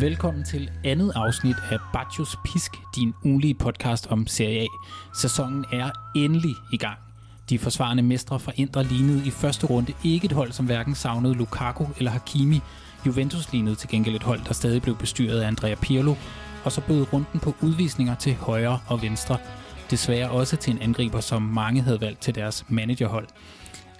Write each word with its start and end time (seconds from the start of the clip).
Velkommen 0.00 0.44
til 0.44 0.70
andet 0.84 1.12
afsnit 1.14 1.56
af 1.70 1.78
Bacchus 1.92 2.36
Pisk, 2.44 2.72
din 2.96 3.14
ugenlige 3.24 3.54
podcast 3.54 4.06
om 4.10 4.26
Serie 4.26 4.60
A. 4.60 4.66
Sæsonen 5.14 5.64
er 5.72 5.90
endelig 6.16 6.54
i 6.72 6.76
gang. 6.76 6.98
De 7.50 7.58
forsvarende 7.58 8.02
mestre 8.02 8.40
fra 8.40 8.52
Indre 8.56 8.84
lignede 8.84 9.26
i 9.26 9.30
første 9.30 9.66
runde 9.66 9.92
ikke 10.04 10.24
et 10.24 10.32
hold, 10.32 10.52
som 10.52 10.66
hverken 10.66 10.94
savnede 10.94 11.34
Lukaku 11.34 11.84
eller 11.98 12.10
Hakimi. 12.10 12.60
Juventus 13.06 13.52
lignede 13.52 13.74
til 13.74 13.88
gengæld 13.88 14.14
et 14.14 14.22
hold, 14.22 14.40
der 14.46 14.54
stadig 14.54 14.82
blev 14.82 14.96
bestyret 14.96 15.40
af 15.40 15.46
Andrea 15.46 15.74
Pirlo, 15.74 16.14
og 16.64 16.72
så 16.72 16.80
bød 16.80 17.12
runden 17.12 17.40
på 17.40 17.54
udvisninger 17.62 18.14
til 18.14 18.34
højre 18.34 18.80
og 18.86 19.02
venstre. 19.02 19.38
Desværre 19.90 20.30
også 20.30 20.56
til 20.56 20.72
en 20.72 20.82
angriber, 20.82 21.20
som 21.20 21.42
mange 21.42 21.82
havde 21.82 22.00
valgt 22.00 22.20
til 22.20 22.34
deres 22.34 22.64
managerhold. 22.68 23.26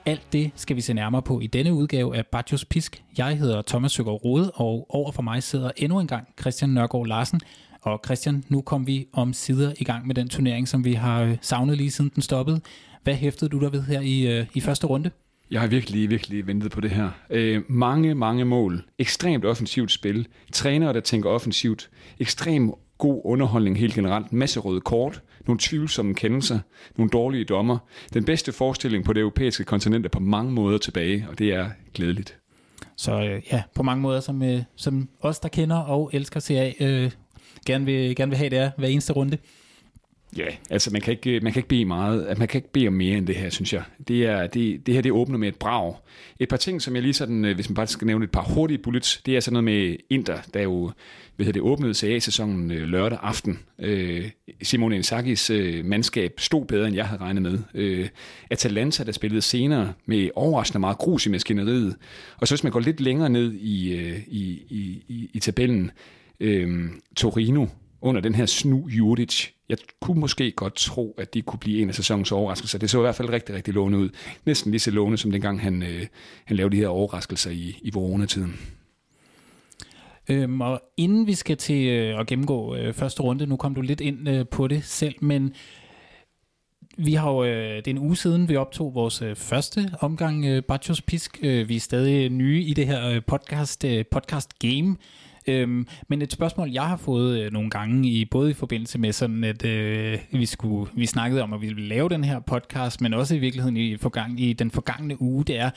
Alt 0.06 0.32
det 0.32 0.50
skal 0.56 0.76
vi 0.76 0.80
se 0.80 0.94
nærmere 0.94 1.22
på 1.22 1.40
i 1.40 1.46
denne 1.46 1.74
udgave 1.74 2.16
af 2.16 2.26
Bajos 2.26 2.64
Pisk. 2.64 3.02
Jeg 3.18 3.38
hedder 3.38 3.62
Thomas 3.66 3.92
Søgaard 3.92 4.24
Rode, 4.24 4.50
og 4.54 4.86
over 4.88 5.12
for 5.12 5.22
mig 5.22 5.42
sidder 5.42 5.70
endnu 5.76 6.00
en 6.00 6.06
gang 6.06 6.28
Christian 6.40 6.70
Nørgaard 6.70 7.06
Larsen. 7.06 7.40
Og 7.82 8.00
Christian, 8.04 8.44
nu 8.48 8.60
kom 8.60 8.86
vi 8.86 9.06
om 9.12 9.32
sider 9.32 9.72
i 9.78 9.84
gang 9.84 10.06
med 10.06 10.14
den 10.14 10.28
turnering, 10.28 10.68
som 10.68 10.84
vi 10.84 10.92
har 10.92 11.22
øh, 11.22 11.36
savnet 11.40 11.76
lige 11.76 11.90
siden 11.90 12.10
den 12.14 12.22
stoppede. 12.22 12.60
Hvad 13.02 13.14
hæftede 13.14 13.50
du 13.50 13.60
der 13.60 13.70
ved 13.70 13.82
her 13.82 14.00
i, 14.00 14.38
øh, 14.38 14.46
i 14.54 14.60
første 14.60 14.86
runde? 14.86 15.10
Jeg 15.50 15.60
har 15.60 15.68
virkelig, 15.68 16.10
virkelig 16.10 16.46
ventet 16.46 16.70
på 16.70 16.80
det 16.80 16.90
her. 16.90 17.10
Øh, 17.30 17.62
mange, 17.68 18.14
mange 18.14 18.44
mål. 18.44 18.84
Ekstremt 18.98 19.44
offensivt 19.44 19.92
spil. 19.92 20.26
Trænere, 20.52 20.92
der 20.92 21.00
tænker 21.00 21.30
offensivt. 21.30 21.90
Ekstrem 22.20 22.72
god 22.98 23.20
underholdning 23.24 23.78
helt 23.78 23.94
generelt. 23.94 24.32
Masse 24.32 24.60
røde 24.60 24.80
kort. 24.80 25.22
Nogle 25.46 25.58
tvivlsomme 25.62 26.14
kendelser. 26.14 26.58
Nogle 26.96 27.10
dårlige 27.10 27.44
dommer. 27.44 27.78
Den 28.14 28.24
bedste 28.24 28.52
forestilling 28.52 29.04
på 29.04 29.12
det 29.12 29.20
europæiske 29.20 29.64
kontinent 29.64 30.06
er 30.06 30.10
på 30.10 30.20
mange 30.20 30.52
måder 30.52 30.78
tilbage, 30.78 31.26
og 31.30 31.38
det 31.38 31.54
er 31.54 31.70
glædeligt. 31.94 32.38
Så 32.96 33.22
øh, 33.22 33.42
ja, 33.52 33.62
på 33.74 33.82
mange 33.82 34.02
måder, 34.02 34.20
som, 34.20 34.42
øh, 34.42 34.62
som 34.76 35.08
os, 35.20 35.38
der 35.38 35.48
kender 35.48 35.76
og 35.76 36.10
elsker 36.12 36.40
CA, 36.40 36.72
øh, 36.80 37.10
gerne, 37.66 37.84
vil, 37.84 38.16
gerne 38.16 38.30
vil 38.30 38.38
have 38.38 38.50
det 38.50 38.58
er 38.58 38.70
hver 38.78 38.88
eneste 38.88 39.12
runde. 39.12 39.38
Ja, 40.36 40.46
altså 40.70 40.90
man 40.92 41.00
kan 41.00 41.12
ikke, 41.12 41.40
man 41.40 41.52
kan 41.52 41.60
ikke 41.60 41.68
bede 41.68 41.84
meget, 41.84 42.20
altså, 42.28 42.38
man 42.38 42.48
kan 42.48 42.58
ikke 42.58 42.72
bede 42.72 42.88
om 42.88 42.92
mere 42.92 43.16
end 43.16 43.26
det 43.26 43.34
her, 43.36 43.50
synes 43.50 43.72
jeg. 43.72 43.82
Det, 44.08 44.26
er, 44.26 44.46
det, 44.46 44.86
det 44.86 44.94
her 44.94 45.02
det 45.02 45.12
åbner 45.12 45.38
med 45.38 45.48
et 45.48 45.56
brag. 45.56 45.94
Et 46.38 46.48
par 46.48 46.56
ting, 46.56 46.82
som 46.82 46.94
jeg 46.94 47.02
lige 47.02 47.12
sådan, 47.12 47.44
øh, 47.44 47.54
hvis 47.54 47.68
man 47.68 47.74
bare 47.74 47.86
skal 47.86 48.06
nævne 48.06 48.24
et 48.24 48.30
par 48.30 48.42
hurtige 48.42 48.78
bullets, 48.78 49.22
det 49.26 49.36
er 49.36 49.40
sådan 49.40 49.52
noget 49.52 49.64
med 49.64 49.96
Inter, 50.10 50.38
der 50.54 50.62
jo 50.62 50.90
hvad 51.36 51.52
det 51.52 51.62
åbnede 51.62 51.94
CA-sæsonen 51.94 52.70
øh, 52.70 52.88
lørdag 52.88 53.18
aften. 53.22 53.58
Øh, 53.78 54.30
Simone 54.62 54.98
Inzaghi's 54.98 55.52
øh, 55.52 55.84
mandskab 55.84 56.32
stod 56.38 56.64
bedre, 56.64 56.86
end 56.86 56.96
jeg 56.96 57.06
havde 57.06 57.20
regnet 57.20 57.42
med. 57.42 58.08
Atalanta, 58.50 59.04
der 59.04 59.12
spillede 59.12 59.42
senere 59.42 59.92
med 60.06 60.30
overraskende 60.34 60.80
meget 60.80 60.98
grus 60.98 61.26
i 61.26 61.30
maskineriet. 61.30 61.96
Og 62.36 62.48
så 62.48 62.54
hvis 62.54 62.62
man 62.62 62.72
går 62.72 62.80
lidt 62.80 63.00
længere 63.00 63.28
ned 63.28 63.52
i, 63.52 63.94
i, 64.26 64.62
i, 64.68 65.02
i, 65.08 65.30
i 65.32 65.38
tabellen, 65.38 65.90
Torino 67.16 67.66
under 68.00 68.20
den 68.20 68.34
her 68.34 68.46
snu 68.46 68.88
Juric. 68.88 69.48
Jeg 69.68 69.78
kunne 70.00 70.20
måske 70.20 70.50
godt 70.50 70.74
tro, 70.74 71.14
at 71.18 71.34
det 71.34 71.46
kunne 71.46 71.60
blive 71.60 71.82
en 71.82 71.88
af 71.88 71.94
sæsonens 71.94 72.32
overraskelser. 72.32 72.78
Det 72.78 72.90
så 72.90 72.98
i 72.98 73.00
hvert 73.00 73.14
fald 73.14 73.30
rigtig, 73.30 73.54
rigtig 73.54 73.74
lovende 73.74 73.98
ud. 73.98 74.08
Næsten 74.44 74.70
lige 74.70 74.80
så 74.80 74.90
lovende, 74.90 75.18
som 75.18 75.30
dengang 75.30 75.60
han, 75.60 75.82
øh, 75.82 76.06
han 76.44 76.56
lavede 76.56 76.76
de 76.76 76.80
her 76.80 76.88
overraskelser 76.88 77.50
i, 77.50 77.78
i 77.82 77.90
coronatiden. 77.90 78.60
Øhm, 80.28 80.60
og 80.60 80.82
inden 80.96 81.26
vi 81.26 81.34
skal 81.34 81.56
til 81.56 81.86
øh, 81.86 82.20
at 82.20 82.26
gennemgå 82.26 82.76
øh, 82.76 82.94
første 82.94 83.22
runde, 83.22 83.46
nu 83.46 83.56
kom 83.56 83.74
du 83.74 83.80
lidt 83.80 84.00
ind 84.00 84.28
øh, 84.28 84.46
på 84.48 84.68
det 84.68 84.84
selv, 84.84 85.14
men 85.20 85.54
vi 86.98 87.14
har 87.14 87.30
jo, 87.30 87.44
øh, 87.44 87.76
det 87.76 87.86
er 87.86 87.90
en 87.90 87.98
uge 87.98 88.16
siden, 88.16 88.48
vi 88.48 88.56
optog 88.56 88.94
vores 88.94 89.22
øh, 89.22 89.36
første 89.36 89.90
omgang 90.00 90.44
øh, 90.44 90.62
Bacchus 90.62 91.02
Pisk. 91.02 91.38
Øh, 91.42 91.68
vi 91.68 91.76
er 91.76 91.80
stadig 91.80 92.30
nye 92.30 92.62
i 92.62 92.74
det 92.74 92.86
her 92.86 93.08
øh, 93.08 93.22
podcast, 93.26 93.84
øh, 93.84 94.04
podcast 94.10 94.58
game. 94.58 94.96
Øhm, 95.48 95.86
men 96.08 96.22
et 96.22 96.32
spørgsmål, 96.32 96.70
jeg 96.70 96.82
har 96.82 96.96
fået 96.96 97.40
øh, 97.40 97.52
nogle 97.52 97.70
gange, 97.70 98.08
i 98.08 98.24
både 98.24 98.50
i 98.50 98.54
forbindelse 98.54 98.98
med 98.98 99.12
sådan, 99.12 99.44
at 99.44 99.64
øh, 99.64 100.18
vi, 100.32 100.46
skulle, 100.46 100.90
vi 100.94 101.06
snakkede 101.06 101.42
om, 101.42 101.52
at 101.52 101.60
vi 101.60 101.66
ville 101.66 101.88
lave 101.88 102.08
den 102.08 102.24
her 102.24 102.40
podcast, 102.40 103.00
men 103.00 103.14
også 103.14 103.34
i 103.34 103.38
virkeligheden 103.38 103.76
i, 103.76 103.96
forgang, 103.96 104.40
i 104.40 104.52
den 104.52 104.70
forgangne 104.70 105.22
uge, 105.22 105.44
det 105.44 105.58
er, 105.58 105.70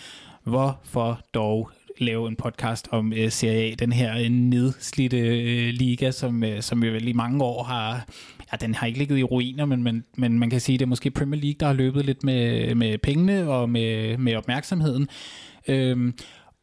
hvorfor 0.44 1.22
dog 1.34 1.72
lave 1.98 2.28
en 2.28 2.36
podcast 2.36 2.88
om 2.92 3.14
øh, 3.14 3.32
Serie 3.32 3.72
A, 3.72 3.76
den 3.80 3.92
her 3.92 4.18
øh, 4.18 4.30
nedslidte 4.30 5.18
øh, 5.18 5.74
liga, 5.74 6.12
som, 6.12 6.44
øh, 6.44 6.62
som 6.62 6.84
jo 6.84 6.92
vel 6.92 7.08
i 7.08 7.14
mange 7.14 7.44
år 7.44 7.64
har, 7.64 8.08
ja, 8.52 8.58
den 8.58 8.76
har 8.76 8.88
ikke 8.88 9.00
ligget 9.00 9.18
i 9.18 9.24
ruiner, 9.24 9.66
men, 9.66 9.84
men, 9.84 10.04
men 10.18 10.40
man 10.40 10.50
kan 10.50 10.60
sige, 10.60 10.78
det 10.78 10.86
er 10.86 10.90
måske 10.90 11.12
Premier 11.12 11.42
League, 11.42 11.58
der 11.60 11.66
har 11.66 11.74
løbet 11.74 12.06
lidt 12.06 12.24
med, 12.24 12.76
med 12.76 12.98
pengene 12.98 13.50
og 13.50 13.70
med, 13.70 14.18
med 14.18 14.36
opmærksomheden. 14.36 15.08
Øhm, 15.68 16.14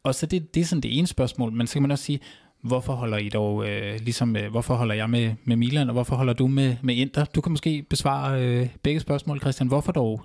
og 0.03 0.15
så 0.15 0.25
det, 0.25 0.55
det 0.55 0.61
er 0.61 0.65
sådan 0.65 0.81
det 0.81 0.97
ene 0.97 1.07
spørgsmål, 1.07 1.51
men 1.51 1.67
så 1.67 1.73
kan 1.73 1.81
man 1.81 1.91
også 1.91 2.03
sige, 2.03 2.19
hvorfor 2.67 2.93
holder 2.93 3.17
I 3.17 3.29
dog, 3.29 3.69
øh, 3.69 3.99
ligesom, 4.01 4.35
øh, 4.35 4.51
hvorfor 4.51 4.75
holder 4.75 4.95
jeg 4.95 5.09
med, 5.09 5.33
med 5.43 5.55
Milan, 5.55 5.87
og 5.87 5.93
hvorfor 5.93 6.15
holder 6.15 6.33
du 6.33 6.47
med, 6.47 6.75
med 6.81 6.95
Inter? 6.95 7.25
Du 7.25 7.41
kan 7.41 7.51
måske 7.51 7.85
besvare 7.89 8.43
øh, 8.43 8.67
begge 8.83 8.99
spørgsmål, 8.99 9.39
Christian. 9.39 9.67
Hvorfor 9.67 9.91
dog, 9.91 10.23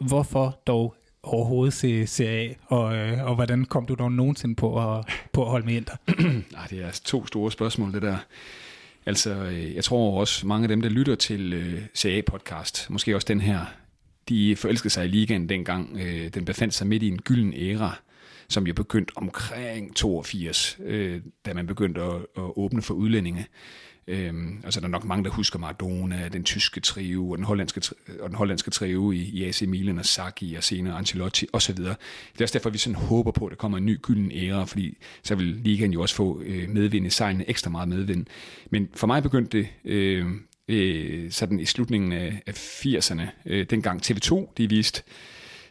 hvorfor 0.00 0.60
dog 0.66 0.94
overhovedet 1.22 1.74
se 1.74 2.06
Serie 2.06 2.50
A, 2.50 2.54
og, 2.74 2.96
øh, 2.96 3.24
og 3.24 3.34
hvordan 3.34 3.64
kom 3.64 3.86
du 3.86 3.94
dog 3.94 4.12
nogensinde 4.12 4.54
på 4.54 4.96
at, 4.96 5.04
på 5.32 5.44
at 5.44 5.50
holde 5.50 5.66
med 5.66 5.74
Inter? 5.74 5.96
Nej, 6.52 6.66
det 6.70 6.84
er 6.84 7.00
to 7.04 7.26
store 7.26 7.52
spørgsmål, 7.52 7.92
det 7.92 8.02
der. 8.02 8.16
Altså, 9.06 9.34
øh, 9.34 9.74
jeg 9.74 9.84
tror 9.84 10.20
også, 10.20 10.46
mange 10.46 10.64
af 10.64 10.68
dem, 10.68 10.82
der 10.82 10.88
lytter 10.88 11.14
til 11.14 11.52
øh, 11.52 11.82
Serie 11.94 12.18
A-podcast, 12.18 12.86
måske 12.90 13.14
også 13.14 13.26
den 13.28 13.40
her, 13.40 13.60
de 14.28 14.56
forelskede 14.56 14.90
sig 14.90 15.04
i 15.04 15.08
ligaen 15.08 15.48
dengang. 15.48 15.98
Øh, 16.00 16.28
den 16.34 16.44
befandt 16.44 16.74
sig 16.74 16.86
midt 16.86 17.02
i 17.02 17.08
en 17.08 17.18
gylden 17.18 17.54
æra 17.56 17.98
som 18.50 18.66
jo 18.66 18.74
begyndte 18.74 19.12
omkring 19.16 19.96
82, 19.96 20.78
øh, 20.84 21.20
da 21.46 21.54
man 21.54 21.66
begyndte 21.66 22.02
at, 22.02 22.14
at 22.14 22.42
åbne 22.56 22.82
for 22.82 22.94
udlændinge. 22.94 23.46
Øhm, 24.08 24.60
altså 24.64 24.80
der 24.80 24.86
er 24.86 24.90
nok 24.90 25.04
mange, 25.04 25.24
der 25.24 25.30
husker 25.30 25.58
Maradona, 25.58 26.28
den 26.28 26.44
tyske 26.44 26.80
trio, 26.80 27.30
og 27.30 27.38
den 27.38 27.44
hollandske, 27.44 27.82
øh, 28.08 28.14
og 28.20 28.28
den 28.28 28.36
hollandske 28.36 28.70
trio 28.70 29.10
i, 29.10 29.16
i 29.16 29.44
AC 29.44 29.62
Milan, 29.62 29.98
og 29.98 30.06
Saki, 30.06 30.54
og 30.54 30.64
senere 30.64 30.94
Ancelotti, 30.94 31.46
osv. 31.52 31.76
Det 31.76 31.86
er 31.86 32.42
også 32.42 32.58
derfor, 32.58 32.70
vi 32.70 32.78
sådan 32.78 32.94
håber 32.94 33.30
på, 33.30 33.46
at 33.46 33.50
der 33.50 33.56
kommer 33.56 33.78
en 33.78 33.86
ny 33.86 33.98
gylden 34.02 34.32
æra, 34.32 34.64
fordi 34.64 34.96
så 35.22 35.34
vil 35.34 35.46
ligaen 35.46 35.92
jo 35.92 36.02
også 36.02 36.14
få 36.14 36.42
øh, 36.44 36.68
medvind 36.68 37.06
i 37.06 37.10
sejlene, 37.10 37.50
ekstra 37.50 37.70
meget 37.70 37.88
medvind. 37.88 38.26
Men 38.70 38.88
for 38.94 39.06
mig 39.06 39.22
begyndte 39.22 39.58
det 39.58 39.68
øh, 39.84 40.26
øh, 40.68 41.30
sådan 41.30 41.60
i 41.60 41.64
slutningen 41.64 42.12
af, 42.12 42.42
af 42.46 42.52
80'erne, 42.52 43.22
øh, 43.46 43.66
dengang 43.70 44.10
TV2, 44.10 44.52
de 44.56 44.68
viste 44.68 45.02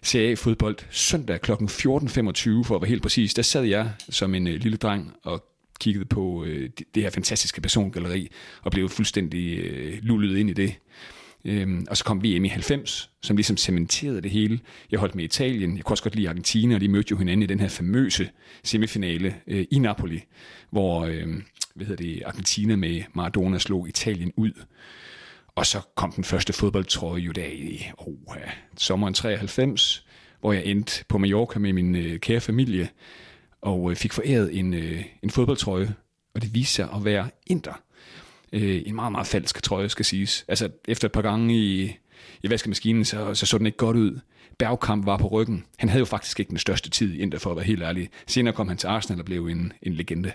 Serie 0.01 0.31
A-fodbold 0.31 0.77
søndag 0.89 1.41
kl. 1.41 1.51
14.25, 1.51 1.57
for 2.63 2.75
at 2.75 2.81
være 2.81 2.89
helt 2.89 3.01
præcis. 3.01 3.33
Der 3.33 3.41
sad 3.41 3.63
jeg 3.63 3.91
som 4.09 4.35
en 4.35 4.47
øh, 4.47 4.53
lille 4.53 4.77
dreng 4.77 5.13
og 5.23 5.43
kiggede 5.79 6.05
på 6.05 6.43
øh, 6.43 6.69
det, 6.77 6.95
det 6.95 7.03
her 7.03 7.09
fantastiske 7.09 7.61
persongalleri, 7.61 8.27
og 8.61 8.71
blev 8.71 8.89
fuldstændig 8.89 9.57
øh, 9.59 9.99
lullet 10.01 10.37
ind 10.37 10.49
i 10.49 10.53
det. 10.53 10.75
Øhm, 11.45 11.85
og 11.89 11.97
så 11.97 12.03
kom 12.03 12.23
VM 12.23 12.45
i 12.45 12.47
90, 12.47 13.09
som 13.21 13.37
ligesom 13.37 13.57
cementerede 13.57 14.21
det 14.21 14.31
hele. 14.31 14.59
Jeg 14.91 14.99
holdt 14.99 15.15
med 15.15 15.23
Italien, 15.23 15.77
jeg 15.77 15.85
kunne 15.85 15.93
også 15.93 16.03
godt 16.03 16.15
lide 16.15 16.29
Argentina, 16.29 16.75
og 16.75 16.81
de 16.81 16.87
mødte 16.87 17.11
jo 17.11 17.17
hinanden 17.17 17.43
i 17.43 17.45
den 17.45 17.59
her 17.59 17.67
famøse 17.67 18.29
semifinale 18.63 19.35
øh, 19.47 19.65
i 19.71 19.79
Napoli, 19.79 20.23
hvor 20.69 21.05
øh, 21.05 21.27
hvad 21.75 21.85
hedder 21.87 22.03
det, 22.03 22.23
Argentina 22.25 22.75
med 22.75 23.01
Maradona 23.13 23.57
slog 23.57 23.89
Italien 23.89 24.31
ud. 24.35 24.51
Og 25.57 25.65
så 25.65 25.81
kom 25.95 26.11
den 26.11 26.23
første 26.23 26.53
fodboldtrøje 26.53 27.21
jo 27.21 27.31
der 27.31 27.45
i 27.45 27.85
oh, 27.97 28.13
ja, 28.35 28.51
sommeren 28.77 29.13
93, 29.13 30.05
hvor 30.39 30.53
jeg 30.53 30.65
endte 30.65 31.05
på 31.07 31.17
Mallorca 31.17 31.59
med 31.59 31.73
min 31.73 31.95
øh, 31.95 32.19
kære 32.19 32.39
familie, 32.39 32.89
og 33.61 33.91
øh, 33.91 33.97
fik 33.97 34.13
foræret 34.13 34.59
en, 34.59 34.73
øh, 34.73 35.03
en 35.23 35.29
fodboldtrøje, 35.29 35.93
og 36.35 36.41
det 36.41 36.53
viste 36.53 36.73
sig 36.73 36.89
at 36.95 37.05
være 37.05 37.29
Inter. 37.47 37.81
Øh, 38.53 38.81
en 38.85 38.95
meget, 38.95 39.11
meget 39.11 39.27
falsk 39.27 39.63
trøje, 39.63 39.89
skal 39.89 40.05
siges. 40.05 40.45
Altså, 40.47 40.69
efter 40.87 41.07
et 41.07 41.11
par 41.11 41.21
gange 41.21 41.55
i, 41.55 41.95
i 42.43 42.49
vaskemaskinen, 42.49 43.05
så, 43.05 43.33
så 43.33 43.45
så 43.45 43.57
den 43.57 43.65
ikke 43.65 43.77
godt 43.77 43.97
ud. 43.97 44.19
Bergkamp 44.59 45.05
var 45.05 45.17
på 45.17 45.27
ryggen. 45.27 45.65
Han 45.77 45.89
havde 45.89 45.99
jo 45.99 46.05
faktisk 46.05 46.39
ikke 46.39 46.49
den 46.49 46.57
største 46.57 46.89
tid 46.89 47.13
i 47.13 47.19
Inter, 47.19 47.39
for 47.39 47.49
at 47.49 47.55
være 47.55 47.65
helt 47.65 47.83
ærlig. 47.83 48.09
Senere 48.27 48.53
kom 48.53 48.67
han 48.67 48.77
til 48.77 48.87
Arsenal 48.87 49.19
og 49.19 49.25
blev 49.25 49.47
en, 49.47 49.73
en 49.81 49.93
legende. 49.93 50.31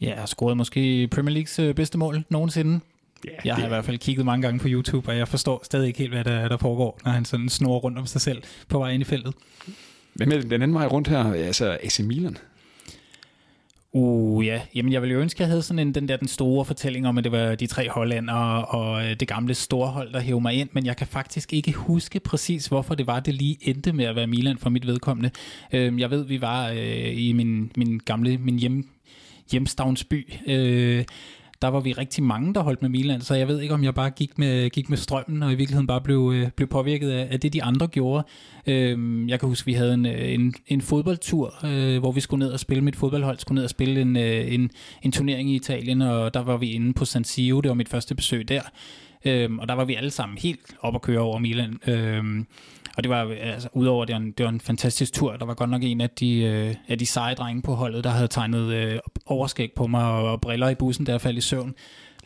Ja, 0.00 0.22
og 0.22 0.28
scorede 0.28 0.56
måske 0.56 1.08
Premier 1.08 1.32
Leagues 1.32 1.58
øh, 1.58 1.74
bedste 1.74 1.98
mål 1.98 2.24
nogensinde. 2.28 2.80
Ja, 3.24 3.30
jeg 3.44 3.54
har 3.54 3.60
det... 3.60 3.66
i 3.66 3.68
hvert 3.68 3.84
fald 3.84 3.98
kigget 3.98 4.24
mange 4.24 4.42
gange 4.42 4.60
på 4.60 4.68
YouTube, 4.68 5.08
og 5.08 5.16
jeg 5.16 5.28
forstår 5.28 5.60
stadig 5.64 5.86
ikke 5.86 5.98
helt, 5.98 6.12
hvad 6.12 6.24
der, 6.24 6.48
der 6.48 6.56
foregår, 6.56 7.00
når 7.04 7.12
han 7.12 7.24
sådan 7.24 7.48
snor 7.48 7.78
rundt 7.78 7.98
om 7.98 8.06
sig 8.06 8.20
selv 8.20 8.42
på 8.68 8.78
vej 8.78 8.90
ind 8.90 9.02
i 9.02 9.04
feltet. 9.04 9.34
Hvem 10.14 10.32
er 10.32 10.40
den 10.40 10.52
anden 10.52 10.74
vej 10.74 10.86
rundt 10.86 11.08
her? 11.08 11.32
Altså 11.32 11.78
AC 11.82 12.00
Milan? 12.00 12.36
Uh, 13.92 14.46
ja. 14.46 14.60
Jamen, 14.74 14.92
jeg 14.92 15.02
ville 15.02 15.14
jo 15.14 15.20
ønske, 15.20 15.36
at 15.36 15.40
jeg 15.40 15.48
havde 15.48 15.62
sådan 15.62 15.78
en, 15.78 15.94
den 15.94 16.08
der 16.08 16.16
den 16.16 16.28
store 16.28 16.64
fortælling 16.64 17.08
om, 17.08 17.18
at 17.18 17.24
det 17.24 17.32
var 17.32 17.54
de 17.54 17.66
tre 17.66 17.88
hollænder 17.88 18.34
og 18.62 19.04
øh, 19.04 19.16
det 19.20 19.28
gamle 19.28 19.54
store 19.54 19.88
hold, 19.88 20.12
der 20.12 20.20
hævde 20.20 20.40
mig 20.40 20.54
ind, 20.54 20.68
men 20.72 20.86
jeg 20.86 20.96
kan 20.96 21.06
faktisk 21.06 21.52
ikke 21.52 21.72
huske 21.72 22.20
præcis, 22.20 22.66
hvorfor 22.66 22.94
det 22.94 23.06
var, 23.06 23.20
det 23.20 23.34
lige 23.34 23.56
endte 23.60 23.92
med 23.92 24.04
at 24.04 24.16
være 24.16 24.26
Milan 24.26 24.58
for 24.58 24.70
mit 24.70 24.86
vedkommende. 24.86 25.30
Øh, 25.72 26.00
jeg 26.00 26.10
ved, 26.10 26.24
vi 26.24 26.40
var 26.40 26.68
øh, 26.68 27.18
i 27.18 27.32
min, 27.32 27.72
min 27.76 28.00
gamle, 28.04 28.38
min 28.38 28.58
hjem, 28.58 28.88
hjemstavnsby, 29.50 30.32
øh, 30.46 31.04
der 31.62 31.68
var 31.68 31.80
vi 31.80 31.92
rigtig 31.92 32.22
mange, 32.22 32.54
der 32.54 32.60
holdt 32.60 32.82
med 32.82 32.90
Milan, 32.90 33.20
så 33.20 33.34
jeg 33.34 33.48
ved 33.48 33.60
ikke, 33.60 33.74
om 33.74 33.84
jeg 33.84 33.94
bare 33.94 34.10
gik 34.10 34.38
med, 34.38 34.70
gik 34.70 34.90
med 34.90 34.98
strømmen, 34.98 35.42
og 35.42 35.52
i 35.52 35.54
virkeligheden 35.54 35.86
bare 35.86 36.00
blev, 36.00 36.32
øh, 36.34 36.50
blev 36.50 36.68
påvirket 36.68 37.10
af, 37.10 37.28
af 37.30 37.40
det, 37.40 37.52
de 37.52 37.62
andre 37.62 37.86
gjorde. 37.86 38.26
Øh, 38.66 39.28
jeg 39.28 39.40
kan 39.40 39.48
huske, 39.48 39.66
vi 39.66 39.72
havde 39.72 39.94
en, 39.94 40.06
øh, 40.06 40.32
en, 40.32 40.54
en 40.66 40.80
fodboldtur, 40.80 41.54
øh, 41.64 41.98
hvor 41.98 42.12
vi 42.12 42.20
skulle 42.20 42.44
ned 42.44 42.52
og 42.52 42.60
spille, 42.60 42.84
mit 42.84 42.96
fodboldhold 42.96 43.38
skulle 43.38 43.54
ned 43.54 43.64
og 43.64 43.70
spille 43.70 44.00
en, 44.00 44.16
øh, 44.16 44.54
en, 44.54 44.70
en 45.02 45.12
turnering 45.12 45.50
i 45.50 45.54
Italien, 45.54 46.02
og 46.02 46.34
der 46.34 46.42
var 46.42 46.56
vi 46.56 46.70
inde 46.70 46.92
på 46.92 47.04
San 47.04 47.24
Siro, 47.24 47.60
det 47.60 47.68
var 47.68 47.74
mit 47.74 47.88
første 47.88 48.14
besøg 48.14 48.48
der. 48.48 48.62
Øhm, 49.24 49.58
og 49.58 49.68
der 49.68 49.74
var 49.74 49.84
vi 49.84 49.94
alle 49.94 50.10
sammen 50.10 50.38
helt 50.38 50.76
op 50.80 50.94
at 50.94 51.02
køre 51.02 51.20
over 51.20 51.38
Milan. 51.38 51.78
Øhm, 51.86 52.46
og 52.98 53.04
det 53.04 53.10
var, 53.10 53.34
altså, 53.40 53.68
udover 53.72 54.04
det 54.04 54.12
var, 54.12 54.20
en, 54.20 54.30
det 54.30 54.44
var 54.44 54.50
en 54.50 54.60
fantastisk 54.60 55.12
tur, 55.12 55.36
der 55.36 55.46
var 55.46 55.54
godt 55.54 55.70
nok 55.70 55.82
en 55.82 56.00
af 56.00 56.10
de, 56.10 56.42
øh, 56.42 56.74
af 56.88 56.98
de 56.98 57.06
seje 57.06 57.34
drenge 57.34 57.62
på 57.62 57.74
holdet, 57.74 58.04
der 58.04 58.10
havde 58.10 58.28
tegnet 58.28 58.72
øh, 58.72 58.98
overskæg 59.26 59.72
på 59.76 59.86
mig 59.86 60.04
og, 60.04 60.32
og 60.32 60.40
briller 60.40 60.68
i 60.68 60.74
bussen, 60.74 61.06
der 61.06 61.18
faldt 61.18 61.38
i 61.38 61.40
søvn. 61.40 61.74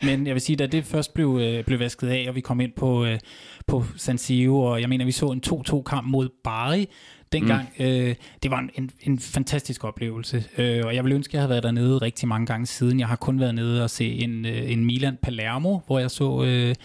Men 0.01 0.27
jeg 0.27 0.33
vil 0.35 0.41
sige, 0.41 0.55
da 0.55 0.65
det 0.65 0.85
først 0.85 1.13
blev, 1.13 1.39
øh, 1.41 1.63
blev 1.63 1.79
vasket 1.79 2.07
af, 2.07 2.25
og 2.29 2.35
vi 2.35 2.41
kom 2.41 2.59
ind 2.59 2.71
på, 2.71 3.05
øh, 3.05 3.19
på 3.67 3.83
San 3.97 4.17
Siro, 4.17 4.59
og 4.59 4.81
jeg 4.81 4.89
mener, 4.89 5.05
vi 5.05 5.11
så 5.11 5.25
en 5.25 5.41
2-2-kamp 5.47 6.07
mod 6.07 6.29
Bari, 6.43 6.87
dengang. 7.31 7.69
Mm. 7.79 7.85
Øh, 7.85 8.15
det 8.43 8.51
var 8.51 8.59
en, 8.59 8.69
en, 8.75 8.91
en 9.01 9.19
fantastisk 9.19 9.83
oplevelse, 9.83 10.43
øh, 10.57 10.85
og 10.85 10.95
jeg 10.95 11.03
vil 11.03 11.13
ønske, 11.13 11.31
at 11.31 11.33
jeg 11.33 11.41
havde 11.41 11.49
været 11.49 11.63
dernede 11.63 11.97
rigtig 11.97 12.27
mange 12.27 12.45
gange 12.45 12.65
siden. 12.65 12.99
Jeg 12.99 13.07
har 13.07 13.15
kun 13.15 13.39
været 13.39 13.55
nede 13.55 13.83
og 13.83 13.89
se 13.89 14.11
en, 14.11 14.45
øh, 14.45 14.71
en 14.71 14.85
Milan 14.85 15.17
Palermo, 15.21 15.79
hvor 15.87 15.99
jeg 15.99 16.11
så 16.11 16.43
øh, 16.43 16.75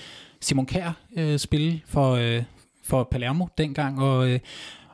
Simon 0.40 0.66
Kjær 0.66 0.92
øh, 1.16 1.38
spille 1.38 1.80
for, 1.86 2.12
øh, 2.12 2.42
for 2.88 3.08
Palermo 3.10 3.46
dengang, 3.58 4.00
og, 4.00 4.30
øh, 4.30 4.40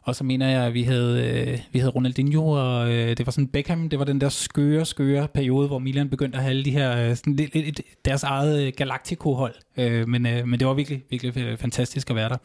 og 0.03 0.17
så 0.17 0.25
mener 0.25 0.49
jeg, 0.49 0.63
at 0.63 0.75
vi 0.75 0.83
havde, 0.83 1.45
øh, 1.47 1.59
vi 1.73 1.79
havde 1.79 1.91
Ronaldinho, 1.91 2.49
og 2.49 2.93
øh, 2.93 3.17
det 3.17 3.27
var 3.27 3.33
sådan 3.33 3.49
Beckham, 3.49 3.89
det 3.89 3.99
var 3.99 4.05
den 4.05 4.21
der 4.21 4.29
skøre, 4.29 4.85
skøre 4.85 5.29
periode, 5.29 5.67
hvor 5.67 5.79
Milan 5.79 6.09
begyndte 6.09 6.37
at 6.37 6.43
have 6.43 6.51
alle 6.51 6.65
de 6.65 6.71
her, 6.71 7.11
øh, 7.11 7.17
sådan 7.17 7.37
lidt, 7.37 7.55
lidt, 7.55 7.81
deres 8.05 8.23
eget 8.23 8.67
øh, 8.67 8.73
Galactico-hold. 8.77 9.55
Øh, 9.77 10.09
men, 10.09 10.27
øh, 10.27 10.49
men 10.49 10.61
det 10.61 10.69
var 10.69 10.75
virkelig, 10.75 11.03
virkelig 11.11 11.37
øh, 11.39 11.59
fantastisk 11.59 12.11
at 12.11 12.17
være 12.17 12.29
der. 12.29 12.37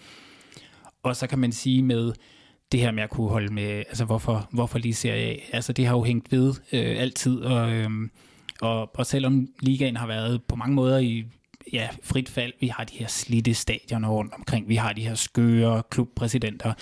Og 1.04 1.16
så 1.16 1.28
kan 1.28 1.40
man 1.40 1.52
sige 1.52 1.84
med 1.84 2.14
det 2.72 2.80
her 2.80 2.92
med 2.92 3.04
at 3.04 3.10
kunne 3.10 3.30
holde 3.30 3.54
med, 3.54 3.70
altså 3.70 4.06
hvorfor, 4.06 4.50
hvorfor 4.52 4.80
lige 4.80 4.94
Serie 4.94 5.26
A, 5.26 5.36
altså 5.54 5.74
det 5.74 5.86
har 5.86 5.96
jo 5.96 6.04
hængt 6.04 6.32
ved 6.32 6.54
øh, 6.74 7.02
altid, 7.02 7.40
og, 7.40 7.72
øh, 7.72 7.90
og, 8.62 8.98
og 8.98 9.06
selvom 9.06 9.48
ligaen 9.60 9.98
har 9.98 10.08
været 10.08 10.44
på 10.44 10.56
mange 10.56 10.76
måder 10.76 10.98
i 10.98 11.26
ja, 11.74 11.88
frit 12.04 12.30
fald, 12.30 12.54
vi 12.60 12.68
har 12.68 12.84
de 12.84 12.98
her 12.98 13.08
slidte 13.08 13.54
stadioner 13.54 14.10
rundt 14.10 14.34
omkring, 14.34 14.70
vi 14.70 14.76
har 14.76 14.94
de 14.94 15.02
her 15.02 15.16
skøre 15.16 15.84
klubpræsidenter, 15.90 16.74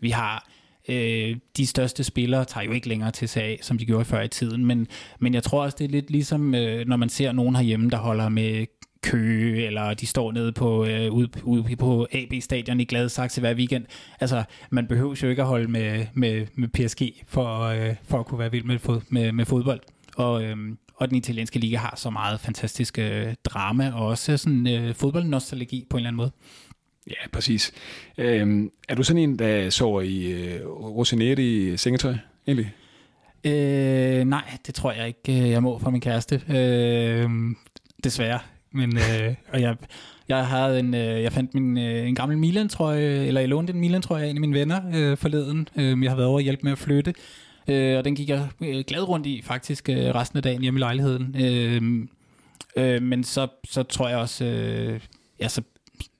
vi 0.00 0.10
har 0.10 0.48
øh, 0.88 1.36
de 1.56 1.66
største 1.66 2.04
spillere 2.04 2.44
tager 2.44 2.64
jo 2.64 2.72
ikke 2.72 2.88
længere 2.88 3.10
til 3.10 3.28
sig 3.28 3.58
som 3.60 3.78
de 3.78 3.86
gjorde 3.86 4.04
før 4.04 4.22
i 4.22 4.28
tiden, 4.28 4.66
men, 4.66 4.86
men 5.18 5.34
jeg 5.34 5.42
tror 5.42 5.62
også, 5.62 5.76
det 5.78 5.84
er 5.84 5.88
lidt 5.88 6.10
ligesom, 6.10 6.54
øh, 6.54 6.86
når 6.86 6.96
man 6.96 7.08
ser 7.08 7.32
nogen 7.32 7.56
herhjemme, 7.56 7.90
der 7.90 7.98
holder 7.98 8.28
med 8.28 8.66
Køge, 9.02 9.66
eller 9.66 9.94
de 9.94 10.06
står 10.06 10.32
nede 10.32 10.52
på, 10.52 10.86
øh, 10.86 11.12
ude, 11.12 11.28
ude 11.42 11.76
på 11.76 12.06
AB-stadion 12.12 12.80
i 12.80 12.84
Gladsaxe 12.84 13.40
hver 13.40 13.54
weekend. 13.54 13.84
Altså, 14.20 14.44
man 14.70 14.86
behøver 14.86 15.20
jo 15.22 15.28
ikke 15.28 15.42
at 15.42 15.48
holde 15.48 15.70
med, 15.70 16.06
med, 16.14 16.46
med 16.54 16.68
PSG 16.68 17.24
for, 17.26 17.60
øh, 17.62 17.94
for 18.04 18.20
at 18.20 18.26
kunne 18.26 18.38
være 18.38 18.50
vild 18.50 18.64
med, 18.64 18.78
fod, 18.78 19.00
med, 19.08 19.32
med 19.32 19.44
fodbold. 19.44 19.80
Og, 20.16 20.44
øh, 20.44 20.56
og 21.02 21.08
den 21.08 21.16
italienske 21.16 21.58
liga 21.58 21.76
har 21.76 21.94
så 21.96 22.10
meget 22.10 22.40
fantastisk 22.40 22.98
øh, 22.98 23.34
drama, 23.44 23.92
og 23.94 24.06
også 24.06 24.36
sådan 24.36 24.66
øh, 24.66 24.94
fodboldnostalgi 24.94 25.86
på 25.90 25.96
en 25.96 25.98
eller 25.98 26.08
anden 26.08 26.16
måde. 26.16 26.30
Ja, 27.06 27.28
præcis. 27.32 27.72
Øhm, 28.18 28.70
er 28.88 28.94
du 28.94 29.02
sådan 29.02 29.22
en, 29.22 29.38
der 29.38 29.70
sover 29.70 30.00
i 30.00 30.32
øh, 30.32 30.66
Rosineri 30.66 31.76
sengetøj, 31.76 32.14
egentlig? 32.46 32.72
Øh, 33.44 34.24
nej, 34.24 34.58
det 34.66 34.74
tror 34.74 34.92
jeg 34.92 35.06
ikke, 35.06 35.48
jeg 35.48 35.62
må 35.62 35.78
fra 35.78 35.90
min 35.90 36.00
kæreste. 36.00 36.42
Øh, 36.48 37.30
desværre. 38.04 38.38
Men, 38.72 38.96
øh, 38.96 39.34
og 39.52 39.60
jeg, 39.60 39.76
jeg 40.28 40.46
havde 40.46 40.78
en, 40.78 40.94
øh, 40.94 41.22
jeg 41.22 41.32
fandt 41.32 41.54
min, 41.54 41.78
øh, 41.78 42.08
en 42.08 42.14
gammel 42.14 42.38
Milan-trøje, 42.38 43.26
eller 43.26 43.40
jeg 43.40 43.48
lånte 43.48 43.72
en 43.72 43.80
Milan-trøje 43.80 44.24
af 44.24 44.28
en 44.28 44.36
af 44.36 44.40
mine 44.40 44.54
venner 44.54 44.80
øh, 44.94 45.16
forleden. 45.16 45.68
Øh, 45.76 46.02
jeg 46.02 46.10
har 46.10 46.16
været 46.16 46.28
over 46.28 46.38
at 46.38 46.44
hjælpe 46.44 46.62
med 46.62 46.72
at 46.72 46.78
flytte. 46.78 47.14
Øh, 47.68 47.98
og 47.98 48.04
den 48.04 48.14
gik 48.14 48.28
jeg 48.28 48.48
øh, 48.60 48.84
glad 48.86 49.08
rundt 49.08 49.26
i 49.26 49.42
faktisk 49.42 49.88
øh, 49.88 49.96
resten 49.96 50.36
af 50.36 50.42
dagen 50.42 50.62
hjemme 50.62 50.78
i 50.78 50.80
lejligheden. 50.80 51.36
Øh, 51.38 51.82
øh, 52.76 53.02
men 53.02 53.24
så, 53.24 53.48
så 53.64 53.82
tror 53.82 54.08
jeg 54.08 54.18
også, 54.18 54.44
øh, 54.44 55.00
ja, 55.40 55.48
så, 55.48 55.62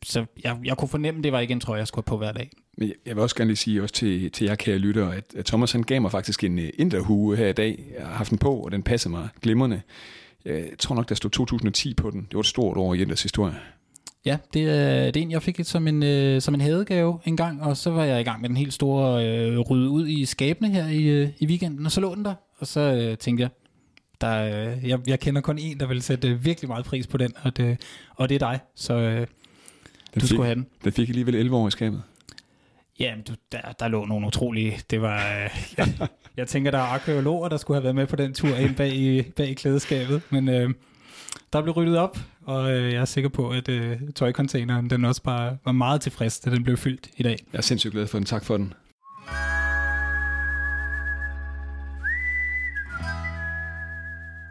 så 0.02 0.24
jeg, 0.44 0.58
jeg 0.64 0.76
kunne 0.76 0.88
fornemme, 0.88 1.18
at 1.18 1.24
det 1.24 1.32
var 1.32 1.40
ikke 1.40 1.52
en 1.52 1.60
trøje, 1.60 1.78
jeg 1.78 1.86
skulle 1.86 2.04
på 2.04 2.16
hver 2.16 2.32
dag. 2.32 2.50
Men 2.78 2.92
jeg 3.06 3.16
vil 3.16 3.22
også 3.22 3.36
gerne 3.36 3.48
lige 3.48 3.56
sige 3.56 3.82
også 3.82 3.94
til, 3.94 4.30
til 4.30 4.44
jer 4.44 4.54
kære 4.54 4.78
lyttere, 4.78 5.16
at, 5.16 5.24
at 5.36 5.46
Thomas 5.46 5.72
han 5.72 5.82
gav 5.82 6.00
mig 6.00 6.10
faktisk 6.10 6.44
en 6.44 6.58
øh, 6.58 6.70
inderhue 6.78 7.36
her 7.36 7.48
i 7.48 7.52
dag. 7.52 7.84
Jeg 7.98 8.06
har 8.06 8.14
haft 8.14 8.30
den 8.30 8.38
på, 8.38 8.54
og 8.54 8.72
den 8.72 8.82
passer 8.82 9.10
mig 9.10 9.28
glimrende. 9.42 9.82
Jeg 10.44 10.68
tror 10.78 10.94
nok, 10.94 11.08
der 11.08 11.14
stod 11.14 11.30
2010 11.30 11.94
på 11.94 12.10
den. 12.10 12.20
Det 12.20 12.34
var 12.34 12.40
et 12.40 12.46
stort 12.46 12.76
år 12.76 12.94
i 12.94 13.02
Inders 13.02 13.22
historie. 13.22 13.54
Ja, 14.24 14.38
det 14.54 14.62
er, 14.62 15.04
det 15.10 15.16
er 15.16 15.22
en, 15.22 15.30
jeg 15.30 15.42
fik 15.42 15.60
som 15.62 15.88
en, 15.88 16.02
øh, 16.02 16.40
som 16.40 16.54
en 16.54 16.60
hadegave 16.60 17.18
en 17.24 17.36
gang, 17.36 17.62
og 17.62 17.76
så 17.76 17.90
var 17.90 18.04
jeg 18.04 18.20
i 18.20 18.24
gang 18.24 18.40
med 18.40 18.48
den 18.48 18.56
helt 18.56 18.72
store 18.72 19.26
øh, 19.26 19.58
rydde 19.58 19.88
ud 19.88 20.08
i 20.08 20.24
skabene 20.24 20.70
her 20.70 20.88
i, 20.88 21.02
øh, 21.02 21.28
i 21.38 21.46
weekenden, 21.46 21.86
og 21.86 21.92
så 21.92 22.00
lå 22.00 22.14
den 22.14 22.24
der, 22.24 22.34
og 22.58 22.66
så 22.66 22.80
øh, 22.80 23.18
tænkte 23.18 23.42
jeg, 23.42 23.50
der, 24.20 24.44
øh, 24.44 24.88
jeg, 24.88 24.98
jeg 25.06 25.20
kender 25.20 25.40
kun 25.40 25.58
en, 25.58 25.80
der 25.80 25.86
vil 25.86 26.02
sætte 26.02 26.28
øh, 26.28 26.44
virkelig 26.44 26.68
meget 26.68 26.84
pris 26.84 27.06
på 27.06 27.16
den, 27.16 27.32
og 27.42 27.56
det, 27.56 27.80
og 28.16 28.28
det 28.28 28.34
er 28.34 28.38
dig, 28.38 28.60
så 28.74 28.94
øh, 28.94 29.16
den 29.16 29.26
du 30.14 30.20
fik, 30.20 30.28
skulle 30.28 30.44
have 30.44 30.54
den. 30.54 30.66
Den 30.84 30.92
fik 30.92 31.08
alligevel 31.08 31.34
11 31.34 31.56
år 31.56 31.68
i 31.68 31.70
skabet. 31.70 32.02
Ja, 33.00 33.14
du, 33.28 33.32
der, 33.52 33.60
der 33.78 33.88
lå 33.88 34.04
nogle 34.04 34.26
utrolige, 34.26 34.78
det 34.90 35.02
var, 35.02 35.16
øh, 35.16 35.50
jeg, 35.78 36.08
jeg 36.36 36.48
tænker, 36.48 36.70
der 36.70 36.78
er 36.78 36.82
arkeologer, 36.82 37.48
der 37.48 37.56
skulle 37.56 37.76
have 37.76 37.84
været 37.84 37.96
med 37.96 38.06
på 38.06 38.16
den 38.16 38.34
tur 38.34 38.56
ind 38.56 38.76
bag 38.76 38.94
i, 38.94 39.22
bag 39.22 39.48
i 39.48 39.54
klædeskabet, 39.54 40.22
men 40.30 40.48
øh, 40.48 40.70
der 41.52 41.62
blev 41.62 41.74
ryddet 41.74 41.98
op, 41.98 42.18
og 42.44 42.72
øh, 42.72 42.92
jeg 42.92 43.00
er 43.00 43.04
sikker 43.04 43.30
på, 43.30 43.50
at 43.50 43.68
øh, 43.68 44.00
tøjcontaineren 44.14 44.90
den 44.90 45.04
også 45.04 45.22
bare 45.22 45.56
var 45.64 45.72
meget 45.72 46.00
tilfreds, 46.00 46.40
da 46.40 46.50
den 46.50 46.64
blev 46.64 46.76
fyldt 46.76 47.08
i 47.16 47.22
dag. 47.22 47.36
Jeg 47.52 47.58
er 47.58 47.62
sindssygt 47.62 47.92
glad 47.92 48.06
for 48.06 48.18
den. 48.18 48.24
Tak 48.24 48.44
for 48.44 48.56
den. 48.56 48.74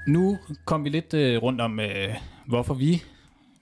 Nu 0.08 0.40
kom 0.66 0.84
vi 0.84 0.90
lidt 0.90 1.14
øh, 1.14 1.42
rundt 1.42 1.62
om, 1.62 1.80
øh, 1.80 2.16
hvorfor 2.48 2.74
vi 2.74 3.04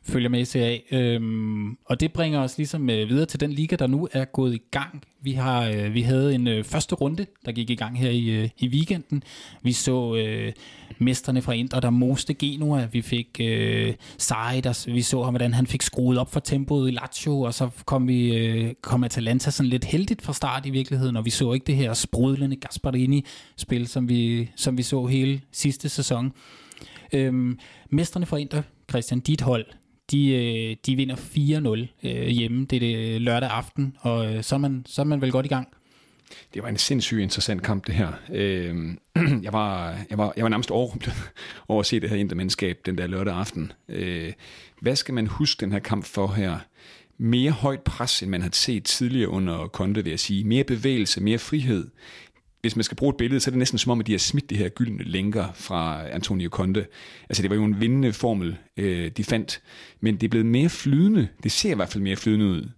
følger 0.10 0.30
med 0.30 0.40
i 0.40 0.46
CA. 0.46 0.78
Øhm, 0.92 1.78
og 1.86 2.00
det 2.00 2.14
bringer 2.14 2.40
os 2.40 2.58
ligesom 2.58 2.90
øh, 2.90 3.10
videre 3.10 3.26
til 3.26 3.40
den 3.40 3.52
liga, 3.52 3.76
der 3.76 3.88
nu 3.88 4.08
er 4.12 4.26
gået 4.26 4.56
i 4.56 4.62
gang. 4.72 5.04
Vi 5.22 5.32
har 5.32 5.68
øh, 5.68 5.94
vi 5.94 6.02
havde 6.02 6.36
en 6.36 6.48
øh, 6.48 6.64
første 6.64 6.96
runde, 6.96 7.26
der 7.46 7.52
gik 7.52 7.70
i 7.70 7.76
gang 7.76 8.00
her 8.00 8.10
i, 8.10 8.30
øh, 8.30 8.50
i 8.58 8.68
weekenden. 8.68 9.24
Vi 9.64 9.72
så 9.72 10.16
øh, 10.16 10.54
mesterne 10.98 11.42
fra 11.42 11.54
Indre, 11.54 11.82
der 11.82 11.90
moste 11.90 12.34
Genua. 12.34 12.88
Vi 12.92 13.02
fik 13.02 13.38
øh, 13.42 13.94
Sarri, 14.18 14.62
der, 14.62 14.92
vi 14.94 15.02
så 15.02 15.24
ham, 15.24 15.34
hvordan 15.34 15.54
han 15.54 15.68
fik 15.68 15.82
skruet 15.82 16.18
op 16.18 16.34
for 16.34 16.40
tempoet 16.40 16.88
i 16.88 16.92
Lazio, 16.92 17.42
og 17.42 17.54
så 17.54 17.70
kom, 17.86 18.08
vi, 18.08 18.38
øh, 18.38 18.74
kom 18.82 19.04
Atalanta 19.04 19.52
sådan 19.52 19.70
lidt 19.70 19.86
heldigt 19.86 20.22
fra 20.22 20.34
start 20.34 20.66
i 20.66 20.70
virkeligheden, 20.70 21.16
og 21.16 21.26
vi 21.26 21.30
så 21.30 21.54
ikke 21.54 21.66
det 21.66 21.76
her 21.76 21.94
sprudlende 21.94 22.56
Gasparini-spil, 22.56 23.88
som 23.88 24.10
vi, 24.10 24.50
som 24.56 24.78
vi 24.78 24.84
så 24.84 25.06
hele 25.06 25.42
sidste 25.52 25.90
sæson. 25.90 26.34
Øhm, 27.14 27.60
mesterne 27.90 28.26
fra 28.26 28.38
Inter, 28.38 28.62
Christian, 28.90 29.20
dit 29.20 29.42
hold, 29.42 29.66
de, 30.12 30.32
øh, 30.32 30.76
de 30.86 30.96
vinder 30.96 31.16
4-0 31.16 32.08
øh, 32.08 32.28
hjemme. 32.28 32.66
Det 32.66 32.76
er 32.76 32.80
det 32.80 33.16
øh, 33.16 33.22
lørdag 33.22 33.50
aften, 33.50 33.96
og 34.00 34.34
øh, 34.34 34.44
så, 34.44 34.56
er 34.56 34.60
man, 34.60 34.84
så 34.86 35.02
er 35.02 35.06
man 35.06 35.22
vel 35.22 35.32
godt 35.32 35.46
i 35.46 35.50
gang. 35.50 35.68
Det 36.54 36.64
var 36.64 36.70
en 36.70 36.78
sindssygt 36.78 37.22
interessant 37.22 37.64
kamp, 37.64 37.88
det 37.88 37.96
her. 37.96 38.12
Øh, 38.34 38.76
jeg, 39.46 39.54
var, 39.54 39.96
jeg, 40.10 40.18
var, 40.18 40.34
jeg 40.36 40.44
var 40.44 40.50
nærmest 40.50 40.72
overrumplet 40.72 41.16
over 41.68 41.80
at 41.80 41.86
se 41.86 42.00
det 42.00 42.10
her 42.10 42.18
intermandskab 42.18 42.80
den 42.86 42.98
der 42.98 43.08
lørdag 43.08 43.34
aften. 43.34 43.72
Øh, 43.90 44.34
hvad 44.82 44.96
skal 44.96 45.14
man 45.14 45.28
huske 45.28 45.62
den 45.62 45.72
her 45.72 45.80
kamp 45.80 46.06
for 46.06 46.28
her? 46.28 46.58
Mere 47.18 47.52
højt 47.52 47.82
pres, 47.82 48.22
end 48.22 48.32
man 48.32 48.42
har 48.42 48.50
set 48.54 48.84
tidligere 48.84 49.30
under 49.30 49.68
Conte, 49.68 50.04
vil 50.04 50.10
jeg 50.10 50.20
sige. 50.20 50.44
Mere 50.44 50.64
bevægelse, 50.64 51.22
mere 51.22 51.38
frihed 51.38 51.88
hvis 52.62 52.76
man 52.76 52.84
skal 52.84 52.98
bruge 52.98 53.10
et 53.10 53.18
billede, 53.18 53.40
så 53.40 53.50
er 53.50 53.52
det 53.52 53.60
næsten 53.60 53.80
som 53.80 53.92
om, 53.92 54.00
at 54.00 54.08
de 54.08 54.12
har 54.12 54.20
smidt 54.20 54.50
de 54.50 54.58
her 54.58 54.70
gyldne 54.70 55.04
lænker 55.04 55.46
fra 55.54 56.10
Antonio 56.10 56.50
Conte. 56.50 56.86
Altså 57.30 57.42
det 57.42 57.50
var 57.50 57.56
jo 57.56 57.64
en 57.64 57.82
vindende 57.82 58.14
formel, 58.14 58.58
øh, 58.78 59.12
de 59.18 59.24
fandt, 59.24 59.62
men 60.02 60.16
det 60.16 60.24
er 60.24 60.30
blevet 60.30 60.46
mere 60.46 60.70
flydende. 60.70 61.28
Det 61.44 61.52
ser 61.52 61.72
i 61.72 61.76
hvert 61.76 61.90
fald 61.90 62.04
mere 62.04 62.16
flydende 62.16 62.46
ud. 62.46 62.70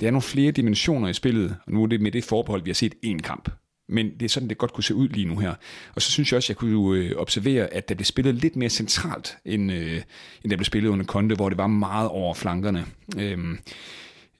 Der 0.00 0.06
er 0.06 0.10
nogle 0.10 0.22
flere 0.22 0.52
dimensioner 0.52 1.08
i 1.08 1.12
spillet, 1.12 1.56
og 1.66 1.72
nu 1.72 1.82
er 1.82 1.86
det 1.86 2.00
med 2.00 2.12
det 2.12 2.24
forbehold, 2.24 2.62
vi 2.64 2.70
har 2.70 2.74
set 2.74 2.94
én 3.06 3.18
kamp. 3.18 3.48
Men 3.88 4.10
det 4.20 4.22
er 4.22 4.28
sådan, 4.28 4.48
det 4.48 4.58
godt 4.58 4.72
kunne 4.72 4.84
se 4.84 4.94
ud 4.94 5.08
lige 5.08 5.26
nu 5.26 5.38
her. 5.38 5.54
Og 5.94 6.02
så 6.02 6.10
synes 6.10 6.32
jeg 6.32 6.36
også, 6.36 6.52
jeg 6.52 6.56
kunne 6.56 6.98
øh, 6.98 7.16
observere, 7.16 7.66
at 7.66 7.88
der 7.88 7.94
blev 7.94 8.04
spillet 8.04 8.34
lidt 8.34 8.56
mere 8.56 8.68
centralt, 8.68 9.36
end, 9.44 9.72
øh, 9.72 10.02
end 10.42 10.50
der 10.50 10.56
blev 10.56 10.64
spillet 10.64 10.90
under 10.90 11.04
Conte, 11.04 11.34
hvor 11.34 11.48
det 11.48 11.58
var 11.58 11.66
meget 11.66 12.08
over 12.08 12.34
flankerne. 12.34 12.86
Øhm, 13.18 13.58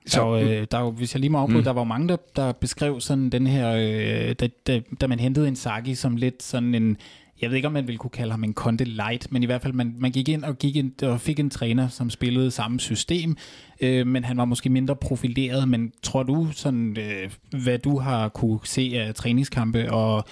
så, 0.06 0.20
der, 0.20 0.60
øh, 0.60 0.66
der, 0.70 0.90
hvis 0.90 1.14
jeg 1.14 1.20
lige 1.20 1.30
må 1.30 1.38
afbryde, 1.38 1.58
mm. 1.58 1.64
der 1.64 1.72
var 1.72 1.84
mange, 1.84 2.08
der, 2.08 2.16
der 2.36 2.52
beskrev 2.52 3.00
sådan 3.00 3.30
den 3.30 3.46
her, 3.46 3.72
øh, 3.72 4.34
da, 4.34 4.48
da, 4.66 4.80
da 5.00 5.06
man 5.06 5.20
hentede 5.20 5.48
en 5.48 5.56
Saki 5.56 5.94
som 5.94 6.16
lidt 6.16 6.42
sådan 6.42 6.74
en, 6.74 6.96
jeg 7.42 7.50
ved 7.50 7.56
ikke, 7.56 7.68
om 7.68 7.72
man 7.72 7.86
ville 7.86 7.98
kunne 7.98 8.10
kalde 8.10 8.30
ham 8.30 8.44
en 8.44 8.54
Conte 8.54 8.84
Light, 8.84 9.32
men 9.32 9.42
i 9.42 9.46
hvert 9.46 9.62
fald, 9.62 9.72
man, 9.72 9.94
man 9.98 10.10
gik 10.10 10.28
ind 10.28 10.44
og, 10.44 10.58
gik 10.58 10.76
ind 10.76 11.02
og 11.02 11.20
fik 11.20 11.40
en 11.40 11.50
træner, 11.50 11.88
som 11.88 12.10
spillede 12.10 12.50
samme 12.50 12.80
system, 12.80 13.36
øh, 13.80 14.06
men 14.06 14.24
han 14.24 14.36
var 14.36 14.44
måske 14.44 14.70
mindre 14.70 14.96
profileret. 14.96 15.68
Men 15.68 15.92
tror 16.02 16.22
du, 16.22 16.48
sådan, 16.52 16.96
øh, 16.98 17.30
hvad 17.62 17.78
du 17.78 17.98
har 17.98 18.28
kunne 18.28 18.58
se 18.64 18.92
af 18.94 19.14
træningskampe, 19.14 19.92
og 19.92 20.24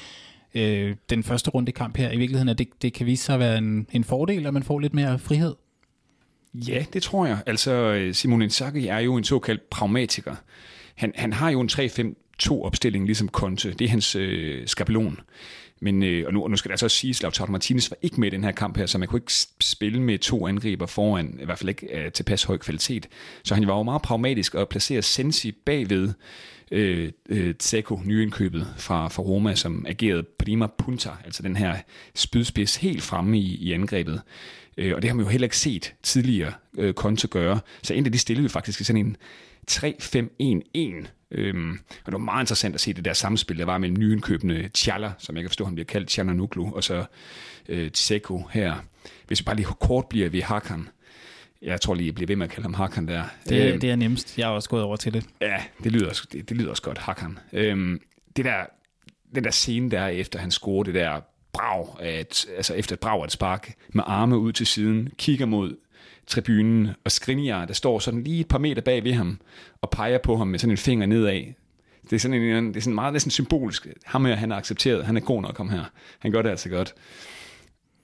øh, 0.55 0.97
den 1.11 1.23
første 1.23 1.51
runde 1.51 1.73
kamp 1.73 1.97
her, 1.97 2.13
i 2.13 2.17
virkeligheden, 2.17 2.49
at 2.49 2.59
det, 2.59 2.69
det 2.83 2.93
kan 2.93 3.07
vise 3.07 3.25
sig 3.25 3.35
at 3.35 3.41
være 3.41 3.59
en, 3.59 3.87
en 3.93 4.05
fordel, 4.05 4.47
at 4.47 4.55
man 4.55 4.63
får 4.63 4.79
lidt 4.79 4.95
mere 4.95 5.19
frihed? 5.19 5.55
Ja, 6.55 6.85
det 6.93 7.03
tror 7.03 7.27
jeg. 7.27 7.39
Altså, 7.47 7.73
øh, 7.73 8.15
Simon 8.15 8.43
Inzaghi 8.43 8.87
er 8.87 8.99
jo 8.99 9.17
en 9.17 9.25
såkaldt 9.25 9.71
pragmatiker. 9.71 10.35
Han, 10.95 11.13
han 11.17 11.33
har 11.33 11.51
jo 11.51 11.61
en 11.61 11.69
3-5-2-opstilling, 11.73 13.07
ligesom 13.07 13.29
Conte. 13.29 13.73
Det 13.73 13.85
er 13.85 13.89
hans 13.89 14.17
øh, 14.17 14.67
skabelon. 14.67 15.21
Men, 15.81 16.03
øh, 16.03 16.27
og, 16.27 16.33
nu, 16.33 16.43
og 16.43 16.51
nu 16.51 16.57
skal 16.57 16.69
der 16.69 16.77
så 16.77 16.85
altså 16.85 16.87
også 16.87 16.97
sige, 16.97 17.11
at 17.11 17.23
Lautaro 17.23 17.51
Martinez 17.51 17.91
var 17.91 17.97
ikke 18.03 18.21
med 18.21 18.29
i 18.29 18.31
den 18.31 18.45
her 18.45 18.53
kamp 18.53 18.77
her, 18.77 18.87
så 18.87 18.99
man 18.99 19.09
kunne 19.09 19.19
ikke 19.19 19.33
spille 19.61 20.03
med 20.03 20.19
to 20.19 20.47
angriber 20.47 20.87
foran, 20.87 21.39
i 21.41 21.45
hvert 21.45 21.59
fald 21.59 21.69
ikke 21.69 21.99
øh, 21.99 22.13
tilpas 22.13 22.43
høj 22.43 22.57
kvalitet. 22.57 23.09
Så 23.45 23.55
han 23.55 23.67
var 23.67 23.77
jo 23.77 23.83
meget 23.83 24.03
pragmatisk 24.03 24.55
og 24.55 24.69
placerede 24.69 25.03
Sensi 25.03 25.53
bagved 25.53 26.13
øh, 26.71 27.13
øh, 27.29 27.55
Tseko, 27.55 28.01
nyindkøbet 28.05 28.75
fra, 28.79 29.09
fra 29.09 29.23
Roma, 29.23 29.55
som 29.55 29.85
agerede 29.89 30.23
prima 30.39 30.67
punta, 30.79 31.11
altså 31.25 31.43
den 31.43 31.57
her 31.57 31.77
spydspids 32.15 32.77
helt 32.77 33.03
fremme 33.03 33.39
i, 33.39 33.55
i 33.55 33.73
angrebet. 33.73 34.23
Øh, 34.81 34.95
og 34.95 35.03
det 35.03 35.11
har 35.11 35.15
man 35.17 35.25
jo 35.25 35.31
heller 35.31 35.47
ikke 35.47 35.59
set 35.59 35.95
tidligere 36.03 36.53
øh, 36.79 36.95
Conte 36.95 37.29
gøre. 37.29 37.61
Så 37.83 37.95
endte 37.95 38.11
de 38.11 38.19
stillede 38.19 38.43
vi 38.43 38.49
faktisk 38.49 38.81
i 38.81 38.85
sådan 38.85 39.07
en 39.07 39.17
3-5-1-1. 39.71 41.09
Øhm, 41.31 41.71
og 41.73 42.07
det 42.07 42.13
var 42.13 42.19
meget 42.19 42.43
interessant 42.43 42.75
at 42.75 42.81
se 42.81 42.93
det 42.93 43.05
der 43.05 43.13
samspil, 43.13 43.59
der 43.59 43.65
var 43.65 43.79
mellem 43.79 43.99
nyindkøbende 43.99 44.69
Tjalla, 44.69 45.13
som 45.19 45.37
jeg 45.37 45.43
kan 45.43 45.51
forstå, 45.51 45.65
han 45.65 45.75
bliver 45.75 45.87
kaldt 45.87 46.09
Tjalla 46.09 46.33
Nuklu, 46.33 46.73
og 46.75 46.85
så 46.85 47.05
øh, 47.69 47.91
Tseko 47.91 48.43
her. 48.51 48.75
Hvis 49.27 49.41
vi 49.41 49.45
bare 49.45 49.57
lige 49.57 49.67
kort 49.81 50.07
bliver 50.07 50.29
ved 50.29 50.43
Hakan, 50.43 50.89
jeg 51.63 51.81
tror 51.81 51.95
lige, 51.95 52.07
jeg 52.07 52.15
bliver 52.15 52.27
ved 52.27 52.37
med 52.37 52.47
at 52.47 52.53
kalde 52.53 52.65
ham 52.65 52.75
Hakan 52.75 53.09
der. 53.09 53.25
Det, 53.49 53.71
øhm, 53.71 53.81
det 53.81 53.91
er 53.91 53.97
nemmest. 53.97 54.39
Jeg 54.39 54.47
har 54.47 54.53
også 54.53 54.69
gået 54.69 54.83
over 54.83 54.97
til 54.97 55.15
det. 55.15 55.27
Ja, 55.41 55.57
det 55.85 55.93
lyder, 55.93 56.09
også, 56.09 56.27
det, 56.33 56.49
det 56.49 56.57
lyder 56.57 56.71
også 56.71 56.83
godt, 56.83 56.99
Hakan. 56.99 57.39
Øhm, 57.53 58.01
det 58.37 58.45
der, 58.45 58.65
den 59.35 59.45
der 59.45 59.51
scene 59.51 59.91
der, 59.91 60.07
efter 60.07 60.39
han 60.39 60.51
scorer 60.51 60.83
det 60.83 60.95
der 60.95 61.21
brag, 61.53 61.87
at, 62.01 62.47
altså 62.57 62.75
efter 62.75 62.97
et 62.97 63.01
brag 63.01 63.25
at 63.25 63.33
spark, 63.33 63.75
med 63.89 64.05
arme 64.07 64.39
ud 64.39 64.53
til 64.53 64.67
siden, 64.67 65.09
kigger 65.19 65.47
mod 65.47 65.77
tribunen, 66.27 66.89
og 67.05 67.13
Skriniar, 67.13 67.65
der 67.65 67.75
står 67.75 67.99
sådan 67.99 68.23
lige 68.23 68.41
et 68.41 68.49
par 68.49 68.59
meter 68.59 68.83
bag 68.83 69.05
ved 69.05 69.13
ham, 69.13 69.41
og 69.81 69.91
peger 69.91 70.19
på 70.19 70.37
ham 70.37 70.47
med 70.47 70.59
sådan 70.59 70.71
en 70.71 70.77
finger 70.77 71.07
nedad. 71.07 71.45
Det 72.05 72.17
er 72.17 72.21
sådan, 72.21 72.43
en, 72.43 72.69
det 72.69 72.77
er 72.77 72.81
sådan 72.81 72.95
meget 72.95 73.13
næsten 73.13 73.31
symbolisk. 73.31 73.87
Ham 74.05 74.25
her, 74.25 74.35
han 74.35 74.51
har 74.51 74.59
accepteret, 74.59 75.07
han 75.07 75.17
er 75.17 75.21
god 75.21 75.43
nok 75.43 75.55
kom 75.55 75.69
her. 75.69 75.85
Han 76.19 76.31
gør 76.31 76.43
det 76.43 76.51
altså 76.51 76.69
godt. 76.69 76.95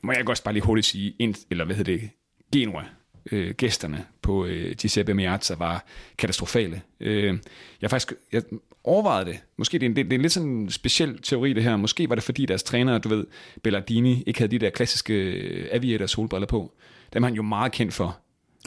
Må 0.03 0.13
jeg 0.13 0.29
også 0.29 0.45
bare 0.45 0.55
lige 0.55 0.65
hurtigt 0.65 0.87
sige, 0.87 1.35
eller 1.51 1.65
hvad 1.65 1.77
hedder 1.77 1.97
det, 1.97 2.11
Genua, 2.53 2.85
øh, 3.33 3.55
gæsterne 3.55 4.05
på 4.23 4.47
øh, 4.47 4.75
Giuseppe 4.75 5.15
Meazza 5.15 5.55
var 5.55 5.85
katastrofale. 6.19 6.83
Øh, 7.01 7.39
jeg 7.83 7.91
faktisk 7.91 8.13
jeg 8.33 8.43
overvejede 8.87 9.31
det. 9.31 9.39
Måske 9.59 9.79
det 9.79 9.87
er, 9.87 9.91
en, 9.91 9.97
det, 9.97 10.05
det 10.05 10.13
er 10.13 10.19
en 10.19 10.23
lidt 10.23 10.33
sådan 10.33 10.49
en 10.49 10.71
speciel 10.71 11.19
teori 11.23 11.53
det 11.53 11.63
her. 11.63 11.77
Måske 11.77 12.09
var 12.09 12.15
det 12.15 12.25
fordi 12.25 12.47
deres 12.47 12.63
træner, 12.63 12.99
du 12.99 13.09
ved, 13.09 13.27
Bellardini, 13.63 14.23
ikke 14.27 14.41
havde 14.41 14.51
de 14.51 14.59
der 14.59 14.71
klassiske 14.71 15.15
øh, 15.15 15.69
aviator 15.73 16.07
solbriller 16.07 16.47
på. 16.47 16.73
Dem 17.13 17.23
er 17.23 17.27
han 17.29 17.37
jo 17.37 17.43
meget 17.43 17.73
kendt 17.73 17.95
for. 17.95 18.19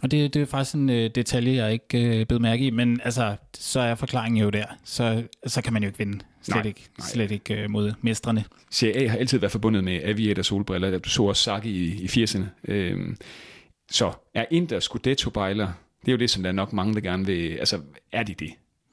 Og 0.03 0.11
det, 0.11 0.33
det 0.33 0.41
er 0.41 0.45
faktisk 0.45 0.75
en 0.75 0.89
øh, 0.89 1.09
detalje, 1.15 1.55
jeg 1.55 1.73
ikke 1.73 2.19
øh, 2.19 2.25
blev 2.25 2.41
mærke 2.41 2.65
i, 2.65 2.69
men 2.69 3.01
altså, 3.03 3.35
så 3.53 3.79
er 3.79 3.95
forklaringen 3.95 4.43
jo 4.43 4.49
der. 4.49 4.65
Så, 4.83 5.23
så 5.45 5.61
kan 5.61 5.73
man 5.73 5.83
jo 5.83 5.87
ikke 5.87 5.97
vinde. 5.97 6.19
Slet 6.41 6.55
nej, 6.55 6.67
ikke, 6.67 6.89
nej. 6.97 7.07
Slet 7.07 7.31
ikke 7.31 7.63
øh, 7.63 7.69
mod 7.69 7.93
mestrene. 8.01 8.45
CA 8.71 9.07
har 9.07 9.17
altid 9.17 9.37
været 9.39 9.51
forbundet 9.51 9.83
med 9.83 9.99
aviator 10.03 10.41
solbriller. 10.41 10.97
Du 10.97 11.09
så 11.09 11.23
også 11.23 11.43
Saki 11.43 11.69
i, 11.69 12.01
i 12.01 12.23
80'erne. 12.23 12.45
Øhm, 12.67 13.17
så 13.91 14.11
er 14.33 14.45
Inter 14.51 14.79
Scudetto-bejler, 14.79 15.67
det 16.01 16.07
er 16.07 16.11
jo 16.11 16.17
det, 16.17 16.29
som 16.29 16.43
der 16.43 16.49
er 16.49 16.53
nok 16.53 16.73
mange, 16.73 16.93
der 16.93 17.01
gerne 17.01 17.25
vil... 17.25 17.51
Altså, 17.51 17.79
er 18.11 18.23
de 18.23 18.33
det? 18.33 18.49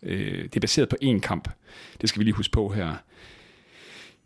Øh, 0.07 0.43
det 0.43 0.57
er 0.57 0.61
baseret 0.61 0.89
på 0.89 0.97
én 1.03 1.19
kamp. 1.19 1.49
Det 2.01 2.09
skal 2.09 2.21
vi 2.21 2.25
lige 2.25 2.35
huske 2.35 2.53
på 2.53 2.69
her. 2.69 2.87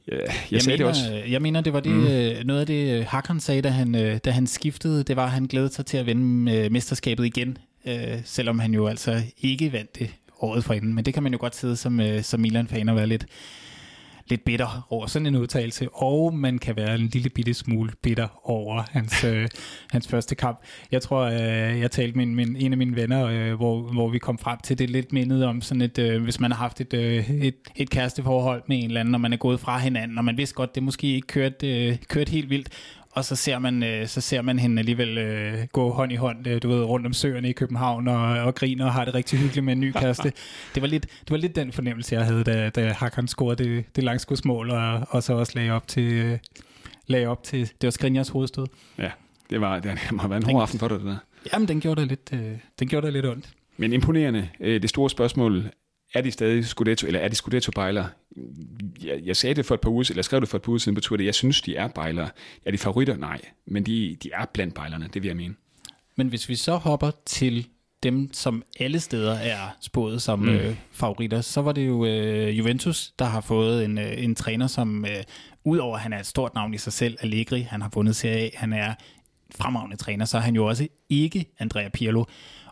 Ja, 0.09 0.17
jeg, 0.17 0.29
jeg, 0.51 0.61
mener, 0.67 0.77
det 0.77 0.87
også. 0.87 1.23
jeg 1.29 1.43
mener, 1.43 1.61
det 1.61 1.73
var 1.73 1.81
det, 1.81 1.93
mm. 1.93 2.07
Øh, 2.07 2.45
noget 2.45 2.61
af 2.61 2.67
det, 2.67 2.99
øh, 2.99 3.07
Hakan 3.07 3.41
sagde, 3.41 3.63
da 3.63 3.69
han, 3.69 3.95
øh, 3.95 4.19
da 4.25 4.31
han 4.31 4.47
skiftede. 4.47 5.03
Det 5.03 5.17
var, 5.17 5.25
at 5.25 5.31
han 5.31 5.45
glædede 5.45 5.73
sig 5.73 5.87
til 5.87 5.97
at 5.97 6.07
vinde 6.07 6.71
mesterskabet 6.71 7.27
igen, 7.27 7.59
selvom 8.25 8.59
han 8.59 8.75
jo 8.75 8.87
altså 8.87 9.23
ikke 9.43 9.73
vandt 9.73 9.99
det 9.99 10.11
året 10.41 10.65
forinden. 10.65 10.95
Men 10.95 11.05
det 11.05 11.15
kan 11.15 11.23
man 11.23 11.33
jo 11.33 11.39
godt 11.41 11.57
sidde 11.57 11.77
som, 11.77 12.01
som 12.23 12.41
Milan-fan 12.41 12.89
og 12.89 12.97
være 12.97 13.07
lidt, 13.07 13.27
lidt 14.31 14.45
bitter 14.45 14.87
over 14.91 15.07
sådan 15.07 15.27
en 15.27 15.37
udtalelse, 15.37 15.89
og 15.93 16.35
man 16.35 16.59
kan 16.59 16.77
være 16.77 16.95
en 16.95 17.07
lille 17.07 17.31
bitte 17.31 17.55
smule 17.55 17.93
bitter 18.03 18.29
over 18.45 18.83
hans, 18.91 19.25
øh, 19.31 19.49
hans 19.91 20.09
første 20.09 20.35
kamp. 20.35 20.59
Jeg 20.93 21.03
tror, 21.03 21.21
øh, 21.21 21.81
jeg 21.81 21.91
talte 21.91 22.17
med 22.17 22.27
min, 22.27 22.57
en 22.57 22.73
af 22.73 22.79
mine 22.79 22.97
venner, 22.97 23.27
øh, 23.27 23.55
hvor, 23.55 23.93
hvor 23.93 24.09
vi 24.09 24.19
kom 24.19 24.39
frem 24.39 24.59
til 24.65 24.79
det 24.79 24.91
lidt 24.91 25.13
mindet 25.13 25.45
om 25.45 25.61
sådan 25.61 25.83
et, 25.83 25.99
øh, 25.99 26.23
hvis 26.23 26.41
man 26.41 26.51
har 26.51 26.59
haft 26.59 26.81
et, 26.81 26.95
øh, 26.95 27.31
et, 27.31 27.57
et 27.77 27.91
kæresteforhold 27.91 28.63
med 28.67 28.79
en 28.79 28.85
eller 28.85 29.01
anden, 29.01 29.15
og 29.15 29.21
man 29.21 29.33
er 29.33 29.37
gået 29.37 29.61
fra 29.61 29.79
hinanden, 29.79 30.19
og 30.19 30.25
man 30.25 30.37
vidste 30.37 30.55
godt, 30.55 30.75
det 30.75 30.83
måske 30.83 31.07
ikke 31.07 31.27
kørt, 31.27 31.63
øh, 31.63 31.97
kørt 32.09 32.29
helt 32.29 32.51
vildt, 32.51 32.69
og 33.13 33.25
så 33.25 33.37
ser 33.37 33.59
man, 33.59 33.83
øh, 33.83 34.07
så 34.07 34.21
ser 34.21 34.43
man 34.43 34.59
hende 34.59 34.79
alligevel 34.79 35.19
øh, 35.19 35.67
gå 35.73 35.93
hånd 35.93 36.13
i 36.13 36.15
hånd, 36.17 36.47
øh, 36.47 36.63
du 36.63 36.69
ved, 36.69 36.83
rundt 36.85 37.07
om 37.07 37.13
søerne 37.13 37.49
i 37.49 37.53
København 37.53 38.09
og, 38.09 38.23
og 38.23 38.55
griner 38.55 38.85
og 38.85 38.93
har 38.93 39.05
det 39.05 39.15
rigtig 39.15 39.39
hyggeligt 39.39 39.65
med 39.65 39.73
en 39.73 39.81
ny 39.81 39.93
kæreste. 40.01 40.33
det, 40.75 40.83
var 40.83 40.89
lidt, 40.89 41.03
det 41.03 41.31
var 41.31 41.37
lidt 41.37 41.57
den 41.57 41.73
fornemmelse, 41.73 42.15
jeg 42.15 42.25
havde, 42.25 42.45
da, 42.45 42.69
da 42.69 42.93
Hakan 42.93 43.29
scorede 43.29 43.65
det, 43.65 43.97
det 43.97 44.05
langskudsmål, 44.05 44.71
og, 44.71 45.07
og 45.09 45.23
så 45.23 45.33
også 45.33 45.53
lagde 45.55 45.71
op 45.71 45.89
til, 45.89 46.13
øh, 46.13 46.39
lagde 47.07 47.27
op 47.27 47.43
til, 47.43 47.61
det 47.61 47.87
var 47.87 47.91
Skrinjers 47.91 48.29
hovedstød. 48.29 48.67
Ja, 48.99 49.11
det, 49.51 49.61
var, 49.61 49.79
det 49.79 49.99
må 50.13 50.19
have 50.19 50.31
været 50.31 50.45
en 50.45 50.51
hård 50.51 50.63
aften 50.63 50.79
for 50.79 50.89
dig, 50.89 50.99
det 50.99 51.07
der. 51.07 51.17
Jamen, 51.53 51.69
den 51.69 51.81
gjorde 51.81 52.01
det 52.01 52.09
lidt, 52.09 52.31
øh, 52.33 52.57
den 52.79 52.89
gjorde 52.89 53.07
det 53.07 53.13
lidt 53.13 53.27
ondt. 53.27 53.49
Men 53.77 53.93
imponerende. 53.93 54.49
Øh, 54.61 54.83
det 54.83 54.91
store 54.91 55.11
spørgsmål 55.11 55.71
er 56.15 56.21
de 56.21 56.31
stadig 56.31 56.67
Scudetto, 56.67 57.07
eller 57.07 57.21
er 57.21 57.29
de 57.29 57.35
Scudetto-bejler? 57.35 58.05
Jeg, 59.05 59.21
jeg 59.25 59.37
sagde 59.37 59.55
det 59.55 59.67
for 59.67 59.75
et 59.75 59.81
par 59.81 59.91
uger, 59.91 60.07
eller 60.11 60.23
skrev 60.23 60.41
det 60.41 60.49
for 60.49 60.57
et 60.59 60.63
par 60.63 60.69
uger 60.69 60.79
siden 60.79 60.95
på 60.95 61.01
Twitter, 61.01 61.25
jeg 61.25 61.35
synes, 61.35 61.63
de 61.63 61.77
er 61.77 61.89
bejler. 61.89 62.29
Er 62.67 62.71
de 62.71 62.79
favoritter? 62.79 63.17
Nej, 63.17 63.41
men 63.67 63.87
de, 63.87 64.17
de 64.23 64.31
er 64.33 64.45
blandt 64.55 64.75
bejlerne, 64.75 65.09
det 65.15 65.23
vil 65.23 65.29
jeg 65.29 65.37
mene. 65.37 65.55
Men 66.17 66.29
hvis 66.29 66.49
vi 66.49 66.55
så 66.55 66.77
hopper 66.77 67.11
til 67.27 67.67
dem, 68.03 68.33
som 68.33 68.63
alle 68.81 69.01
steder 69.01 69.35
er 69.35 69.77
spået 69.81 70.23
som 70.23 70.39
mm. 70.39 70.49
øh, 70.49 70.77
favoritter, 70.93 71.41
så 71.41 71.63
var 71.63 71.73
det 71.73 71.87
jo 71.87 72.07
øh, 72.07 72.59
Juventus, 72.59 73.13
der 73.19 73.25
har 73.25 73.41
fået 73.41 73.85
en, 73.85 73.99
øh, 73.99 74.25
en 74.25 74.35
træner, 74.35 74.67
som 74.67 75.05
øh, 75.05 75.23
udover 75.65 75.97
at 75.97 76.03
han 76.03 76.13
er 76.13 76.19
et 76.19 76.27
stort 76.27 76.55
navn 76.55 76.75
i 76.75 76.79
sig 76.79 76.93
selv, 76.93 77.17
Allegri, 77.21 77.61
han 77.61 77.83
har 77.83 77.91
vundet 77.95 78.17
Serie 78.17 78.45
A, 78.45 78.51
han 78.55 78.73
er 78.73 78.95
fremragende 79.55 79.97
træner, 79.97 80.25
så 80.25 80.37
er 80.37 80.41
han 80.41 80.55
jo 80.55 80.67
også 80.67 80.89
ikke 81.09 81.47
Andrea 81.59 81.89
Pirlo. 81.89 82.25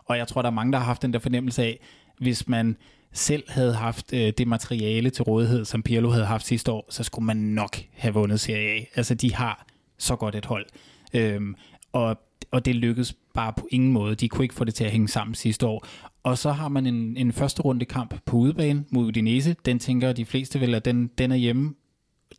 Og 0.05 0.17
jeg 0.17 0.27
tror, 0.27 0.41
der 0.41 0.49
er 0.49 0.53
mange, 0.53 0.71
der 0.71 0.77
har 0.77 0.85
haft 0.85 1.01
den 1.01 1.13
der 1.13 1.19
fornemmelse 1.19 1.63
af, 1.63 1.79
hvis 2.19 2.47
man 2.47 2.77
selv 3.13 3.43
havde 3.47 3.73
haft 3.73 4.13
øh, 4.13 4.33
det 4.37 4.47
materiale 4.47 5.09
til 5.09 5.23
rådighed, 5.23 5.65
som 5.65 5.83
Pirlo 5.83 6.09
havde 6.09 6.25
haft 6.25 6.45
sidste 6.45 6.71
år, 6.71 6.87
så 6.89 7.03
skulle 7.03 7.25
man 7.25 7.37
nok 7.37 7.77
have 7.91 8.13
vundet 8.13 8.39
Serie 8.39 8.69
A. 8.69 8.83
Altså, 8.95 9.15
de 9.15 9.33
har 9.33 9.67
så 9.97 10.15
godt 10.15 10.35
et 10.35 10.45
hold. 10.45 10.65
Øhm, 11.13 11.55
og, 11.91 12.17
og 12.51 12.65
det 12.65 12.75
lykkedes 12.75 13.15
bare 13.33 13.53
på 13.57 13.67
ingen 13.71 13.93
måde. 13.93 14.15
De 14.15 14.29
kunne 14.29 14.45
ikke 14.45 14.55
få 14.55 14.63
det 14.63 14.75
til 14.75 14.83
at 14.83 14.91
hænge 14.91 15.07
sammen 15.07 15.35
sidste 15.35 15.67
år. 15.67 15.87
Og 16.23 16.37
så 16.37 16.51
har 16.51 16.67
man 16.67 16.85
en, 16.85 17.17
en 17.17 17.33
første 17.33 17.61
runde 17.61 17.85
kamp 17.85 18.15
på 18.25 18.37
udebane 18.37 18.85
mod 18.89 19.05
Udinese. 19.05 19.55
Den 19.65 19.79
tænker 19.79 20.13
de 20.13 20.25
fleste 20.25 20.61
vel, 20.61 20.75
at 20.75 20.85
den, 20.85 21.07
den 21.17 21.31
er 21.31 21.35
hjemme. 21.35 21.73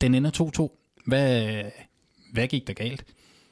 Den 0.00 0.14
ender 0.14 0.30
2-2. 0.60 1.02
Hvad, 1.06 1.62
hvad 2.32 2.48
gik 2.48 2.66
der 2.66 2.72
galt? 2.72 3.04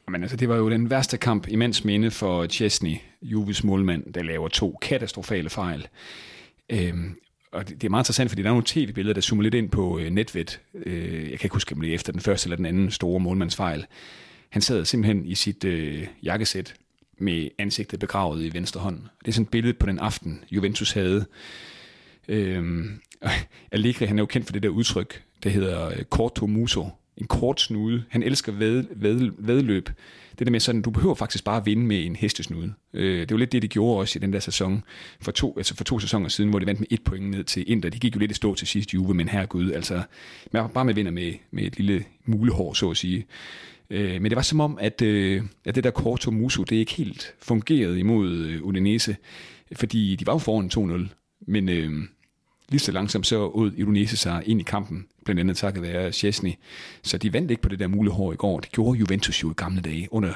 Men 0.08 0.22
altså, 0.22 0.37
det 0.37 0.48
var 0.48 0.56
jo 0.56 0.70
den 0.70 0.90
værste 0.90 1.18
kamp 1.18 1.48
i 1.48 1.56
mands 1.56 1.84
minde 1.84 2.10
for 2.10 2.46
Chesney, 2.46 2.96
Juves 3.22 3.64
målmand, 3.64 4.12
der 4.12 4.22
laver 4.22 4.48
to 4.48 4.78
katastrofale 4.82 5.50
fejl. 5.50 5.88
Øhm, 6.70 7.16
og 7.52 7.68
det, 7.68 7.80
det 7.80 7.87
er 7.87 7.90
meget 7.90 8.02
interessant, 8.02 8.30
fordi 8.30 8.42
der 8.42 8.48
er 8.48 8.52
nogle 8.52 8.66
tv-billeder, 8.66 9.14
der 9.14 9.20
zoomer 9.20 9.42
lidt 9.42 9.54
ind 9.54 9.70
på 9.70 9.98
øh, 9.98 10.10
Netvet. 10.10 10.60
Øh, 10.75 11.30
jeg 11.30 11.38
kan 11.38 11.46
ikke 11.46 11.54
huske, 11.54 11.75
om 11.75 11.80
det 11.80 11.90
er 11.90 11.94
efter 11.94 12.12
den 12.12 12.20
første 12.20 12.46
eller 12.46 12.56
den 12.56 12.66
anden 12.66 12.90
store 12.90 13.20
målmandsfejl. 13.20 13.87
Han 14.50 14.62
sad 14.62 14.84
simpelthen 14.84 15.26
i 15.26 15.34
sit 15.34 15.64
øh, 15.64 16.06
jakkesæt 16.22 16.75
med 17.18 17.48
ansigtet 17.58 18.00
begravet 18.00 18.44
i 18.44 18.54
venstre 18.54 18.80
hånd. 18.80 19.00
Det 19.18 19.28
er 19.28 19.32
sådan 19.32 19.44
et 19.44 19.50
billede 19.50 19.75
på 19.75 19.87
den 19.87 19.98
aften, 19.98 20.44
Juventus 20.50 20.92
havde. 20.92 21.26
Øhm, 22.28 23.00
Allegri, 23.72 24.06
han 24.06 24.18
er 24.18 24.22
jo 24.22 24.26
kendt 24.26 24.46
for 24.46 24.52
det 24.52 24.62
der 24.62 24.68
udtryk, 24.68 25.22
der 25.42 25.50
hedder 25.50 25.88
øh, 25.88 26.02
corto 26.02 26.46
muso, 26.46 26.88
en 27.18 27.26
kort 27.26 27.60
snude. 27.60 28.04
Han 28.08 28.22
elsker 28.22 28.52
ved, 28.52 28.84
ved, 28.96 29.30
vedløb 29.38 29.90
det 30.38 30.46
der 30.46 30.50
med 30.50 30.60
sådan, 30.60 30.82
du 30.82 30.90
behøver 30.90 31.14
faktisk 31.14 31.44
bare 31.44 31.56
at 31.56 31.66
vinde 31.66 31.82
med 31.87 32.06
en 32.06 32.16
hestesnude. 32.16 32.72
Øh, 32.94 33.20
det 33.20 33.30
var 33.30 33.37
lidt 33.37 33.52
det, 33.52 33.62
de 33.62 33.68
gjorde 33.68 34.00
også 34.00 34.18
i 34.18 34.20
den 34.20 34.32
der 34.32 34.40
sæson 34.40 34.82
for 35.20 35.32
to, 35.32 35.54
altså 35.56 35.76
for 35.76 35.84
to 35.84 35.98
sæsoner 35.98 36.28
siden, 36.28 36.50
hvor 36.50 36.58
de 36.58 36.66
vandt 36.66 36.80
med 36.80 36.87
et 36.90 37.02
point 37.04 37.30
ned 37.30 37.44
til 37.44 37.70
Inter. 37.70 37.90
De 37.90 37.98
gik 37.98 38.14
jo 38.14 38.20
lidt 38.20 38.30
i 38.30 38.34
stå 38.34 38.54
til 38.54 38.66
sidst 38.66 38.94
Juve, 38.94 39.14
men 39.14 39.28
herregud, 39.28 39.72
altså 39.72 40.02
bare 40.52 40.84
med 40.84 40.94
vinder 40.94 41.12
med, 41.12 41.32
med 41.50 41.64
et 41.64 41.76
lille 41.76 42.04
mulehår, 42.25 42.72
så 42.72 42.90
at 42.90 42.96
sige. 42.96 43.26
Øh, 43.90 44.22
men 44.22 44.25
det 44.25 44.37
var 44.37 44.42
som 44.42 44.60
om, 44.60 44.78
at, 44.80 45.02
øh, 45.02 45.42
at 45.64 45.75
det 45.75 45.84
der 45.84 45.90
Corto 45.90 46.30
Muso, 46.30 46.62
det 46.62 46.76
ikke 46.76 46.94
helt 46.94 47.34
fungerede 47.42 47.98
imod 47.98 48.37
øh, 48.37 48.62
Udinese, 48.62 49.16
fordi 49.72 50.16
de 50.16 50.26
var 50.26 50.32
jo 50.32 50.38
foran 50.38 51.06
2-0, 51.06 51.14
men 51.46 51.68
øh, 51.68 51.90
lige 52.68 52.80
så 52.80 52.92
langsomt 52.92 53.26
så 53.26 53.46
ud 53.46 53.72
Udinese 53.72 54.16
sig 54.16 54.42
ind 54.46 54.60
i 54.60 54.64
kampen, 54.64 55.06
blandt 55.25 55.40
andet 55.40 55.56
takket 55.56 55.82
være 55.82 56.12
Chesney. 56.12 56.52
Så 57.02 57.18
de 57.18 57.32
vandt 57.32 57.50
ikke 57.50 57.62
på 57.62 57.68
det 57.68 57.78
der 57.78 57.87
mulehår 57.87 58.32
i 58.32 58.37
går. 58.37 58.60
Det 58.60 58.72
gjorde 58.72 58.98
Juventus 58.98 59.42
jo 59.42 59.50
i 59.50 59.54
gamle 59.56 59.80
dage 59.80 60.08
under 60.10 60.32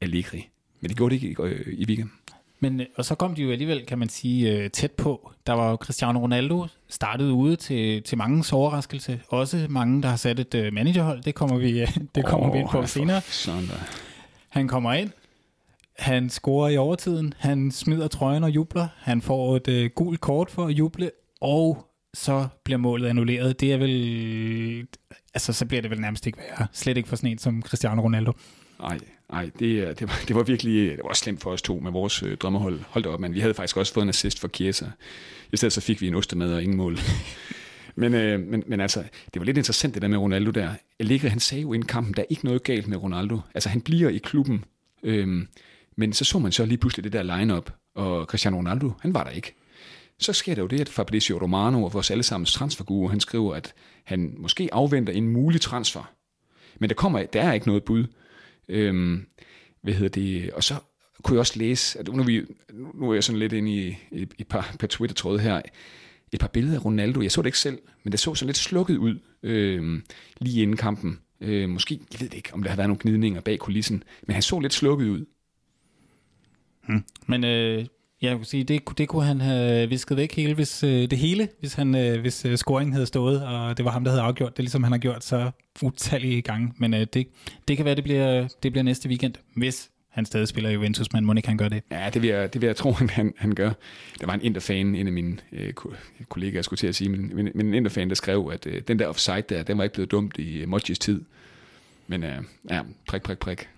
Allegri. 0.00 0.48
Men 0.80 0.88
det 0.88 0.96
gjorde 0.96 1.14
det 1.14 1.22
ikke 1.22 1.42
i, 1.42 1.44
øh, 1.46 1.74
i 1.78 1.84
weekenden. 1.86 2.12
Men, 2.60 2.80
øh, 2.80 2.86
og 2.96 3.04
så 3.04 3.14
kom 3.14 3.34
de 3.34 3.42
jo 3.42 3.50
alligevel, 3.50 3.86
kan 3.86 3.98
man 3.98 4.08
sige, 4.08 4.52
øh, 4.52 4.70
tæt 4.70 4.92
på. 4.92 5.32
Der 5.46 5.52
var 5.52 5.70
jo 5.70 5.76
Cristiano 5.76 6.20
Ronaldo 6.20 6.66
startet 6.88 7.30
ude 7.30 7.56
til, 7.56 8.02
til 8.02 8.18
mange 8.18 8.44
overraskelse. 8.52 9.20
Også 9.28 9.66
mange, 9.68 10.02
der 10.02 10.08
har 10.08 10.16
sat 10.16 10.54
et 10.54 10.72
managerhold. 10.72 11.22
Det 11.22 11.34
kommer 11.34 11.58
vi, 11.58 11.86
det 12.14 12.24
kommer 12.24 12.48
oh, 12.48 12.54
vi 12.54 12.58
ind 12.58 12.68
på 12.68 12.86
senere. 12.86 13.20
Sådan 13.20 13.66
der. 13.66 13.74
Han 14.48 14.68
kommer 14.68 14.92
ind. 14.92 15.10
Han 15.98 16.30
scorer 16.30 16.68
i 16.68 16.76
overtiden. 16.76 17.34
Han 17.38 17.70
smider 17.70 18.08
trøjen 18.08 18.44
og 18.44 18.50
jubler. 18.50 18.88
Han 18.98 19.22
får 19.22 19.56
et 19.56 19.68
uh, 19.68 19.90
gult 19.94 20.20
kort 20.20 20.50
for 20.50 20.66
at 20.66 20.70
juble. 20.70 21.10
Og 21.42 21.86
så 22.14 22.48
bliver 22.64 22.78
målet 22.78 23.08
annulleret. 23.08 23.60
Det 23.60 23.72
er 23.72 23.76
vel... 23.76 24.86
Altså, 25.34 25.52
så 25.52 25.66
bliver 25.66 25.82
det 25.82 25.90
vel 25.90 26.00
nærmest 26.00 26.26
ikke 26.26 26.38
værre. 26.38 26.66
Slet 26.72 26.96
ikke 26.96 27.08
for 27.08 27.16
sådan 27.16 27.30
en 27.30 27.38
som 27.38 27.62
Cristiano 27.62 28.02
Ronaldo. 28.02 28.32
Nej, 28.80 28.98
nej 29.30 29.50
det, 29.58 29.98
det, 29.98 30.08
var, 30.08 30.20
det 30.28 30.36
var 30.36 30.42
virkelig 30.42 30.90
det 30.90 31.00
var 31.04 31.14
slemt 31.14 31.40
for 31.40 31.50
os 31.50 31.62
to 31.62 31.78
med 31.78 31.92
vores 31.92 32.22
øh, 32.22 32.36
drømmehold. 32.36 32.80
Hold 32.88 33.04
da 33.04 33.10
op, 33.10 33.20
men 33.20 33.34
vi 33.34 33.40
havde 33.40 33.54
faktisk 33.54 33.76
også 33.76 33.92
fået 33.92 34.02
en 34.02 34.08
assist 34.08 34.40
for 34.40 34.48
Chiesa. 34.48 34.86
I 35.52 35.56
stedet 35.56 35.72
så 35.72 35.80
fik 35.80 36.00
vi 36.00 36.08
en 36.08 36.14
ostemad 36.14 36.54
og 36.54 36.62
ingen 36.62 36.76
mål. 36.76 36.98
men, 37.94 38.14
øh, 38.14 38.40
men, 38.40 38.62
men 38.66 38.80
altså, 38.80 39.04
det 39.34 39.40
var 39.40 39.44
lidt 39.44 39.56
interessant 39.56 39.94
det 39.94 40.02
der 40.02 40.08
med 40.08 40.18
Ronaldo 40.18 40.50
der. 40.50 40.70
Allegri, 41.00 41.28
han 41.28 41.40
sagde 41.40 41.62
jo 41.62 41.72
i 41.72 41.80
kampen, 41.88 42.14
der 42.14 42.22
er 42.22 42.26
ikke 42.30 42.44
noget 42.44 42.62
galt 42.62 42.88
med 42.88 42.96
Ronaldo. 42.96 43.40
Altså, 43.54 43.68
han 43.68 43.80
bliver 43.80 44.08
i 44.08 44.18
klubben. 44.18 44.64
Øh, 45.02 45.46
men 45.96 46.12
så 46.12 46.24
så 46.24 46.38
man 46.38 46.52
så 46.52 46.64
lige 46.64 46.78
pludselig 46.78 47.04
det 47.04 47.12
der 47.12 47.22
line-up, 47.22 47.70
og 47.94 48.24
Cristiano 48.24 48.56
Ronaldo, 48.56 48.92
han 49.00 49.14
var 49.14 49.24
der 49.24 49.30
ikke. 49.30 49.54
Så 50.22 50.32
sker 50.32 50.54
der 50.54 50.62
jo 50.62 50.68
det, 50.68 50.80
at 50.80 50.88
Fabrizio 50.88 51.38
Romano, 51.42 51.86
vores 51.86 52.10
allesammens 52.10 52.52
transferguru, 52.52 53.08
han 53.08 53.20
skriver, 53.20 53.54
at 53.54 53.74
han 54.04 54.34
måske 54.38 54.68
afventer 54.72 55.12
en 55.12 55.28
mulig 55.28 55.60
transfer. 55.60 56.12
Men 56.78 56.88
der 56.88 56.94
kommer, 56.94 57.22
der 57.22 57.42
er 57.42 57.52
ikke 57.52 57.66
noget 57.66 57.84
bud. 57.84 58.04
Øhm, 58.68 59.26
hvad 59.82 59.94
hedder 59.94 60.08
det? 60.08 60.50
Og 60.50 60.64
så 60.64 60.74
kunne 61.22 61.34
jeg 61.34 61.40
også 61.40 61.58
læse, 61.58 61.98
at 61.98 62.08
nu 62.08 62.22
er, 62.22 62.24
vi, 62.24 62.42
nu 62.94 63.10
er 63.10 63.14
jeg 63.14 63.24
sådan 63.24 63.38
lidt 63.38 63.52
inde 63.52 63.72
i, 63.72 63.96
et, 64.12 64.34
et 64.38 64.48
par, 64.48 64.76
par 64.78 64.86
Twitter-tråde 64.86 65.38
her, 65.38 65.62
et 66.32 66.40
par 66.40 66.48
billeder 66.48 66.78
af 66.78 66.84
Ronaldo. 66.84 67.22
Jeg 67.22 67.32
så 67.32 67.42
det 67.42 67.46
ikke 67.46 67.58
selv, 67.58 67.78
men 68.04 68.12
det 68.12 68.20
så 68.20 68.34
sådan 68.34 68.46
lidt 68.46 68.56
slukket 68.56 68.96
ud 68.96 69.18
øhm, 69.42 70.02
lige 70.38 70.62
inden 70.62 70.76
kampen. 70.76 71.20
Øh, 71.40 71.68
måske, 71.68 72.00
jeg 72.12 72.20
ved 72.20 72.34
ikke, 72.34 72.54
om 72.54 72.62
der 72.62 72.70
har 72.70 72.76
været 72.76 72.88
nogle 72.88 73.00
gnidninger 73.02 73.40
bag 73.40 73.58
kulissen, 73.58 74.04
men 74.22 74.34
han 74.34 74.42
så 74.42 74.60
lidt 74.60 74.74
slukket 74.74 75.08
ud. 75.08 75.24
Hmm. 76.86 77.04
Men 77.26 77.44
øh, 77.44 77.86
jeg 78.22 78.38
vil 78.38 78.46
sige, 78.46 78.64
det, 78.64 78.98
det 78.98 79.08
kunne 79.08 79.24
han 79.24 79.40
have 79.40 79.88
visket 79.88 80.16
væk 80.16 80.34
hele, 80.34 80.54
hvis, 80.54 80.84
øh, 80.84 81.10
det 81.10 81.18
hele, 81.18 81.48
hvis, 81.60 81.74
han, 81.74 81.94
øh, 81.94 82.20
hvis 82.20 82.44
øh, 82.44 82.56
scoringen 82.56 82.92
havde 82.92 83.06
stået, 83.06 83.46
og 83.46 83.76
det 83.76 83.84
var 83.84 83.90
ham, 83.90 84.04
der 84.04 84.10
havde 84.10 84.22
afgjort 84.22 84.56
det, 84.56 84.62
ligesom 84.62 84.82
han 84.82 84.92
har 84.92 84.98
gjort 84.98 85.24
så 85.24 85.50
utallige 85.82 86.42
gange. 86.42 86.72
Men 86.76 86.94
øh, 86.94 87.06
det, 87.14 87.28
det 87.68 87.76
kan 87.76 87.86
være, 87.86 87.94
det 87.94 88.04
bliver, 88.04 88.48
det 88.62 88.72
bliver 88.72 88.82
næste 88.82 89.08
weekend, 89.08 89.34
hvis 89.56 89.90
han 90.08 90.24
stadig 90.24 90.48
spiller 90.48 90.70
i 90.70 90.72
Juventus, 90.72 91.12
men 91.12 91.24
må 91.24 91.32
ikke 91.34 91.48
han 91.48 91.56
gør 91.56 91.68
det? 91.68 91.82
Ja, 91.90 92.10
det 92.14 92.22
vil 92.22 92.30
jeg, 92.30 92.52
det 92.52 92.60
vil 92.60 92.66
jeg 92.66 92.76
tro, 92.76 92.92
han, 93.10 93.34
han 93.36 93.54
gør. 93.54 93.70
Der 94.20 94.26
var 94.26 94.34
en 94.34 94.42
interfan, 94.42 94.94
en 94.94 95.06
af 95.06 95.12
mine 95.12 95.36
øh, 95.52 95.72
kollegaer, 96.28 96.62
skulle 96.62 96.78
til 96.78 96.86
at 96.86 96.94
sige, 96.94 97.08
men, 97.08 97.30
men, 97.34 97.50
men 97.54 97.66
en 97.66 97.74
interfan, 97.74 98.08
der 98.08 98.14
skrev, 98.14 98.50
at 98.52 98.66
øh, 98.66 98.82
den 98.88 98.98
der 98.98 99.06
offside 99.06 99.42
der, 99.48 99.62
den 99.62 99.78
var 99.78 99.84
ikke 99.84 99.94
blevet 99.94 100.10
dumt 100.10 100.38
i 100.38 100.58
øh, 100.58 100.68
Modgis 100.68 100.98
tid. 100.98 101.22
Men 102.06 102.24
øh, 102.24 102.42
ja, 102.70 102.82
prik, 103.08 103.22
prik, 103.22 103.38
prik. 103.38 103.68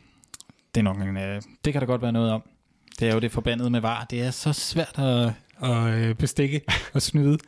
Det 0.75 0.81
er 0.81 0.85
nok 0.85 0.97
en, 0.97 1.17
øh, 1.17 1.43
det 1.65 1.73
kan 1.73 1.81
der 1.81 1.87
godt 1.87 2.03
være 2.03 2.13
noget 2.13 2.31
om. 2.31 2.43
Det 3.01 3.09
er 3.09 3.15
jo 3.15 3.21
det 3.21 3.33
forbandet 3.33 3.73
med 3.73 3.81
var. 3.81 4.07
Det 4.11 4.23
er 4.23 4.31
så 4.31 4.53
svært 4.53 4.99
at, 4.99 5.33
at 5.63 5.95
øh, 5.95 6.15
bestikke 6.15 6.61
og 6.95 7.03
snyde. 7.03 7.39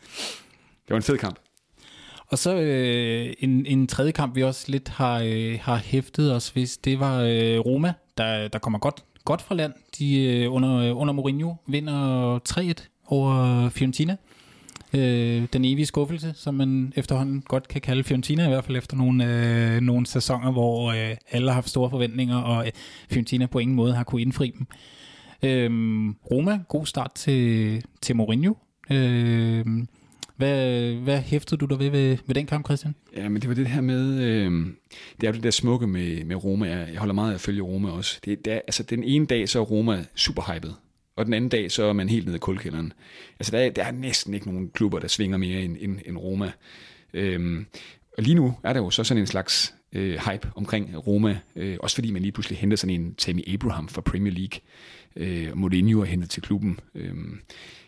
Det 0.86 0.90
var 0.90 0.96
en 0.96 1.02
fed 1.02 1.18
kamp. 1.18 1.38
Og 2.28 2.38
så 2.38 2.56
øh, 2.56 3.34
en, 3.38 3.66
en 3.66 3.86
tredje 3.86 4.12
kamp, 4.12 4.36
vi 4.36 4.42
også 4.42 4.64
lidt 4.68 4.88
har, 4.88 5.22
øh, 5.24 5.58
har 5.62 5.76
hæftet 5.76 6.34
os 6.34 6.48
hvis 6.48 6.76
det 6.76 7.00
var 7.00 7.20
øh, 7.20 7.58
Roma, 7.58 7.92
der, 8.18 8.48
der 8.48 8.58
kommer 8.58 8.78
godt, 8.78 9.04
godt 9.24 9.42
fra 9.42 9.54
land. 9.54 9.72
De 9.98 10.22
øh, 10.22 10.52
under, 10.52 10.92
under 10.92 11.14
Mourinho 11.14 11.54
vinder 11.66 12.38
3-1 12.48 12.88
over 13.06 13.68
Fiorentina. 13.68 14.16
Øh, 14.94 15.42
den 15.52 15.64
evige 15.64 15.86
skuffelse, 15.86 16.32
som 16.36 16.54
man 16.54 16.92
efterhånden 16.96 17.40
godt 17.40 17.68
kan 17.68 17.80
kalde 17.80 18.04
Fiorentina, 18.04 18.44
i 18.44 18.48
hvert 18.48 18.64
fald 18.64 18.76
efter 18.76 18.96
nogle, 18.96 19.24
øh, 19.24 19.80
nogle 19.80 20.06
sæsoner, 20.06 20.52
hvor 20.52 20.90
øh, 20.90 21.16
alle 21.30 21.48
har 21.48 21.54
haft 21.54 21.68
store 21.68 21.90
forventninger, 21.90 22.36
og 22.36 22.66
øh, 22.66 22.72
Fiorentina 23.10 23.46
på 23.46 23.58
ingen 23.58 23.76
måde 23.76 23.94
har 23.94 24.04
kunne 24.04 24.22
indfri 24.22 24.54
dem. 24.58 24.66
Øhm, 25.46 26.10
Roma, 26.12 26.60
god 26.68 26.86
start 26.86 27.12
til, 27.14 27.82
til 28.02 28.16
Mourinho. 28.16 28.54
Øhm, 28.90 29.88
hvad, 30.36 30.92
hvad 30.94 31.20
hæftede 31.20 31.58
du 31.60 31.66
der 31.66 31.76
ved, 31.76 31.90
ved 31.90 32.16
ved 32.26 32.34
den 32.34 32.46
kamp, 32.46 32.66
Christian? 32.66 32.94
Ja, 33.16 33.28
men 33.28 33.42
det 33.42 33.48
var 33.48 33.54
det 33.54 33.66
her 33.66 33.80
med, 33.80 34.20
øh, 34.20 34.66
det 35.20 35.26
er 35.26 35.28
jo 35.28 35.32
det 35.32 35.42
der 35.42 35.50
smukke 35.50 35.86
med, 35.86 36.24
med 36.24 36.44
Roma. 36.44 36.68
Jeg, 36.68 36.88
jeg 36.92 36.98
holder 36.98 37.14
meget 37.14 37.30
af 37.30 37.34
at 37.34 37.40
følge 37.40 37.62
Roma 37.62 37.90
også. 37.90 38.20
Det, 38.24 38.44
det 38.44 38.52
er, 38.52 38.60
altså, 38.66 38.82
den 38.82 39.04
ene 39.04 39.26
dag, 39.26 39.48
så 39.48 39.60
er 39.60 39.64
Roma 39.64 40.04
super 40.14 40.54
hyped, 40.54 40.70
og 41.16 41.26
den 41.26 41.34
anden 41.34 41.50
dag, 41.50 41.70
så 41.70 41.84
er 41.84 41.92
man 41.92 42.08
helt 42.08 42.26
nede 42.26 42.36
i 42.36 42.38
kuldkælderen. 42.38 42.92
Altså, 43.40 43.52
der 43.52 43.58
er, 43.58 43.70
der 43.70 43.84
er 43.84 43.92
næsten 43.92 44.34
ikke 44.34 44.46
nogen 44.46 44.70
klubber, 44.70 44.98
der 44.98 45.08
svinger 45.08 45.36
mere 45.36 45.60
end, 45.60 45.76
end, 45.80 45.98
end 46.06 46.18
Roma. 46.18 46.52
Øhm, 47.14 47.66
og 48.18 48.22
lige 48.22 48.34
nu 48.34 48.54
er 48.64 48.72
der 48.72 48.80
jo 48.80 48.90
så 48.90 49.04
sådan 49.04 49.20
en 49.20 49.26
slags 49.26 49.74
øh, 49.92 50.18
hype 50.30 50.50
omkring 50.54 51.06
Roma, 51.06 51.38
øh, 51.56 51.76
også 51.80 51.96
fordi 51.96 52.10
man 52.10 52.22
lige 52.22 52.32
pludselig 52.32 52.58
henter 52.58 52.76
sådan 52.76 53.00
en 53.00 53.14
Tammy 53.14 53.54
Abraham 53.54 53.88
fra 53.88 54.00
Premier 54.00 54.32
League, 54.32 54.60
øh, 55.16 55.56
Mourinho 55.56 56.00
er 56.00 56.04
hentet 56.04 56.30
til 56.30 56.42
klubben. 56.42 56.80
Øh, 56.94 57.14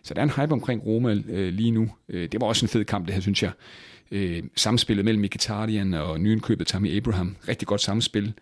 så 0.02 0.14
der 0.14 0.20
er 0.20 0.24
en 0.24 0.42
hype 0.42 0.52
omkring 0.52 0.86
Roma 0.86 1.16
øh, 1.28 1.52
lige 1.52 1.70
nu. 1.70 1.90
Øh, 2.08 2.28
det 2.32 2.40
var 2.40 2.46
også 2.46 2.64
en 2.64 2.68
fed 2.68 2.84
kamp, 2.84 3.06
det 3.06 3.14
her, 3.14 3.20
synes 3.20 3.42
jeg. 3.42 3.52
Øh, 4.10 4.42
samspillet 4.56 5.04
mellem 5.04 5.22
Mkhitaryan 5.22 5.94
og 5.94 6.20
nyindkøbet 6.20 6.66
Tammy 6.66 6.96
Abraham, 6.96 7.36
rigtig 7.48 7.68
godt 7.68 7.80
samspil. 7.80 8.32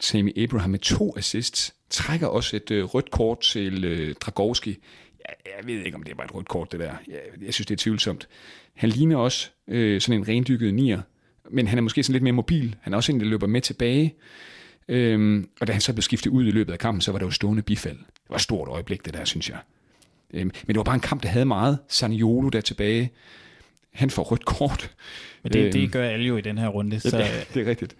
Tammy 0.00 0.38
Abraham 0.38 0.70
med 0.70 0.78
to 0.78 1.14
assists, 1.16 1.74
trækker 1.90 2.26
også 2.26 2.56
et 2.56 2.70
øh, 2.70 2.84
rødt 2.84 3.10
kort 3.10 3.40
til 3.40 3.84
øh, 3.84 4.14
Dragowski. 4.14 4.76
Jeg, 5.18 5.34
jeg 5.58 5.66
ved 5.66 5.84
ikke, 5.84 5.96
om 5.96 6.02
det 6.02 6.18
var 6.18 6.24
et 6.24 6.34
rødt 6.34 6.48
kort, 6.48 6.72
det 6.72 6.80
der. 6.80 6.94
Jeg, 7.08 7.20
jeg 7.42 7.54
synes, 7.54 7.66
det 7.66 7.74
er 7.74 7.82
tvivlsomt. 7.82 8.28
Han 8.74 8.88
ligner 8.90 9.16
også 9.16 9.50
øh, 9.68 10.00
sådan 10.00 10.20
en 10.20 10.28
rendykket 10.28 10.74
nier, 10.74 11.02
men 11.50 11.66
han 11.66 11.78
er 11.78 11.82
måske 11.82 12.02
sådan 12.02 12.12
lidt 12.12 12.22
mere 12.22 12.32
mobil. 12.32 12.76
Han 12.80 12.92
er 12.92 12.96
også 12.96 13.12
en, 13.12 13.20
der 13.20 13.26
løber 13.26 13.46
med 13.46 13.60
tilbage. 13.60 14.14
Øhm, 14.88 15.48
og 15.60 15.66
da 15.66 15.72
han 15.72 15.80
så 15.80 15.92
blev 15.92 16.02
skiftet 16.02 16.30
ud 16.30 16.46
i 16.46 16.50
løbet 16.50 16.72
af 16.72 16.78
kampen, 16.78 17.00
så 17.00 17.12
var 17.12 17.18
der 17.18 17.26
jo 17.26 17.30
stående 17.30 17.62
bifald. 17.62 17.98
Det 18.26 18.30
var 18.30 18.36
et 18.36 18.42
stort 18.42 18.68
øjeblik, 18.68 19.04
det 19.04 19.14
der, 19.14 19.24
synes 19.24 19.50
jeg. 19.50 19.58
Øhm, 20.34 20.50
men 20.66 20.68
det 20.68 20.76
var 20.76 20.82
bare 20.82 20.94
en 20.94 21.00
kamp, 21.00 21.22
der 21.22 21.28
havde 21.28 21.44
meget. 21.44 21.78
Saniolo 21.88 22.48
der 22.48 22.60
tilbage. 22.60 23.10
Han 23.92 24.10
får 24.10 24.22
rødt 24.22 24.44
kort. 24.44 24.90
Men 25.42 25.52
det, 25.52 25.60
øhm, 25.60 25.72
det 25.72 25.92
gør 25.92 26.08
alle 26.08 26.26
jo 26.26 26.36
i 26.36 26.40
den 26.40 26.58
her 26.58 26.68
runde. 26.68 27.00
Så... 27.00 27.18
Ja, 27.18 27.30
det 27.54 27.62
er 27.62 27.70
rigtigt. 27.70 27.96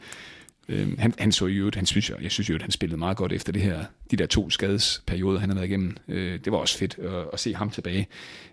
Øhm, 0.69 0.99
han, 0.99 1.15
han 1.19 1.33
så 1.33 1.47
jo, 1.47 1.71
han 1.75 1.87
synes, 1.87 2.11
jeg, 2.11 2.23
jeg 2.23 2.31
synes 2.31 2.51
jo, 2.51 2.55
at 2.55 2.63
han 2.63 2.71
spillede 2.71 2.99
meget 2.99 3.17
godt 3.17 3.33
efter 3.33 3.53
det 3.53 3.63
her, 3.63 3.85
de 4.11 4.17
der 4.17 4.27
to 4.27 4.51
skadesperioder, 4.51 5.41
han 5.41 5.49
har 5.49 5.55
været 5.55 5.69
igennem. 5.69 5.97
Øh, 6.09 6.41
det 6.45 6.53
var 6.53 6.59
også 6.59 6.79
fedt 6.79 6.99
at, 6.99 7.25
at 7.33 7.41
se 7.41 7.55
ham 7.55 7.71
tilbage. 7.71 8.07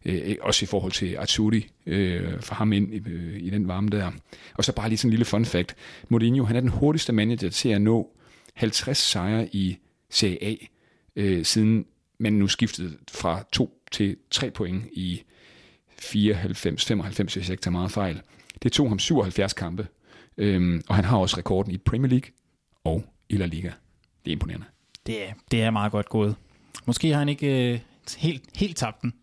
Øh, 0.06 0.36
også 0.42 0.66
i 0.66 0.68
forhold 0.68 0.92
til 0.92 1.16
Atsuri, 1.20 1.70
øh, 1.86 2.42
for 2.42 2.56
ham 2.56 2.74
ind 2.74 2.94
i, 2.94 3.02
øh, 3.10 3.40
i 3.40 3.50
den 3.50 3.68
varme 3.68 3.90
der. 3.90 4.12
Og 4.54 4.64
så 4.64 4.74
bare 4.76 4.90
lige 4.90 4.98
sådan 4.98 5.08
en 5.08 5.12
lille 5.12 5.26
fun 5.26 5.46
fact. 5.46 5.76
Mourinho, 6.10 6.46
han 6.46 6.56
er 6.56 6.60
den 6.60 6.70
hurtigste 6.70 7.14
manager 7.14 7.50
til 7.50 7.70
at 7.70 7.82
nå 7.82 8.10
50 8.54 8.98
sejre 8.98 9.50
i 9.56 9.78
Serie 10.10 10.44
A, 10.44 10.56
øh, 11.15 11.45
siden 11.45 11.86
man 12.17 12.34
nu 12.34 12.47
skiftede 12.47 12.97
fra 13.12 13.43
2 13.52 13.80
til 13.91 14.17
3 14.32 14.52
point 14.52 14.84
i 14.93 15.23
94, 15.99 16.86
95, 16.86 17.34
hvis 17.34 17.47
jeg 17.47 17.54
ikke 17.54 17.62
tager 17.62 17.71
meget 17.71 17.91
fejl. 17.91 18.21
Det 18.63 18.71
tog 18.71 18.89
ham 18.89 18.99
77 18.99 19.54
kampe, 19.54 19.88
øhm, 20.38 20.82
og 20.88 20.95
han 20.95 21.06
har 21.06 21.17
også 21.17 21.38
rekorden 21.38 21.71
i 21.71 21.78
Premier 21.78 22.10
League 22.10 22.30
og 22.84 23.06
i 23.30 23.38
La 23.38 23.45
Liga. 23.45 23.71
Det 24.26 24.32
er 24.32 24.34
imponerende. 24.34 24.65
Det 25.06 25.30
er, 25.30 25.34
det 25.52 25.62
er 25.62 25.71
meget 25.71 25.91
godt 25.91 26.10
gået. 26.10 26.36
Måske 26.86 27.10
har 27.12 27.19
han 27.19 27.30
ikke 27.30 27.73
øh, 27.73 27.80
helt, 28.17 28.43
helt 28.56 28.78
tabt 28.78 29.02
den, 29.02 29.13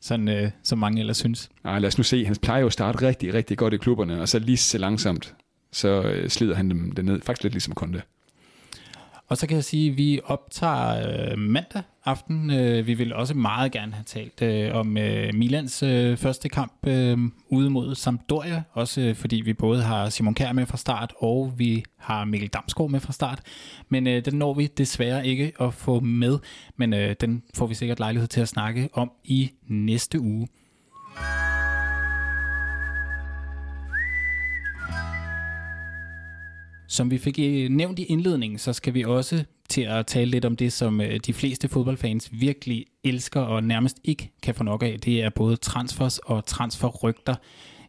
sådan, 0.00 0.28
øh, 0.28 0.50
som 0.62 0.78
mange 0.78 1.00
ellers 1.00 1.16
synes. 1.16 1.50
Nej, 1.64 1.78
lad 1.78 1.88
os 1.88 1.98
nu 1.98 2.04
se. 2.04 2.26
Han 2.26 2.36
plejer 2.36 2.60
jo 2.60 2.66
at 2.66 2.72
starte 2.72 3.06
rigtig, 3.06 3.34
rigtig 3.34 3.58
godt 3.58 3.74
i 3.74 3.76
klubberne, 3.76 4.20
og 4.20 4.28
så 4.28 4.38
lige 4.38 4.56
så 4.56 4.78
langsomt, 4.78 5.34
så 5.72 6.02
øh, 6.02 6.28
slider 6.28 6.54
han 6.54 6.70
dem 6.70 6.92
ned. 7.02 7.20
Faktisk 7.22 7.42
lidt 7.42 7.54
ligesom 7.54 7.74
Konte. 7.74 8.02
Og 9.28 9.36
så 9.36 9.46
kan 9.46 9.54
jeg 9.54 9.64
sige, 9.64 9.90
at 9.90 9.96
vi 9.96 10.20
optager 10.24 11.08
øh, 11.08 11.38
mandag 11.38 11.82
aften. 12.04 12.50
Øh, 12.50 12.86
vi 12.86 12.94
vil 12.94 13.12
også 13.12 13.34
meget 13.34 13.72
gerne 13.72 13.92
have 13.92 14.04
talt 14.04 14.42
øh, 14.42 14.74
om 14.74 14.96
øh, 14.96 15.34
Milans 15.34 15.82
øh, 15.82 16.16
første 16.16 16.48
kamp 16.48 16.86
øh, 16.86 17.18
ude 17.48 17.70
mod 17.70 17.94
Sampdoria. 17.94 18.62
Også 18.72 19.00
øh, 19.00 19.14
fordi 19.14 19.36
vi 19.36 19.52
både 19.52 19.82
har 19.82 20.08
Simon 20.08 20.34
Kjær 20.34 20.52
med 20.52 20.66
fra 20.66 20.76
start, 20.76 21.12
og 21.18 21.52
vi 21.56 21.84
har 21.96 22.24
Mikkel 22.24 22.48
Damsgaard 22.48 22.90
med 22.90 23.00
fra 23.00 23.12
start. 23.12 23.40
Men 23.88 24.06
øh, 24.06 24.24
den 24.24 24.34
når 24.34 24.54
vi 24.54 24.66
desværre 24.66 25.26
ikke 25.26 25.52
at 25.60 25.74
få 25.74 26.00
med. 26.00 26.38
Men 26.76 26.92
øh, 26.92 27.16
den 27.20 27.42
får 27.54 27.66
vi 27.66 27.74
sikkert 27.74 27.98
lejlighed 27.98 28.28
til 28.28 28.40
at 28.40 28.48
snakke 28.48 28.88
om 28.92 29.10
i 29.24 29.50
næste 29.66 30.20
uge. 30.20 30.48
Som 36.90 37.10
vi 37.10 37.18
fik 37.18 37.38
øh, 37.38 37.68
nævnt 37.68 37.98
i 37.98 38.04
indledningen, 38.04 38.58
så 38.58 38.72
skal 38.72 38.94
vi 38.94 39.04
også 39.04 39.44
til 39.68 39.82
at 39.82 40.06
tale 40.06 40.30
lidt 40.30 40.44
om 40.44 40.56
det, 40.56 40.72
som 40.72 41.00
øh, 41.00 41.20
de 41.26 41.32
fleste 41.32 41.68
fodboldfans 41.68 42.28
virkelig 42.32 42.86
elsker 43.04 43.40
og 43.40 43.64
nærmest 43.64 43.96
ikke 44.04 44.30
kan 44.42 44.54
få 44.54 44.64
nok 44.64 44.82
af. 44.82 44.96
Det 45.04 45.22
er 45.22 45.30
både 45.30 45.56
transfers 45.56 46.18
og 46.18 46.46
transferrygter. 46.46 47.34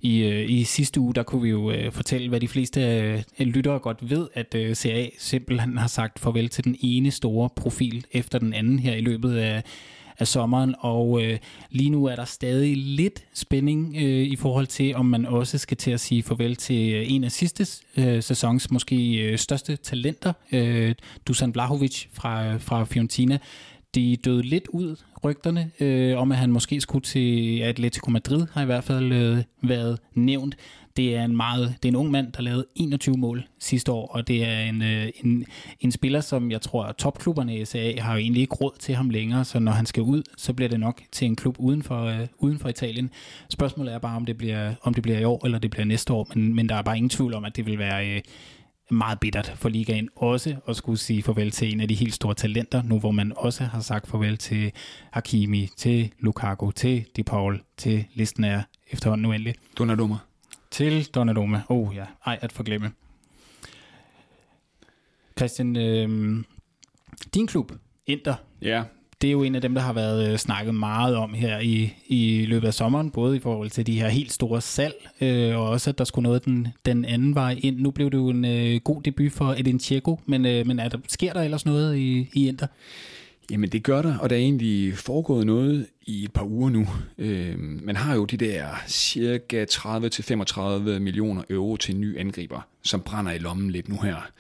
I, 0.02 0.24
øh, 0.24 0.52
I 0.52 0.64
sidste 0.64 1.00
uge, 1.00 1.14
der 1.14 1.24
kunne 1.24 1.42
vi 1.42 1.50
jo 1.50 1.92
fortælle, 1.92 2.30
hvad 2.30 2.40
de 2.40 2.48
fleste 2.48 3.26
lyttere 3.40 3.80
godt 3.80 4.10
ved, 4.10 4.28
at 4.34 4.56
CA 4.78 5.10
simpelthen 5.18 5.78
har 5.78 5.88
sagt 5.88 6.20
farvel 6.20 6.50
til 6.50 6.64
den 6.64 6.76
ene 6.80 7.12
store 7.12 7.50
profil 7.56 8.06
efter 8.12 8.40
den 8.40 8.54
anden 8.54 8.80
her 8.80 8.96
i 8.96 9.02
løbet 9.02 9.36
af, 9.36 9.64
af 10.20 10.28
sommeren, 10.28 10.76
og 10.80 11.24
øh, 11.24 11.40
lige 11.72 11.90
nu 11.90 12.06
er 12.06 12.16
der 12.16 12.26
stadig 12.26 12.78
lidt 12.78 13.24
spænding 13.34 13.96
øh, 13.96 14.26
i 14.26 14.36
forhold 14.36 14.68
til, 14.68 14.96
om 14.96 15.06
man 15.06 15.26
også 15.26 15.58
skal 15.58 15.78
til 15.78 15.92
at 15.92 16.00
sige 16.00 16.24
farvel 16.24 16.56
til 16.56 16.94
øh, 16.94 17.12
en 17.12 17.24
af 17.24 17.32
sidste 17.32 17.66
øh, 17.98 18.24
sæsons 18.24 18.72
måske 18.72 19.16
øh, 19.16 19.38
største 19.38 19.76
talenter, 19.76 20.34
øh, 20.52 20.96
Dusan 21.28 21.52
Blahovic 21.52 22.06
fra, 22.14 22.58
fra 22.58 22.84
Fiorentina. 22.84 23.38
De 23.96 24.16
døde 24.26 24.42
lidt 24.42 24.68
ud, 24.68 24.96
rygterne, 25.24 25.72
øh, 25.80 26.18
om 26.18 26.32
at 26.32 26.38
han 26.38 26.52
måske 26.52 26.82
skulle 26.82 27.04
til 27.04 27.60
Atletico 27.60 28.12
Madrid, 28.12 28.48
har 28.54 28.62
i 28.62 28.66
hvert 28.66 28.84
fald 28.84 29.12
øh, 29.12 29.44
været 29.62 30.00
nævnt. 30.14 30.56
Det 30.98 31.16
er 31.16 31.24
en 31.24 31.36
meget, 31.36 31.76
det 31.84 31.90
er 31.90 31.92
en 31.92 31.96
ung 31.96 32.12
mand, 32.12 32.32
der 32.32 32.42
lavede 32.42 32.66
21 32.76 33.18
mål 33.18 33.44
sidste 33.60 33.92
år, 33.92 34.08
og 34.08 34.28
det 34.28 34.46
er 34.46 34.60
en, 34.60 34.82
øh, 34.82 35.10
en, 35.24 35.46
en 35.80 35.92
spiller, 35.92 36.22
som 36.22 36.52
jeg 36.52 36.62
tror, 36.62 36.84
at 36.84 36.96
topklubberne 36.96 37.58
i 37.58 37.66
SA 37.66 38.00
har 38.00 38.14
jo 38.14 38.20
egentlig 38.20 38.42
ikke 38.42 38.56
råd 38.56 38.72
til 38.80 38.96
ham 38.96 39.10
længere, 39.10 39.46
så 39.46 39.60
når 39.60 39.72
han 39.72 39.86
skal 39.86 40.04
ud, 40.04 40.24
så 40.38 40.54
bliver 40.54 40.70
det 40.70 40.80
nok 40.80 41.02
til 41.12 41.26
en 41.26 41.36
klub 41.36 41.56
uden 41.60 41.84
for, 41.84 42.04
øh, 42.06 42.28
uden 42.38 42.60
for 42.60 42.70
Italien. 42.70 43.10
Spørgsmålet 43.50 43.94
er 43.94 44.00
bare, 44.00 44.16
om 44.16 44.26
det, 44.26 44.38
bliver, 44.38 44.74
om 44.82 44.94
det 44.94 45.04
bliver 45.04 45.20
i 45.20 45.24
år, 45.24 45.46
eller 45.46 45.60
det 45.60 45.72
bliver 45.72 45.86
næste 45.86 46.14
år, 46.14 46.28
men, 46.36 46.56
men 46.56 46.70
der 46.70 46.76
er 46.76 46.82
bare 46.82 46.98
ingen 46.98 47.10
tvivl 47.10 47.34
om, 47.34 47.46
at 47.46 47.56
det 47.56 47.66
vil 47.66 47.80
være... 47.80 48.10
Øh, 48.10 48.22
meget 48.92 49.20
bittert 49.20 49.54
for 49.56 49.70
ligaen 49.70 50.10
også 50.16 50.56
at 50.68 50.76
skulle 50.76 50.98
sige 50.98 51.24
farvel 51.24 51.52
til 51.52 51.74
en 51.74 51.82
af 51.82 51.88
de 51.88 51.96
helt 51.96 52.14
store 52.14 52.34
talenter, 52.34 52.82
nu 52.84 53.00
hvor 53.00 53.12
man 53.12 53.34
også 53.36 53.64
har 53.64 53.80
sagt 53.80 54.08
farvel 54.08 54.38
til 54.38 54.72
Hakimi, 55.12 55.70
til 55.78 56.12
Lukaku, 56.20 56.72
til 56.72 57.06
De 57.16 57.24
Paul, 57.24 57.62
til 57.78 58.06
listen 58.14 58.44
er 58.44 58.62
efterhånden 58.92 59.26
uendelig. 59.26 59.54
Donnarumma. 59.78 60.16
Til 60.72 61.06
Donnarumma. 61.06 61.62
Oh 61.70 61.96
ja, 61.96 62.06
ej 62.26 62.40
at 62.42 62.52
forglemme. 62.52 62.92
Christian, 65.38 65.76
øh, 65.76 66.44
din 67.34 67.48
klub, 67.48 67.72
Inter, 68.08 68.36
Ja, 68.62 68.84
det 69.22 69.28
er 69.28 69.32
jo 69.32 69.44
en 69.44 69.56
af 69.56 69.62
dem, 69.62 69.74
der 69.74 69.82
har 69.82 69.94
været 69.94 70.32
øh, 70.32 70.38
snakket 70.38 70.76
meget 70.76 71.16
om 71.16 71.34
her 71.34 71.60
i, 71.60 71.94
i 72.08 72.46
løbet 72.46 72.68
af 72.68 72.74
sommeren, 72.74 73.12
både 73.12 73.38
i 73.38 73.40
forhold 73.40 73.70
til 73.70 73.88
de 73.88 74.00
her 74.00 74.08
helt 74.08 74.32
store 74.32 74.62
salg, 74.62 75.10
øh, 75.22 75.58
og 75.58 75.70
også 75.70 75.90
at 75.90 75.98
der 75.98 76.04
skulle 76.04 76.24
noget 76.24 76.46
den, 76.46 76.68
den 76.86 77.06
anden 77.06 77.36
vej 77.36 77.60
ind. 77.62 77.80
Nu 77.80 77.92
blev 77.92 78.12
det 78.12 78.18
jo 78.18 78.30
en 78.30 78.46
øh, 78.46 78.80
god 78.84 79.02
debut 79.02 79.32
for 79.32 79.56
Edin 79.58 79.78
Dzeko, 79.78 80.20
men, 80.26 80.46
øh, 80.46 80.68
men 80.68 80.80
er 80.80 80.90
der, 80.90 80.98
sker 81.08 81.34
der 81.34 81.42
ellers 81.42 81.66
noget 81.66 81.98
i, 81.98 82.30
i 82.34 82.48
Inter? 82.48 82.68
Jamen 83.52 83.70
det 83.70 83.84
gør 83.84 84.02
der, 84.02 84.18
og 84.18 84.30
der 84.30 84.36
er 84.36 84.40
egentlig 84.40 84.98
foregået 84.98 85.46
noget 85.46 85.88
i 86.02 86.24
et 86.24 86.34
par 86.34 86.44
uger 86.44 86.70
nu. 86.70 86.88
Øh, 87.18 87.60
man 87.60 87.96
har 87.96 88.16
jo 88.16 88.26
de 88.26 88.38
der 88.38 88.68
cirka 88.88 89.66
30-35 89.66 91.00
millioner 91.00 91.44
euro 91.50 91.78
til 91.78 91.96
en 91.96 92.02
ny 92.02 92.20
angriber, 92.20 92.68
som 92.82 93.02
brænder 93.02 93.32
i 93.32 93.38
lommen 93.38 93.72
lidt 93.72 93.90
nu 93.90 93.98
her. 94.04 94.32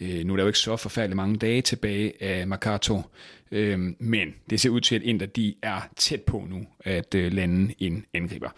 Øh, 0.00 0.24
nu 0.24 0.32
er 0.32 0.36
der 0.36 0.44
jo 0.44 0.48
ikke 0.48 0.58
så 0.58 0.76
forfærdeligt 0.76 1.16
mange 1.16 1.36
dage 1.36 1.62
tilbage 1.62 2.22
af 2.22 2.46
Makato, 2.46 3.02
øh, 3.50 3.78
men 3.98 4.34
det 4.50 4.60
ser 4.60 4.70
ud 4.70 4.80
til, 4.80 4.94
at 4.94 5.02
Inter 5.02 5.26
de 5.26 5.54
er 5.62 5.88
tæt 5.96 6.20
på 6.20 6.46
nu 6.50 6.66
at 6.80 7.14
øh, 7.14 7.32
lande 7.32 7.74
en 7.78 8.04
angriber. 8.14 8.50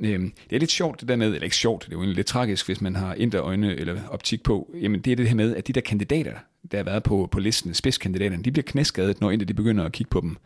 Øh, 0.00 0.20
det 0.20 0.56
er 0.56 0.58
lidt 0.58 0.70
sjovt 0.70 1.00
det 1.00 1.08
der 1.08 1.16
med, 1.16 1.26
eller 1.26 1.42
ikke 1.42 1.56
sjovt, 1.56 1.84
det 1.84 1.88
er 1.88 1.92
jo 1.92 1.98
egentlig 1.98 2.16
lidt 2.16 2.26
tragisk, 2.26 2.66
hvis 2.66 2.80
man 2.80 2.96
har 2.96 3.14
Inter-øjne 3.14 3.76
eller 3.76 4.08
optik 4.08 4.42
på, 4.42 4.70
jamen 4.74 5.00
det 5.00 5.12
er 5.12 5.16
det 5.16 5.28
her 5.28 5.34
med, 5.34 5.56
at 5.56 5.66
de 5.66 5.72
der 5.72 5.80
kandidater, 5.80 6.32
der 6.70 6.76
har 6.76 6.84
været 6.84 7.02
på, 7.02 7.28
på 7.32 7.40
listen, 7.40 7.74
spidskandidaterne, 7.74 8.42
de 8.42 8.52
bliver 8.52 8.64
knæskadet, 8.66 9.20
når 9.20 9.30
Inter 9.30 9.46
de 9.46 9.54
begynder 9.54 9.84
at 9.84 9.92
kigge 9.92 10.10
på 10.10 10.20
dem. 10.20 10.36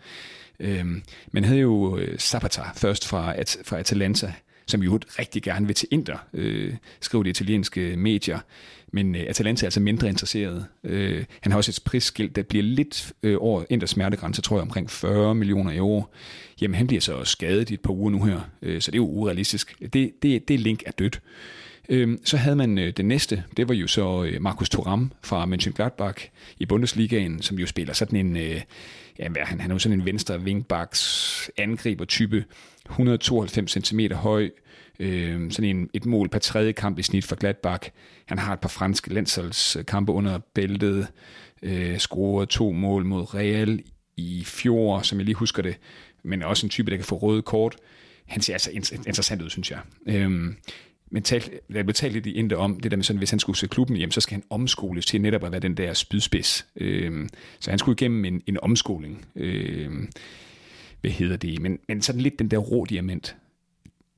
Øhm, 0.60 1.02
man 1.32 1.44
havde 1.44 1.60
jo 1.60 1.98
øh, 1.98 2.18
Zapata 2.18 2.62
først 2.76 3.08
fra, 3.08 3.34
At, 3.36 3.56
fra 3.64 3.78
Atalanta, 3.78 4.32
som 4.66 4.82
jo 4.82 5.00
rigtig 5.18 5.42
gerne 5.42 5.66
vil 5.66 5.74
til 5.74 5.88
Inter, 5.90 6.16
øh, 6.32 6.74
skriver 7.00 7.24
de 7.24 7.30
italienske 7.30 7.96
medier. 7.96 8.38
Men 8.92 9.14
øh, 9.14 9.24
Atalanta 9.28 9.64
er 9.64 9.66
altså 9.66 9.80
mindre 9.80 10.08
interesseret. 10.08 10.66
Øh, 10.84 11.24
han 11.40 11.52
har 11.52 11.56
også 11.56 11.70
et 11.70 11.84
prisskilt, 11.84 12.36
der 12.36 12.42
bliver 12.42 12.64
lidt 12.64 13.12
øh, 13.22 13.36
over 13.40 13.64
indre 13.70 13.86
smertegrænse, 13.86 14.42
tror 14.42 14.56
jeg, 14.56 14.62
omkring 14.62 14.90
40 14.90 15.34
millioner 15.34 15.76
euro. 15.76 16.04
Jamen, 16.60 16.74
han 16.74 16.86
bliver 16.86 17.00
så 17.00 17.24
skadet 17.24 17.70
i 17.70 17.74
et 17.74 17.80
par 17.80 17.92
uger 17.92 18.10
nu 18.10 18.24
her, 18.24 18.40
øh, 18.62 18.80
så 18.80 18.90
det 18.90 18.94
er 18.94 19.02
jo 19.02 19.06
urealistisk. 19.06 19.82
Det, 19.92 20.22
det, 20.22 20.48
det 20.48 20.60
link 20.60 20.82
er 20.86 20.90
dødt. 20.90 21.20
Øh, 21.88 22.18
så 22.24 22.36
havde 22.36 22.56
man 22.56 22.78
øh, 22.78 22.92
det 22.96 23.04
næste, 23.04 23.44
det 23.56 23.68
var 23.68 23.74
jo 23.74 23.86
så 23.86 24.24
øh, 24.24 24.42
Markus 24.42 24.70
Thuram 24.70 25.12
fra 25.22 25.46
Mönchengladbach 25.46 26.28
i 26.58 26.66
Bundesligaen, 26.66 27.42
som 27.42 27.58
jo 27.58 27.66
spiller 27.66 27.94
sådan 27.94 28.26
en, 28.26 28.36
øh, 28.36 28.60
ja, 29.18 29.28
han, 29.36 29.60
han 29.60 29.70
er 29.70 29.74
jo 29.74 29.78
sådan 29.78 30.00
en 30.00 30.06
venstre 30.06 30.38
wingbacks 30.38 31.50
angriber 31.56 32.04
type, 32.04 32.44
192 32.90 33.86
cm 33.86 34.00
høj, 34.12 34.50
øh, 34.98 35.50
sådan 35.50 35.76
en, 35.76 35.90
et 35.94 36.06
mål 36.06 36.28
per 36.28 36.38
tredje 36.38 36.72
kamp 36.72 36.98
i 36.98 37.02
snit 37.02 37.24
for 37.24 37.36
Gladbach. 37.36 37.90
Han 38.26 38.38
har 38.38 38.52
et 38.52 38.60
par 38.60 38.68
franske 38.68 39.14
landsholdskampe 39.14 40.12
under 40.12 40.38
bæltet, 40.54 41.06
øh, 41.62 41.98
scoret 41.98 42.48
to 42.48 42.72
mål 42.72 43.04
mod 43.04 43.34
Real 43.34 43.80
i 44.16 44.42
fjor, 44.46 45.02
som 45.02 45.18
jeg 45.18 45.24
lige 45.24 45.34
husker 45.34 45.62
det, 45.62 45.78
men 46.24 46.42
også 46.42 46.66
en 46.66 46.70
type, 46.70 46.90
der 46.90 46.96
kan 46.96 47.06
få 47.06 47.16
røde 47.16 47.42
kort. 47.42 47.76
Han 48.26 48.42
ser 48.42 48.52
altså 48.52 48.70
interessant 48.70 49.42
ud, 49.42 49.50
synes 49.50 49.70
jeg. 49.70 49.80
Øhm, 50.06 50.56
men 51.10 51.22
tal, 51.22 51.42
der 51.72 51.82
blev 51.82 51.94
talt 51.94 52.12
lidt 52.12 52.26
i 52.26 52.32
Inter 52.32 52.56
om 52.56 52.80
det 52.80 52.90
der 52.90 52.96
med 52.96 53.04
sådan, 53.04 53.18
hvis 53.18 53.30
han 53.30 53.38
skulle 53.38 53.56
se 53.56 53.68
klubben 53.68 53.96
hjem, 53.96 54.10
så 54.10 54.20
skal 54.20 54.34
han 54.34 54.44
omskoles 54.50 55.06
til 55.06 55.20
netop 55.20 55.44
at 55.44 55.52
være 55.52 55.60
den 55.60 55.76
der 55.76 55.94
spydspids. 55.94 56.66
Øhm, 56.76 57.28
så 57.60 57.70
han 57.70 57.78
skulle 57.78 57.96
igennem 58.00 58.24
en, 58.24 58.42
en 58.46 58.58
omskoling. 58.62 59.26
Øhm, 59.36 60.08
hvad 61.00 61.10
hedder 61.10 61.36
det? 61.36 61.60
Men, 61.60 61.78
men 61.88 62.02
sådan 62.02 62.20
lidt 62.20 62.38
den 62.38 62.48
der 62.48 62.58
rå 62.58 62.84
diamant. 62.84 63.36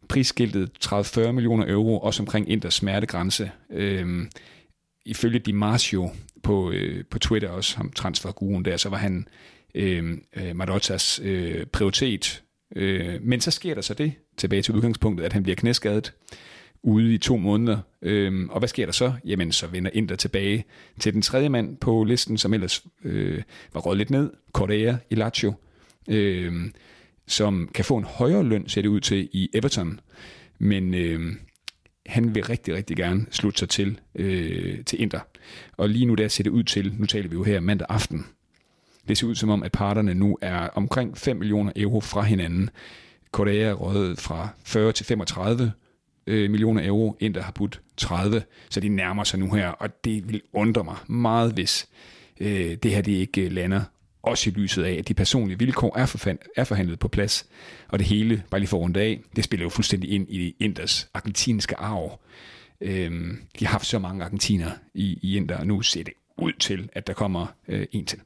Prisskiltet 0.08 0.70
30-40 0.84 1.32
millioner 1.32 1.68
euro, 1.68 1.98
også 1.98 2.22
omkring 2.22 2.50
Inders 2.50 2.74
smertegrænse. 2.74 3.50
Øhm, 3.70 4.30
ifølge 5.04 5.38
Di 5.38 5.52
Marcio 5.52 6.10
på, 6.42 6.70
øh, 6.70 7.04
på 7.10 7.18
Twitter, 7.18 7.48
også 7.48 7.76
ham 7.76 7.92
transferguruen 7.92 8.64
der, 8.64 8.76
så 8.76 8.88
var 8.88 8.96
han 8.96 9.28
øhm, 9.74 10.24
øh, 10.36 10.56
Marottas 10.56 11.20
øh, 11.24 11.66
prioritet. 11.66 12.42
Øh, 12.76 13.22
men 13.22 13.40
så 13.40 13.50
sker 13.50 13.74
der 13.74 13.82
så 13.82 13.94
det, 13.94 14.12
tilbage 14.36 14.62
til 14.62 14.74
udgangspunktet, 14.74 15.24
at 15.24 15.32
han 15.32 15.42
bliver 15.42 15.56
knæskadet 15.56 16.12
ude 16.82 17.14
i 17.14 17.18
to 17.18 17.36
måneder. 17.36 17.78
Øhm, 18.02 18.48
og 18.50 18.58
hvad 18.58 18.68
sker 18.68 18.84
der 18.84 18.92
så? 18.92 19.12
Jamen, 19.24 19.52
så 19.52 19.66
vender 19.66 19.90
Inter 19.94 20.16
tilbage 20.16 20.64
til 21.00 21.14
den 21.14 21.22
tredje 21.22 21.48
mand 21.48 21.76
på 21.76 22.04
listen, 22.04 22.38
som 22.38 22.54
ellers 22.54 22.84
øh, 23.04 23.42
var 23.74 23.80
råd 23.80 23.96
lidt 23.96 24.10
ned, 24.10 24.30
Correa 24.52 24.96
i 25.10 25.14
Lazio, 25.14 25.54
øh, 26.08 26.52
som 27.26 27.70
kan 27.74 27.84
få 27.84 27.96
en 27.96 28.04
højere 28.04 28.44
løn, 28.44 28.68
ser 28.68 28.82
det 28.82 28.88
ud 28.88 29.00
til, 29.00 29.28
i 29.32 29.50
Everton. 29.54 30.00
Men 30.58 30.94
øh, 30.94 31.20
han 32.06 32.34
vil 32.34 32.44
rigtig, 32.44 32.74
rigtig 32.74 32.96
gerne 32.96 33.26
slutte 33.30 33.58
sig 33.58 33.68
til, 33.68 34.00
øh, 34.14 34.84
til 34.84 35.02
Inter. 35.02 35.20
Og 35.76 35.88
lige 35.88 36.06
nu 36.06 36.14
der 36.14 36.28
ser 36.28 36.44
det 36.44 36.50
ud 36.50 36.62
til, 36.62 36.94
nu 36.98 37.06
taler 37.06 37.28
vi 37.28 37.34
jo 37.34 37.42
her 37.42 37.60
mandag 37.60 37.87
aften, 37.90 38.26
det 39.08 39.18
ser 39.18 39.26
ud 39.26 39.34
som 39.34 39.50
om, 39.50 39.62
at 39.62 39.72
parterne 39.72 40.14
nu 40.14 40.38
er 40.40 40.58
omkring 40.58 41.18
5 41.18 41.37
millioner 41.37 41.72
euro 41.76 42.00
fra 42.00 42.22
hinanden. 42.22 42.70
Correa 43.32 43.56
er 43.56 43.72
røget 43.72 44.20
fra 44.20 44.48
40 44.64 44.92
til 44.92 45.06
35, 45.06 45.72
øh, 46.26 46.50
millioner 46.50 46.87
euro, 46.87 47.16
Inter 47.20 47.42
har 47.42 47.52
budt 47.52 47.80
30, 47.96 48.42
så 48.70 48.80
de 48.80 48.88
nærmer 48.88 49.24
sig 49.24 49.38
nu 49.38 49.52
her, 49.52 49.68
og 49.68 50.04
det 50.04 50.28
vil 50.28 50.42
undre 50.52 50.84
mig 50.84 50.96
meget, 51.06 51.52
hvis 51.52 51.88
øh, 52.40 52.76
det 52.82 52.90
her 52.90 53.02
det 53.02 53.12
ikke 53.12 53.48
lander, 53.48 53.82
også 54.26 54.50
i 54.50 54.52
lyset 54.52 54.84
af, 54.84 54.92
at 54.92 55.08
de 55.08 55.14
personlige 55.14 55.58
vilkår 55.58 55.98
er, 55.98 56.06
forfand, 56.06 56.38
er 56.56 56.64
forhandlet 56.64 56.98
på 56.98 57.08
plads, 57.08 57.46
og 57.88 57.98
det 57.98 58.06
hele, 58.06 58.42
bare 58.50 58.60
lige 58.60 58.68
for 58.68 58.78
rundt 58.78 58.96
af, 58.96 59.20
det 59.37 59.44
spiller 59.44 59.64
jo 59.64 59.70
fuldstændig 59.70 60.10
ind 60.10 60.26
i 60.30 60.56
Inders 60.60 61.08
argentinske 61.14 61.76
arv. 61.76 62.20
Øhm, 62.80 63.38
de 63.58 63.66
har 63.66 63.72
haft 63.72 63.87
så 63.87 63.98
mange 63.98 64.24
argentiner 64.24 64.70
i, 64.94 65.18
i 65.22 65.37
Inder, 65.37 65.56
og 65.56 65.66
nu 65.66 65.82
ser 65.82 66.04
det 66.04 66.14
ud 66.38 66.52
til, 66.52 66.88
at 66.92 67.06
der 67.06 67.12
kommer 67.12 67.46
øh, 67.68 67.87
en 67.92 68.04
til. 68.04 68.18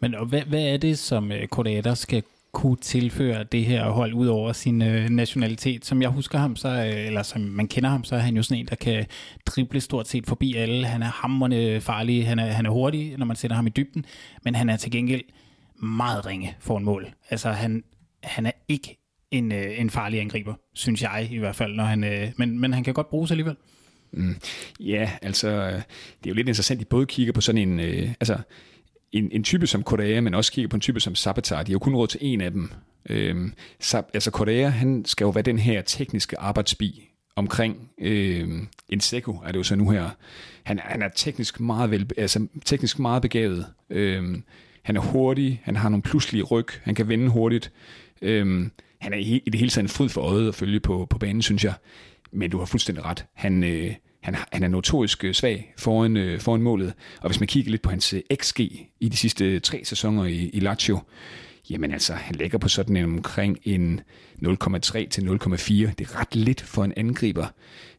Men 0.00 0.14
og 0.14 0.26
hvad, 0.26 0.42
hvad 0.42 0.62
er 0.62 0.76
det, 0.76 0.98
som 0.98 1.32
øh, 1.32 1.48
skal 1.94 2.22
kunne 2.52 2.76
tilføre 2.76 3.44
det 3.44 3.64
her 3.64 3.90
hold 3.90 4.14
ud 4.14 4.26
over 4.26 4.52
sin 4.52 4.82
øh, 4.82 5.08
nationalitet. 5.08 5.84
Som 5.84 6.02
jeg 6.02 6.10
husker 6.10 6.38
ham, 6.38 6.56
så, 6.56 6.68
øh, 6.68 7.06
eller 7.06 7.22
som 7.22 7.40
man 7.40 7.68
kender 7.68 7.90
ham, 7.90 8.04
så 8.04 8.14
er 8.14 8.18
han 8.20 8.36
jo 8.36 8.42
sådan 8.42 8.60
en, 8.60 8.66
der 8.66 8.76
kan 8.76 9.06
drible 9.46 9.80
stort 9.80 10.08
set 10.08 10.26
forbi 10.26 10.54
alle. 10.54 10.86
Han 10.86 11.02
er 11.02 11.06
hammerne 11.06 11.80
farlig, 11.80 12.26
han 12.26 12.38
er, 12.38 12.46
han 12.46 12.66
er 12.66 12.70
hurtig, 12.70 13.16
når 13.18 13.26
man 13.26 13.36
sætter 13.36 13.54
ham 13.54 13.66
i 13.66 13.70
dybden, 13.70 14.04
men 14.44 14.54
han 14.54 14.68
er 14.68 14.76
til 14.76 14.90
gengæld 14.90 15.22
meget 15.82 16.26
ringe 16.26 16.56
for 16.60 16.78
en 16.78 16.84
mål. 16.84 17.12
Altså 17.30 17.50
han, 17.50 17.84
han 18.22 18.46
er 18.46 18.52
ikke 18.68 18.98
en, 19.30 19.52
øh, 19.52 19.80
en 19.80 19.90
farlig 19.90 20.20
angriber, 20.20 20.54
synes 20.74 21.02
jeg 21.02 21.28
i 21.30 21.38
hvert 21.38 21.56
fald, 21.56 21.74
når 21.74 21.84
han, 21.84 22.04
øh, 22.04 22.28
men, 22.36 22.58
men 22.58 22.72
han 22.72 22.84
kan 22.84 22.94
godt 22.94 23.10
bruges 23.10 23.30
alligevel. 23.30 23.56
Mm. 24.12 24.36
Ja, 24.80 25.10
altså, 25.22 25.48
øh, 25.48 25.72
det 25.72 26.26
er 26.26 26.28
jo 26.28 26.34
lidt 26.34 26.48
interessant, 26.48 26.80
at 26.80 26.80
de 26.80 26.88
både 26.88 27.06
kigger 27.06 27.32
på 27.32 27.40
sådan 27.40 27.68
en, 27.68 27.80
øh, 27.80 28.08
altså, 28.20 28.38
en, 29.12 29.28
en 29.32 29.44
type 29.44 29.66
som 29.66 29.82
Korea, 29.82 30.20
men 30.20 30.34
også 30.34 30.52
kigger 30.52 30.68
på 30.68 30.76
en 30.76 30.80
type 30.80 31.00
som 31.00 31.14
Sabatar. 31.14 31.62
De 31.62 31.72
har 31.72 31.74
jo 31.74 31.78
kun 31.78 31.94
råd 31.94 32.06
til 32.06 32.20
en 32.22 32.40
af 32.40 32.50
dem. 32.50 32.70
Øhm, 33.10 33.52
Sab, 33.80 34.04
altså 34.14 34.30
Korea, 34.30 34.68
han 34.68 35.04
skal 35.04 35.24
jo 35.24 35.30
være 35.30 35.42
den 35.42 35.58
her 35.58 35.82
tekniske 35.82 36.38
arbejdsbi 36.38 37.08
omkring 37.36 37.90
øhm, 38.00 38.68
Inseko, 38.88 39.32
er 39.32 39.52
det 39.52 39.58
jo 39.58 39.62
så 39.62 39.76
nu 39.76 39.90
her. 39.90 40.10
Han, 40.62 40.78
han 40.78 41.02
er 41.02 41.08
teknisk 41.08 41.60
meget, 41.60 41.90
vel, 41.90 42.10
altså, 42.16 42.46
teknisk 42.64 42.98
meget 42.98 43.22
begavet. 43.22 43.66
Øhm, 43.90 44.44
han 44.82 44.96
er 44.96 45.00
hurtig, 45.00 45.60
han 45.64 45.76
har 45.76 45.88
nogle 45.88 46.02
pludselige 46.02 46.42
ryg, 46.42 46.66
han 46.82 46.94
kan 46.94 47.08
vende 47.08 47.28
hurtigt. 47.28 47.72
Øhm, 48.22 48.70
han 49.00 49.12
er 49.12 49.18
i, 49.18 49.42
i 49.46 49.50
det 49.50 49.58
hele 49.58 49.70
taget 49.70 49.84
en 49.84 49.88
fryd 49.88 50.08
for 50.08 50.20
øjet 50.20 50.48
at 50.48 50.54
følge 50.54 50.80
på, 50.80 51.06
på 51.10 51.18
banen, 51.18 51.42
synes 51.42 51.64
jeg. 51.64 51.74
Men 52.32 52.50
du 52.50 52.58
har 52.58 52.64
fuldstændig 52.64 53.04
ret. 53.04 53.24
Han, 53.34 53.64
øh, 53.64 53.94
han, 54.34 54.44
han 54.52 54.62
er 54.62 54.68
notorisk 54.68 55.24
øh, 55.24 55.34
svag 55.34 55.74
foran, 55.78 56.16
øh, 56.16 56.40
foran 56.40 56.62
målet, 56.62 56.94
og 57.20 57.28
hvis 57.30 57.40
man 57.40 57.46
kigger 57.46 57.70
lidt 57.70 57.82
på 57.82 57.90
hans 57.90 58.12
øh, 58.12 58.20
XG 58.34 58.60
i 59.00 59.08
de 59.08 59.16
sidste 59.16 59.44
øh, 59.44 59.60
tre 59.60 59.84
sæsoner 59.84 60.24
i, 60.24 60.48
i 60.48 60.60
Lazio, 60.60 60.98
Jamen 61.70 61.92
altså, 61.92 62.14
han 62.14 62.34
ligger 62.34 62.58
på 62.58 62.68
sådan 62.68 62.96
en 62.96 63.04
omkring 63.04 63.58
en 63.64 64.00
0,3 64.44 65.08
til 65.08 65.22
0,4. 65.22 65.26
Det 65.28 66.00
er 66.00 66.20
ret 66.20 66.36
lidt 66.36 66.60
for 66.60 66.84
en 66.84 66.92
angriber. 66.96 67.46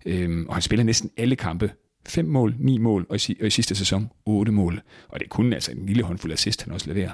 Øhm, 0.05 0.45
og 0.47 0.55
han 0.55 0.61
spiller 0.61 0.83
næsten 0.83 1.11
alle 1.17 1.35
kampe. 1.35 1.71
5 2.07 2.25
mål, 2.25 2.55
9 2.59 2.77
mål, 2.77 3.05
og 3.09 3.29
i, 3.29 3.37
og 3.41 3.47
i 3.47 3.49
sidste 3.49 3.75
sæson 3.75 4.09
8 4.25 4.51
mål. 4.51 4.81
Og 5.09 5.19
det 5.19 5.25
er 5.25 5.29
kun 5.29 5.53
altså 5.53 5.71
en 5.71 5.85
lille 5.85 6.03
håndfuld 6.03 6.33
assist, 6.33 6.63
han 6.63 6.73
også 6.73 6.87
leverer. 6.89 7.11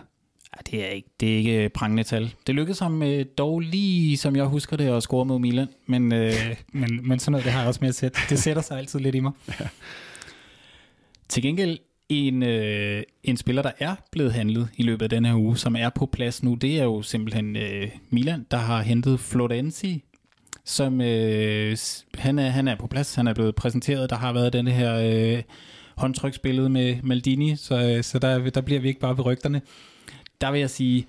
Det 0.72 0.86
er 0.86 0.88
ikke, 0.88 1.10
det 1.20 1.34
er 1.34 1.38
ikke 1.38 1.70
prangende 1.70 2.04
tal. 2.04 2.34
Det 2.48 2.56
lykkedes 2.56 2.80
ham 2.80 3.04
øh, 3.04 3.26
dog 3.38 3.60
lige, 3.60 4.18
som 4.18 4.36
jeg 4.36 4.46
husker 4.46 4.78
det, 4.78 4.88
at 4.88 5.04
score 5.04 5.26
mod 5.26 5.40
Milan. 5.40 5.68
Men, 5.86 6.14
øh, 6.14 6.34
men, 6.74 7.08
men 7.08 7.20
sådan 7.20 7.32
noget, 7.32 7.46
det 7.46 7.52
har 7.54 7.60
jeg 7.60 7.68
også 7.68 7.80
med 7.82 7.90
at 7.90 7.96
sætte. 7.96 8.20
Det 8.30 8.40
sætter 8.40 8.62
sig 8.62 8.78
altid 8.78 9.00
lidt 9.00 9.16
i 9.16 9.20
mig. 9.20 9.32
Ja. 9.60 9.68
Til 11.30 11.44
gengæld, 11.44 11.78
en, 12.10 12.44
øh, 12.44 13.04
en 13.24 13.38
spiller, 13.38 13.62
der 13.62 13.72
er 13.80 13.96
blevet 14.12 14.34
handlet 14.34 14.70
i 14.78 14.84
løbet 14.84 15.04
af 15.04 15.10
den 15.10 15.26
her 15.26 15.36
uge, 15.36 15.58
som 15.58 15.76
er 15.76 15.90
på 15.90 16.06
plads 16.06 16.44
nu, 16.44 16.54
det 16.54 16.80
er 16.80 16.84
jo 16.84 17.02
simpelthen 17.02 17.56
øh, 17.56 17.90
Milan, 18.10 18.46
der 18.52 18.58
har 18.58 18.82
hentet 18.82 19.20
Florenzi, 19.20 20.04
som 20.66 21.02
øh, 21.02 21.78
han, 22.14 22.40
er, 22.40 22.50
han 22.50 22.68
er 22.68 22.76
på 22.76 22.88
plads. 22.88 23.16
Han 23.16 23.28
er 23.28 23.34
blevet 23.34 23.56
præsenteret. 23.56 24.10
Der 24.10 24.16
har 24.16 24.34
været 24.34 24.54
den 24.54 24.68
her 24.68 24.96
øh, 24.96 25.44
håndtryksbillede 25.96 26.70
med 26.70 26.96
Maldini, 27.04 27.56
så, 27.56 27.96
øh, 27.98 28.04
så 28.04 28.20
der, 28.20 28.50
der 28.50 28.62
bliver 28.62 28.82
vi 28.82 28.88
ikke 28.88 29.00
bare 29.00 29.18
ved 29.18 29.26
rygterne 29.26 29.62
der 30.42 30.52
vil 30.52 30.60
jeg 30.60 30.70
sige, 30.70 31.08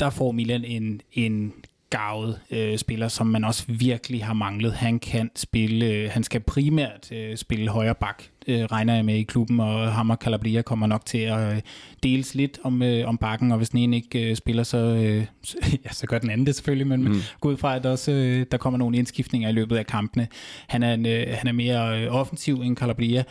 der 0.00 0.10
får 0.10 0.32
Milan 0.32 0.64
en, 0.64 1.00
en 1.12 1.52
gavet 1.92 2.40
øh, 2.50 2.78
spiller, 2.78 3.08
som 3.08 3.26
man 3.26 3.44
også 3.44 3.64
virkelig 3.68 4.24
har 4.24 4.32
manglet. 4.34 4.72
Han 4.72 4.98
kan 4.98 5.30
spille, 5.36 5.86
øh, 5.86 6.10
han 6.10 6.22
skal 6.22 6.40
primært 6.40 7.12
øh, 7.12 7.36
spille 7.36 7.68
højre 7.68 7.94
bak, 7.94 8.22
øh, 8.46 8.64
regner 8.64 8.94
jeg 8.94 9.04
med 9.04 9.14
i 9.14 9.22
klubben, 9.22 9.60
og 9.60 9.92
Hammer 9.92 10.16
Calabria 10.16 10.62
kommer 10.62 10.86
nok 10.86 11.06
til 11.06 11.18
at 11.18 11.54
øh, 11.54 11.60
deles 12.02 12.34
lidt 12.34 12.58
om, 12.62 12.82
øh, 12.82 13.08
om 13.08 13.18
bakken, 13.18 13.52
og 13.52 13.58
hvis 13.58 13.68
den 13.68 13.78
ene 13.78 13.96
ikke 13.96 14.30
øh, 14.30 14.36
spiller, 14.36 14.62
så, 14.62 14.78
øh, 14.78 15.26
ja, 15.84 15.92
så 15.92 16.06
gør 16.06 16.18
den 16.18 16.30
anden 16.30 16.46
det 16.46 16.54
selvfølgelig, 16.54 16.86
men 16.86 17.04
mm. 17.04 17.14
gå 17.40 17.48
ud 17.48 17.56
fra, 17.56 17.76
at 17.76 17.82
der, 17.82 17.90
også, 17.90 18.12
øh, 18.12 18.46
der 18.50 18.56
kommer 18.56 18.78
nogle 18.78 18.96
indskiftninger 18.96 19.48
i 19.48 19.52
løbet 19.52 19.76
af 19.76 19.86
kampene. 19.86 20.28
Han 20.66 20.82
er, 20.82 20.94
en, 20.94 21.06
øh, 21.06 21.26
han 21.38 21.48
er 21.48 21.52
mere 21.52 22.02
øh, 22.02 22.14
offensiv 22.14 22.54
end 22.54 22.76
Calabria, 22.76 23.24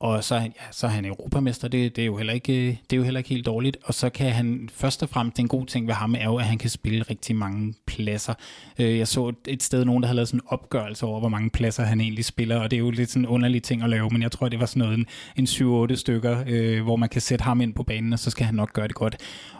og 0.00 0.24
så, 0.24 0.34
ja, 0.34 0.50
så 0.70 0.86
er 0.86 0.90
han 0.90 1.04
europamester, 1.04 1.68
det, 1.68 1.96
det, 1.96 2.02
er 2.02 2.06
jo 2.06 2.16
heller 2.16 2.32
ikke, 2.32 2.52
det 2.90 2.92
er 2.92 2.96
jo 2.96 3.02
heller 3.02 3.18
ikke 3.18 3.30
helt 3.30 3.46
dårligt. 3.46 3.76
Og 3.84 3.94
så 3.94 4.10
kan 4.10 4.32
han 4.32 4.68
først 4.72 5.02
og 5.02 5.08
fremmest, 5.08 5.38
en 5.38 5.48
god 5.48 5.66
ting 5.66 5.86
ved 5.86 5.94
ham 5.94 6.14
er 6.14 6.24
jo, 6.24 6.36
at 6.36 6.44
han 6.44 6.58
kan 6.58 6.70
spille 6.70 7.02
rigtig 7.02 7.36
mange 7.36 7.74
pladser. 7.86 8.34
Øh, 8.78 8.98
jeg 8.98 9.08
så 9.08 9.32
et 9.48 9.62
sted 9.62 9.84
nogen, 9.84 10.02
der 10.02 10.06
havde 10.06 10.16
lavet 10.16 10.28
sådan 10.28 10.40
en 10.40 10.46
opgørelse 10.46 11.06
over, 11.06 11.20
hvor 11.20 11.28
mange 11.28 11.50
pladser 11.50 11.82
han 11.82 12.00
egentlig 12.00 12.24
spiller, 12.24 12.56
og 12.60 12.70
det 12.70 12.76
er 12.76 12.80
jo 12.80 12.90
lidt 12.90 13.10
sådan 13.10 13.22
en 13.22 13.28
underlig 13.28 13.62
ting 13.62 13.82
at 13.82 13.90
lave, 13.90 14.10
men 14.10 14.22
jeg 14.22 14.32
tror, 14.32 14.48
det 14.48 14.60
var 14.60 14.66
sådan 14.66 14.80
noget, 14.80 14.98
en, 14.98 15.06
en 15.36 15.90
7-8 15.90 15.94
stykker, 15.94 16.44
øh, 16.46 16.82
hvor 16.82 16.96
man 16.96 17.08
kan 17.08 17.20
sætte 17.20 17.42
ham 17.42 17.60
ind 17.60 17.74
på 17.74 17.82
banen, 17.82 18.12
og 18.12 18.18
så 18.18 18.30
skal 18.30 18.46
han 18.46 18.54
nok 18.54 18.72
gøre 18.72 18.88
det 18.88 18.94
godt. 18.94 19.16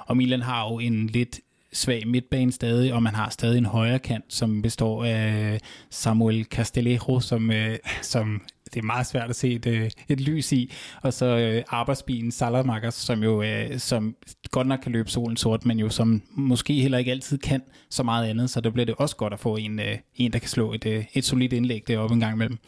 Og 0.06 0.16
Milan 0.16 0.42
har 0.42 0.68
jo 0.70 0.78
en 0.78 1.06
lidt 1.06 1.40
svag 1.72 2.08
midtbane 2.08 2.52
stadig, 2.52 2.94
og 2.94 3.02
man 3.02 3.14
har 3.14 3.30
stadig 3.30 3.58
en 3.58 3.66
højre 3.66 3.98
kant, 3.98 4.24
som 4.28 4.62
består 4.62 5.04
af 5.04 5.60
Samuel 5.90 6.44
Castellero, 6.44 7.20
som, 7.20 7.50
øh, 7.50 7.78
som 8.02 8.42
det 8.74 8.80
er 8.80 8.84
meget 8.84 9.06
svært 9.06 9.30
at 9.30 9.36
se 9.36 9.52
et, 9.52 9.66
øh, 9.66 9.90
et 10.08 10.20
lys 10.20 10.52
i. 10.52 10.72
Og 11.02 11.12
så 11.12 11.26
øh, 11.26 11.62
arbejdsbilen 11.68 12.32
Salamakers, 12.32 12.94
som 12.94 13.22
jo 13.22 13.42
øh, 13.42 13.78
som 13.78 14.16
godt 14.50 14.66
nok 14.66 14.80
kan 14.82 14.92
løbe 14.92 15.10
solen 15.10 15.36
sort, 15.36 15.66
men 15.66 15.78
jo 15.78 15.88
som 15.88 16.22
måske 16.34 16.72
heller 16.72 16.98
ikke 16.98 17.10
altid 17.10 17.38
kan 17.38 17.62
så 17.90 18.02
meget 18.02 18.28
andet. 18.28 18.50
Så 18.50 18.60
der 18.60 18.70
bliver 18.70 18.86
det 18.86 18.94
også 18.98 19.16
godt 19.16 19.32
at 19.32 19.40
få 19.40 19.56
en, 19.56 19.80
øh, 19.80 19.98
en 20.16 20.32
der 20.32 20.38
kan 20.38 20.48
slå 20.48 20.72
et, 20.72 20.86
øh, 20.86 21.04
et 21.14 21.24
solidt 21.24 21.52
indlæg 21.52 21.84
deroppe 21.88 22.14
en 22.14 22.20
gang 22.20 22.34
imellem. 22.34 22.58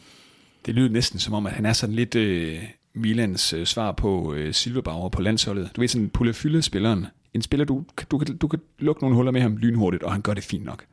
Det 0.65 0.75
lyder 0.75 0.89
næsten 0.89 1.19
som 1.19 1.33
om, 1.33 1.45
at 1.45 1.53
han 1.53 1.65
er 1.65 1.73
sådan 1.73 1.95
lidt 1.95 2.15
øh, 2.15 2.63
Milans 2.93 3.53
øh, 3.53 3.65
svar 3.65 3.91
på 3.91 4.33
øh, 4.33 4.53
Silverbauer 4.53 5.09
på 5.09 5.21
landsholdet. 5.21 5.71
Du 5.75 5.81
ved 5.81 5.87
sådan 5.87 6.09
Pulle 6.09 6.33
Fylde 6.33 6.61
spilleren. 6.61 7.05
En 7.33 7.41
spiller, 7.41 7.65
du, 7.65 7.83
du, 8.11 8.17
kan, 8.17 8.37
du 8.37 8.47
kan 8.47 8.59
lukke 8.79 9.01
nogle 9.01 9.15
huller 9.15 9.31
med 9.31 9.41
ham 9.41 9.57
lynhurtigt, 9.57 10.03
og 10.03 10.11
han 10.11 10.21
gør 10.21 10.33
det 10.33 10.43
fint 10.43 10.65
nok. 10.65 10.85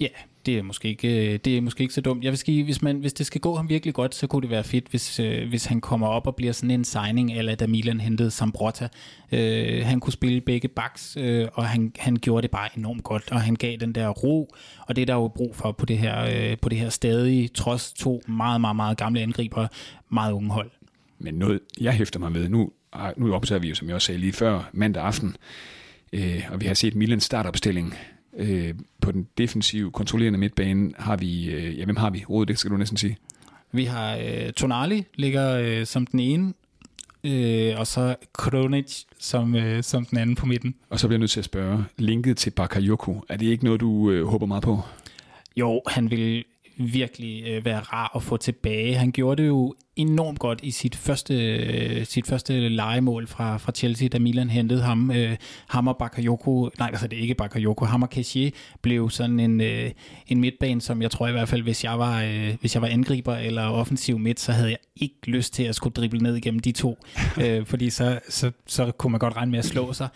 Ja, 0.00 0.08
det 0.46 0.58
er 0.58 0.62
måske 0.62 0.88
ikke, 0.88 1.32
øh, 1.32 1.38
det 1.44 1.56
er 1.56 1.60
måske 1.60 1.82
ikke 1.82 1.94
så 1.94 2.00
dumt. 2.00 2.24
Jeg 2.24 2.32
vil 2.32 2.38
sige, 2.38 2.64
hvis, 2.64 2.82
man, 2.82 2.98
hvis 2.98 3.12
det 3.12 3.26
skal 3.26 3.40
gå 3.40 3.56
ham 3.56 3.68
virkelig 3.68 3.94
godt, 3.94 4.14
så 4.14 4.26
kunne 4.26 4.42
det 4.42 4.50
være 4.50 4.64
fedt, 4.64 4.88
hvis, 4.88 5.20
øh, 5.20 5.48
hvis 5.48 5.64
han 5.64 5.80
kommer 5.80 6.06
op 6.06 6.26
og 6.26 6.36
bliver 6.36 6.52
sådan 6.52 6.70
en 6.70 6.84
signing, 6.84 7.32
eller 7.32 7.54
da 7.54 7.66
Milan 7.66 8.00
hentede 8.00 8.30
Sambrotta. 8.30 8.88
Øh, 9.32 9.84
han 9.84 10.00
kunne 10.00 10.12
spille 10.12 10.40
begge 10.40 10.68
backs, 10.68 11.16
øh, 11.20 11.48
og 11.54 11.66
han, 11.66 11.92
han 11.98 12.16
gjorde 12.16 12.42
det 12.42 12.50
bare 12.50 12.68
enormt 12.76 13.04
godt, 13.04 13.32
og 13.32 13.40
han 13.40 13.54
gav 13.54 13.76
den 13.76 13.92
der 13.92 14.08
ro, 14.08 14.54
og 14.86 14.96
det 14.96 15.02
er 15.02 15.06
der 15.06 15.14
jo 15.14 15.28
brug 15.28 15.56
for 15.56 15.72
på 15.72 15.86
det 15.86 15.98
her, 15.98 16.50
øh, 16.50 16.58
på 16.58 16.68
det 16.68 16.78
her 16.78 16.88
stadig, 16.88 17.52
trods 17.54 17.92
to 17.92 18.22
meget, 18.28 18.60
meget, 18.60 18.76
meget 18.76 18.98
gamle 18.98 19.20
angriber, 19.20 19.66
meget 20.10 20.32
unge 20.32 20.50
hold. 20.50 20.70
Men 21.18 21.34
noget, 21.34 21.60
jeg 21.80 21.92
hæfter 21.92 22.20
mig 22.20 22.32
med, 22.32 22.48
nu, 22.48 22.70
nu 23.16 23.34
observerer 23.34 23.60
vi 23.60 23.68
jo, 23.68 23.74
som 23.74 23.88
jeg 23.88 23.94
også 23.94 24.06
sagde 24.06 24.20
lige 24.20 24.32
før, 24.32 24.70
mandag 24.72 25.02
aften, 25.02 25.36
øh, 26.12 26.42
og 26.50 26.60
vi 26.60 26.66
har 26.66 26.74
set 26.74 26.94
Milans 26.94 27.24
startopstilling 27.24 27.94
Øh, 28.36 28.74
på 29.00 29.12
den 29.12 29.28
defensive, 29.38 29.90
kontrollerende 29.90 30.38
midtbane 30.38 30.92
har 30.98 31.16
vi, 31.16 31.50
øh, 31.50 31.78
ja, 31.78 31.84
hvem 31.84 31.96
har 31.96 32.10
vi? 32.10 32.24
Rådet, 32.30 32.48
det 32.48 32.58
skal 32.58 32.70
du 32.70 32.76
næsten 32.76 32.96
sige. 32.96 33.16
Vi 33.72 33.84
har 33.84 34.16
øh, 34.16 34.52
Tonali, 34.52 35.04
ligger 35.14 35.58
øh, 35.58 35.86
som 35.86 36.06
den 36.06 36.20
ene, 36.20 36.52
øh, 37.24 37.78
og 37.78 37.86
så 37.86 38.16
Kronic 38.32 39.02
som, 39.18 39.54
øh, 39.54 39.82
som 39.82 40.04
den 40.04 40.18
anden 40.18 40.36
på 40.36 40.46
midten. 40.46 40.74
Og 40.90 41.00
så 41.00 41.08
bliver 41.08 41.16
jeg 41.16 41.20
nødt 41.20 41.30
til 41.30 41.40
at 41.40 41.44
spørge, 41.44 41.84
linket 41.98 42.36
til 42.36 42.50
Bakayoko, 42.50 43.24
er 43.28 43.36
det 43.36 43.46
ikke 43.46 43.64
noget, 43.64 43.80
du 43.80 44.10
øh, 44.10 44.26
håber 44.26 44.46
meget 44.46 44.62
på? 44.62 44.80
Jo, 45.56 45.82
han 45.86 46.10
vil 46.10 46.44
virkelig 46.76 47.44
øh, 47.46 47.64
være 47.64 47.80
rar 47.80 48.12
at 48.16 48.22
få 48.22 48.36
tilbage. 48.36 48.94
Han 48.94 49.12
gjorde 49.12 49.42
det 49.42 49.48
jo 49.48 49.74
enormt 49.96 50.38
godt 50.38 50.60
i 50.62 50.70
sit 50.70 50.96
første, 50.96 51.56
øh, 51.56 52.06
sit 52.06 52.26
første 52.26 52.68
legemål 52.68 53.26
fra, 53.26 53.56
fra 53.56 53.72
Chelsea, 53.72 54.08
da 54.08 54.18
Milan 54.18 54.50
hentede 54.50 54.82
ham. 54.82 55.10
Øh, 55.10 55.36
Hammer 55.68 55.92
Bakayoko, 55.92 56.70
nej, 56.78 56.88
altså 56.88 57.06
det 57.06 57.16
er 57.18 57.22
ikke 57.22 57.34
Bakayoko, 57.34 57.84
Hammer 57.84 58.06
Kessie 58.06 58.52
blev 58.82 59.10
sådan 59.10 59.40
en, 59.40 59.60
øh, 59.60 59.90
en 60.26 60.40
midtbane, 60.40 60.80
som 60.80 61.02
jeg 61.02 61.10
tror 61.10 61.28
i 61.28 61.32
hvert 61.32 61.48
fald, 61.48 61.62
hvis 61.62 61.84
jeg, 61.84 61.98
var, 61.98 62.22
øh, 62.22 62.56
hvis 62.60 62.74
jeg 62.74 62.82
var 62.82 62.88
angriber 62.88 63.34
eller 63.36 63.62
offensiv 63.62 64.18
midt, 64.18 64.40
så 64.40 64.52
havde 64.52 64.70
jeg 64.70 64.78
ikke 64.96 65.16
lyst 65.24 65.54
til 65.54 65.62
at 65.62 65.74
skulle 65.74 65.94
drible 65.94 66.18
ned 66.18 66.36
igennem 66.36 66.60
de 66.60 66.72
to, 66.72 66.98
øh, 67.42 67.66
fordi 67.66 67.90
så, 67.90 68.20
så, 68.28 68.50
så 68.66 68.92
kunne 68.92 69.10
man 69.10 69.20
godt 69.20 69.36
regne 69.36 69.50
med 69.50 69.58
at 69.58 69.64
slå 69.64 69.92
sig. 69.92 70.08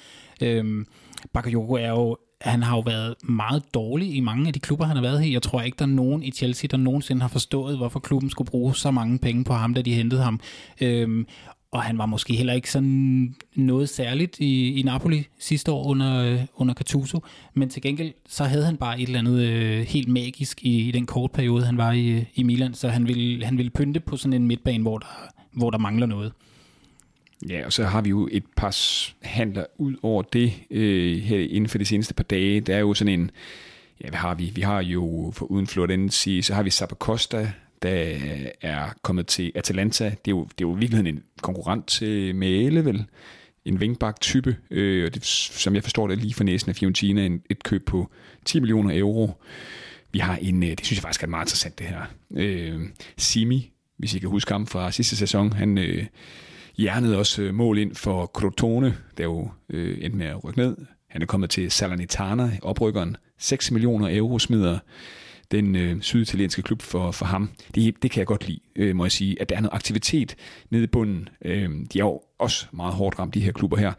Øh, 0.42 0.84
Bakayoko 1.32 1.74
er 1.74 1.88
jo 1.88 2.16
han 2.46 2.62
har 2.62 2.76
jo 2.76 2.80
været 2.80 3.14
meget 3.22 3.62
dårlig 3.74 4.14
i 4.14 4.20
mange 4.20 4.46
af 4.46 4.52
de 4.52 4.60
klubber, 4.60 4.84
han 4.84 4.96
har 4.96 5.02
været 5.02 5.24
i. 5.24 5.32
Jeg 5.32 5.42
tror 5.42 5.62
ikke, 5.62 5.76
der 5.78 5.84
er 5.84 5.88
nogen 5.88 6.22
i 6.22 6.30
Chelsea, 6.30 6.68
der 6.70 6.76
nogensinde 6.76 7.22
har 7.22 7.28
forstået, 7.28 7.76
hvorfor 7.76 8.00
klubben 8.00 8.30
skulle 8.30 8.50
bruge 8.50 8.76
så 8.76 8.90
mange 8.90 9.18
penge 9.18 9.44
på 9.44 9.52
ham, 9.52 9.74
da 9.74 9.82
de 9.82 9.94
hentede 9.94 10.22
ham. 10.22 10.40
Øhm, 10.80 11.26
og 11.70 11.82
han 11.82 11.98
var 11.98 12.06
måske 12.06 12.34
heller 12.34 12.52
ikke 12.52 12.70
sådan 12.70 13.34
noget 13.56 13.88
særligt 13.88 14.40
i, 14.40 14.80
i 14.80 14.82
Napoli 14.82 15.26
sidste 15.38 15.72
år 15.72 15.84
under, 15.84 16.24
øh, 16.24 16.40
under 16.54 16.74
Gattuso, 16.74 17.20
men 17.54 17.68
til 17.68 17.82
gengæld 17.82 18.12
så 18.28 18.44
havde 18.44 18.64
han 18.64 18.76
bare 18.76 19.00
et 19.00 19.06
eller 19.06 19.18
andet 19.18 19.40
øh, 19.40 19.80
helt 19.80 20.08
magisk 20.08 20.62
i, 20.62 20.88
i 20.88 20.90
den 20.90 21.06
korte 21.06 21.34
periode, 21.34 21.64
han 21.64 21.78
var 21.78 21.92
i, 21.92 22.06
øh, 22.08 22.24
i 22.34 22.42
Milan, 22.42 22.74
så 22.74 22.88
han 22.88 23.08
ville, 23.08 23.44
han 23.44 23.58
ville 23.58 23.70
pynte 23.70 24.00
på 24.00 24.16
sådan 24.16 24.32
en 24.32 24.46
midtbane, 24.46 24.82
hvor 24.82 24.98
der, 24.98 25.28
hvor 25.52 25.70
der 25.70 25.78
mangler 25.78 26.06
noget. 26.06 26.32
Ja, 27.48 27.64
og 27.64 27.72
så 27.72 27.84
har 27.84 28.00
vi 28.00 28.10
jo 28.10 28.28
et 28.32 28.44
par 28.56 28.76
handler 29.22 29.64
ud 29.78 29.94
over 30.02 30.22
det 30.22 30.52
øh, 30.70 31.18
her 31.18 31.38
inden 31.38 31.68
for 31.68 31.78
de 31.78 31.84
seneste 31.84 32.14
par 32.14 32.24
dage. 32.24 32.60
Der 32.60 32.76
er 32.76 32.80
jo 32.80 32.94
sådan 32.94 33.20
en, 33.20 33.30
ja, 34.04 34.08
hvad 34.08 34.18
har 34.18 34.34
vi? 34.34 34.52
Vi 34.54 34.60
har 34.60 34.82
jo 34.82 35.32
for 35.34 35.46
uden 35.46 35.66
Florenzi, 35.66 36.42
så 36.42 36.54
har 36.54 36.62
vi 36.62 36.70
Costa, 36.70 37.52
der 37.82 38.16
er 38.60 38.88
kommet 39.02 39.26
til 39.26 39.52
Atalanta. 39.54 40.04
Det 40.04 40.30
er 40.30 40.30
jo, 40.30 40.42
det 40.44 40.64
er 40.64 40.68
jo 40.68 40.76
i 40.76 40.78
virkeligheden 40.78 41.16
en 41.16 41.22
konkurrent 41.42 41.86
til 41.86 42.34
Mæle, 42.34 42.84
vel? 42.84 43.04
En 43.64 43.78
wingback-type, 43.78 44.56
øh, 44.70 45.06
og 45.06 45.14
det, 45.14 45.26
som 45.26 45.74
jeg 45.74 45.82
forstår 45.82 46.08
det 46.08 46.18
lige 46.18 46.34
for 46.34 46.44
næsen 46.44 46.68
af 46.68 46.76
Fiorentina, 46.76 47.26
en, 47.26 47.42
et 47.50 47.62
køb 47.62 47.86
på 47.86 48.10
10 48.44 48.60
millioner 48.60 48.98
euro. 48.98 49.42
Vi 50.12 50.18
har 50.18 50.36
en, 50.36 50.62
øh, 50.62 50.70
det 50.70 50.86
synes 50.86 50.98
jeg 50.98 51.02
faktisk 51.02 51.22
er 51.22 51.26
meget 51.26 51.44
interessant 51.44 51.78
det 51.78 51.86
her, 51.86 52.02
øh, 52.36 52.80
Simi, 53.16 53.70
hvis 53.96 54.14
I 54.14 54.18
kan 54.18 54.28
huske 54.28 54.52
ham 54.52 54.66
fra 54.66 54.90
sidste 54.92 55.16
sæson, 55.16 55.52
han... 55.52 55.78
Øh, 55.78 56.04
hjernede 56.76 57.18
også 57.18 57.42
øh, 57.42 57.54
mål 57.54 57.78
ind 57.78 57.94
for 57.94 58.26
Crotone, 58.26 58.96
der 59.18 59.24
jo 59.24 59.50
øh, 59.70 59.98
endte 60.00 60.18
med 60.18 60.26
at 60.26 60.44
rykke 60.44 60.58
ned. 60.58 60.76
Han 61.08 61.22
er 61.22 61.26
kommet 61.26 61.50
til 61.50 61.70
Salernitana, 61.70 62.58
oprykkeren. 62.62 63.16
6 63.38 63.70
millioner 63.70 64.16
euro 64.16 64.38
smider 64.38 64.78
den 65.50 65.76
øh, 65.76 66.00
syditalienske 66.00 66.62
klub 66.62 66.82
for, 66.82 67.10
for 67.10 67.26
ham. 67.26 67.50
Det, 67.74 68.02
det 68.02 68.10
kan 68.10 68.18
jeg 68.18 68.26
godt 68.26 68.46
lide, 68.48 68.60
øh, 68.76 68.96
må 68.96 69.04
jeg 69.04 69.12
sige, 69.12 69.40
at 69.40 69.48
der 69.48 69.56
er 69.56 69.60
noget 69.60 69.74
aktivitet 69.74 70.36
nede 70.70 70.84
i 70.84 70.86
bunden. 70.86 71.28
Øh, 71.44 71.70
de 71.92 71.98
er 71.98 72.04
jo 72.04 72.20
også 72.38 72.66
meget 72.72 72.94
hårdt 72.94 73.18
ramt, 73.18 73.34
de 73.34 73.40
her 73.40 73.52
klubber 73.52 73.76
her, 73.76 73.92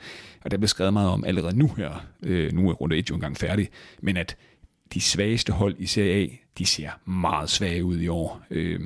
og 0.44 0.52
der 0.52 0.58
bliver 0.58 0.68
skrevet 0.68 0.94
meget 0.94 1.10
om 1.10 1.24
allerede 1.24 1.58
nu 1.58 1.74
her, 1.78 2.06
øh, 2.24 2.54
nu 2.54 2.70
er 2.70 2.74
runde 2.74 2.98
1 2.98 3.10
jo 3.10 3.16
engang 3.16 3.38
færdig, 3.38 3.70
men 4.02 4.18
at 4.18 4.38
de 4.94 5.02
svageste 5.02 5.54
hold 5.54 5.76
i 5.80 5.86
Serie 5.86 6.24
A, 6.24 6.28
de 6.58 6.66
ser 6.66 6.90
meget 7.06 7.50
svage 7.50 7.84
ud 7.84 8.00
i 8.00 8.08
år. 8.08 8.42
Øh, 8.52 8.80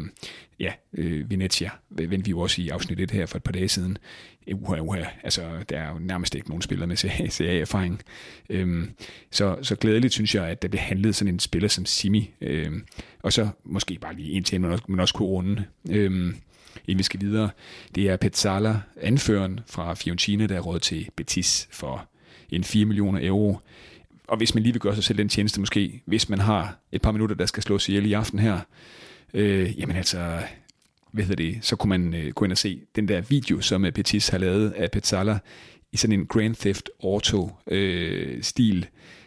ja, 0.61 0.73
øh, 0.93 1.31
Venezia 1.31 1.69
vendte 1.89 2.25
vi 2.25 2.29
jo 2.29 2.39
også 2.39 2.61
i 2.61 2.69
afsnit 2.69 2.99
1 2.99 3.11
her 3.11 3.25
for 3.25 3.37
et 3.37 3.43
par 3.43 3.51
dage 3.51 3.67
siden. 3.67 3.97
Øh, 4.47 4.61
uha, 4.61 4.79
uha, 4.79 5.03
altså 5.23 5.41
der 5.69 5.79
er 5.79 5.93
jo 5.93 5.99
nærmest 5.99 6.35
ikke 6.35 6.49
nogen 6.49 6.61
spillere 6.61 6.87
med 6.87 6.97
CA-erfaring. 7.29 8.01
Øhm, 8.49 8.91
så, 9.31 9.57
så 9.61 9.75
glædeligt 9.75 10.13
synes 10.13 10.35
jeg, 10.35 10.47
at 10.47 10.61
der 10.61 10.67
bliver 10.67 10.81
handlet 10.81 11.15
sådan 11.15 11.33
en 11.33 11.39
spiller 11.39 11.69
som 11.69 11.85
Simi. 11.85 12.33
Øhm, 12.41 12.85
og 13.21 13.33
så 13.33 13.49
måske 13.63 13.97
bare 14.01 14.15
lige 14.15 14.31
en 14.31 14.43
til, 14.43 14.61
men 14.61 14.71
også, 14.71 14.83
man 14.87 14.99
også 14.99 15.13
kunne 15.13 15.27
runde. 15.27 15.65
Øhm, 15.89 16.35
inden 16.87 16.97
vi 16.97 17.03
skal 17.03 17.21
videre. 17.21 17.49
Det 17.95 18.09
er 18.09 18.17
Petzala, 18.17 18.79
anføreren 19.01 19.59
fra 19.67 19.93
Fiorentina, 19.93 20.47
der 20.47 20.55
er 20.55 20.61
råd 20.61 20.79
til 20.79 21.09
Betis 21.15 21.67
for 21.71 22.07
en 22.49 22.63
4 22.63 22.85
millioner 22.85 23.19
euro. 23.27 23.59
Og 24.27 24.37
hvis 24.37 24.53
man 24.53 24.63
lige 24.63 24.73
vil 24.73 24.81
gøre 24.81 24.95
sig 24.95 25.03
selv 25.03 25.17
den 25.17 25.29
tjeneste 25.29 25.59
måske, 25.59 26.01
hvis 26.05 26.29
man 26.29 26.39
har 26.39 26.79
et 26.91 27.01
par 27.01 27.11
minutter, 27.11 27.35
der 27.35 27.45
skal 27.45 27.63
slås 27.63 27.89
ihjel 27.89 28.05
i 28.05 28.13
aften 28.13 28.39
her, 28.39 28.59
øh, 29.33 29.79
jamen 29.79 29.95
altså, 29.95 30.39
hvad 31.11 31.23
hedder 31.23 31.43
det, 31.43 31.57
så 31.61 31.75
kunne 31.75 31.89
man 31.89 32.13
øh, 32.13 32.33
gå 32.33 32.45
ind 32.45 32.51
og 32.51 32.57
se 32.57 32.81
den 32.95 33.07
der 33.07 33.21
video, 33.21 33.61
som 33.61 33.85
øh, 33.85 33.91
Petis 33.91 34.29
har 34.29 34.37
lavet 34.37 34.71
af 34.71 34.91
Petzala 34.91 35.39
i 35.91 35.97
sådan 35.97 36.19
en 36.19 36.25
Grand 36.25 36.55
Theft 36.55 36.89
Auto-stil, 37.03 38.77
øh, 38.77 38.85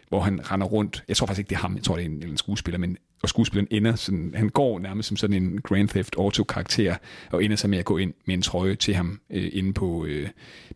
hvor 0.09 0.19
han 0.19 0.51
render 0.51 0.67
rundt. 0.67 1.03
Jeg 1.07 1.17
tror 1.17 1.27
faktisk 1.27 1.39
ikke, 1.39 1.49
det 1.49 1.55
er 1.55 1.59
ham. 1.59 1.75
Jeg 1.75 1.83
tror, 1.83 1.95
det 1.95 2.01
er 2.01 2.09
en, 2.09 2.23
en 2.23 2.37
skuespiller, 2.37 2.77
men 2.77 2.97
og 3.23 3.29
skuespilleren 3.29 3.67
ender 3.71 3.95
sådan, 3.95 4.33
han 4.35 4.49
går 4.49 4.79
nærmest 4.79 5.07
som 5.07 5.17
sådan 5.17 5.43
en 5.43 5.61
Grand 5.61 5.89
Theft 5.89 6.15
Auto-karakter, 6.17 6.95
og 7.31 7.43
ender 7.43 7.55
så 7.55 7.67
med 7.67 7.77
at 7.77 7.85
gå 7.85 7.97
ind 7.97 8.13
med 8.25 8.35
en 8.35 8.41
trøje 8.41 8.75
til 8.75 8.95
ham 8.95 9.19
øh, 9.29 9.49
inde 9.53 9.73
på 9.73 10.05
øh, 10.05 10.29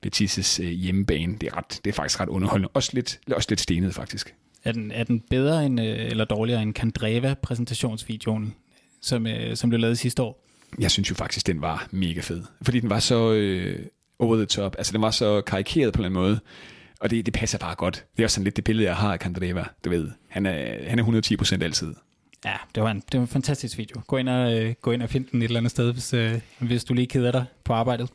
Betis' 0.05 0.63
øh, 0.63 0.69
hjemmebane. 0.69 1.37
Det 1.41 1.49
er, 1.49 1.57
ret, 1.57 1.79
det 1.85 1.91
er 1.91 1.93
faktisk 1.93 2.19
ret 2.19 2.29
underholdende. 2.29 2.69
Også 2.73 2.91
lidt, 2.93 3.19
også 3.31 3.47
lidt 3.49 3.59
stenet, 3.59 3.93
faktisk. 3.93 4.35
Er 4.63 4.71
den, 4.71 4.91
er 4.91 5.03
den 5.03 5.23
bedre 5.29 5.65
end, 5.65 5.79
øh, 5.79 5.85
eller 5.87 6.25
dårligere 6.25 6.61
end 6.61 6.73
Kandreva-præsentationsvideoen, 6.73 8.55
som, 9.01 9.27
øh, 9.27 9.55
som 9.55 9.69
blev 9.69 9.79
lavet 9.79 9.97
sidste 9.97 10.21
år? 10.21 10.45
Jeg 10.79 10.91
synes 10.91 11.09
jo 11.09 11.15
faktisk, 11.15 11.47
den 11.47 11.61
var 11.61 11.87
mega 11.91 12.21
fed. 12.21 12.43
Fordi 12.61 12.79
den 12.79 12.89
var 12.89 12.99
så 12.99 13.31
øh, 13.31 13.85
over 14.19 14.35
the 14.35 14.45
top. 14.45 14.75
Altså, 14.77 14.93
den 14.93 15.01
var 15.01 15.11
så 15.11 15.41
karikeret 15.41 15.93
på 15.93 16.03
en 16.03 16.13
måde. 16.13 16.39
Og 16.99 17.09
det, 17.09 17.25
det 17.25 17.33
passer 17.33 17.57
bare 17.57 17.75
godt. 17.75 18.05
Det 18.17 18.23
er 18.23 18.25
også 18.25 18.35
sådan 18.35 18.43
lidt 18.43 18.55
det 18.55 18.63
billede, 18.63 18.87
jeg 18.87 18.95
har 18.95 19.13
af 19.13 19.19
Kandreva. 19.19 19.65
Du 19.85 19.89
ved, 19.89 20.11
han 20.27 20.45
er, 20.45 20.89
han 20.89 20.99
er 20.99 21.03
110 21.03 21.37
procent 21.37 21.63
altid. 21.63 21.93
Ja, 22.45 22.55
det 22.75 22.83
var, 22.83 22.91
en, 22.91 23.03
det 23.11 23.13
var 23.13 23.21
en 23.21 23.27
fantastisk 23.27 23.77
video. 23.77 24.01
Gå 24.07 24.17
ind 24.17 24.29
og, 24.29 24.59
øh, 24.59 24.75
gå 24.81 24.91
ind 24.91 25.03
og 25.03 25.09
find 25.09 25.25
den 25.31 25.41
et 25.41 25.45
eller 25.45 25.59
andet 25.59 25.71
sted, 25.71 25.91
hvis, 25.93 26.13
øh, 26.13 26.39
hvis 26.59 26.83
du 26.83 26.93
lige 26.93 27.07
keder 27.07 27.31
dig 27.31 27.45
på 27.63 27.73
arbejdet. 27.73 28.09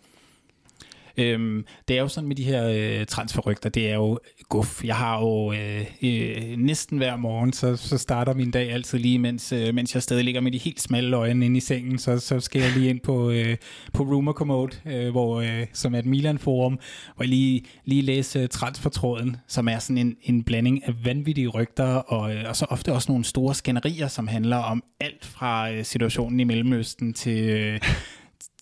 Øhm, 1.16 1.66
det 1.88 1.96
er 1.96 2.00
jo 2.00 2.08
sådan 2.08 2.28
med 2.28 2.36
de 2.36 2.44
her 2.44 2.68
øh, 2.68 3.06
transferrygter, 3.06 3.68
det 3.68 3.90
er 3.90 3.94
jo 3.94 4.18
guf. 4.48 4.84
Jeg 4.84 4.96
har 4.96 5.20
jo 5.20 5.52
øh, 5.52 5.84
øh, 6.02 6.56
næsten 6.56 6.98
hver 6.98 7.16
morgen, 7.16 7.52
så, 7.52 7.76
så 7.76 7.98
starter 7.98 8.34
min 8.34 8.50
dag 8.50 8.72
altid 8.72 8.98
lige, 8.98 9.18
mens, 9.18 9.52
øh, 9.52 9.74
mens 9.74 9.94
jeg 9.94 10.02
stadig 10.02 10.24
ligger 10.24 10.40
med 10.40 10.52
de 10.52 10.58
helt 10.58 10.80
smalle 10.80 11.16
øjne 11.16 11.46
inde 11.46 11.56
i 11.56 11.60
sengen, 11.60 11.98
så, 11.98 12.18
så 12.18 12.40
skal 12.40 12.60
jeg 12.62 12.72
lige 12.76 12.90
ind 12.90 13.00
på, 13.00 13.30
øh, 13.30 13.56
på 13.92 14.02
Rumor 14.02 14.32
Commode, 14.32 14.76
øh, 14.86 15.10
hvor, 15.10 15.40
øh, 15.40 15.66
som 15.72 15.94
er 15.94 15.98
et 15.98 16.06
Milan-forum, 16.06 16.78
hvor 17.14 17.24
jeg 17.24 17.28
lige, 17.28 17.62
lige 17.84 18.02
læse 18.02 18.46
transfertråden, 18.46 19.36
som 19.48 19.68
er 19.68 19.78
sådan 19.78 19.98
en, 19.98 20.16
en 20.22 20.44
blanding 20.44 20.88
af 20.88 21.04
vanvittige 21.04 21.48
rygter, 21.48 21.94
og, 21.94 22.34
øh, 22.34 22.44
og 22.48 22.56
så 22.56 22.66
ofte 22.70 22.92
også 22.92 23.12
nogle 23.12 23.24
store 23.24 23.54
skænderier, 23.54 24.08
som 24.08 24.28
handler 24.28 24.56
om 24.56 24.82
alt 25.00 25.24
fra 25.24 25.72
øh, 25.72 25.84
situationen 25.84 26.40
i 26.40 26.44
Mellemøsten 26.44 27.12
til... 27.12 27.48
Øh, 27.48 27.80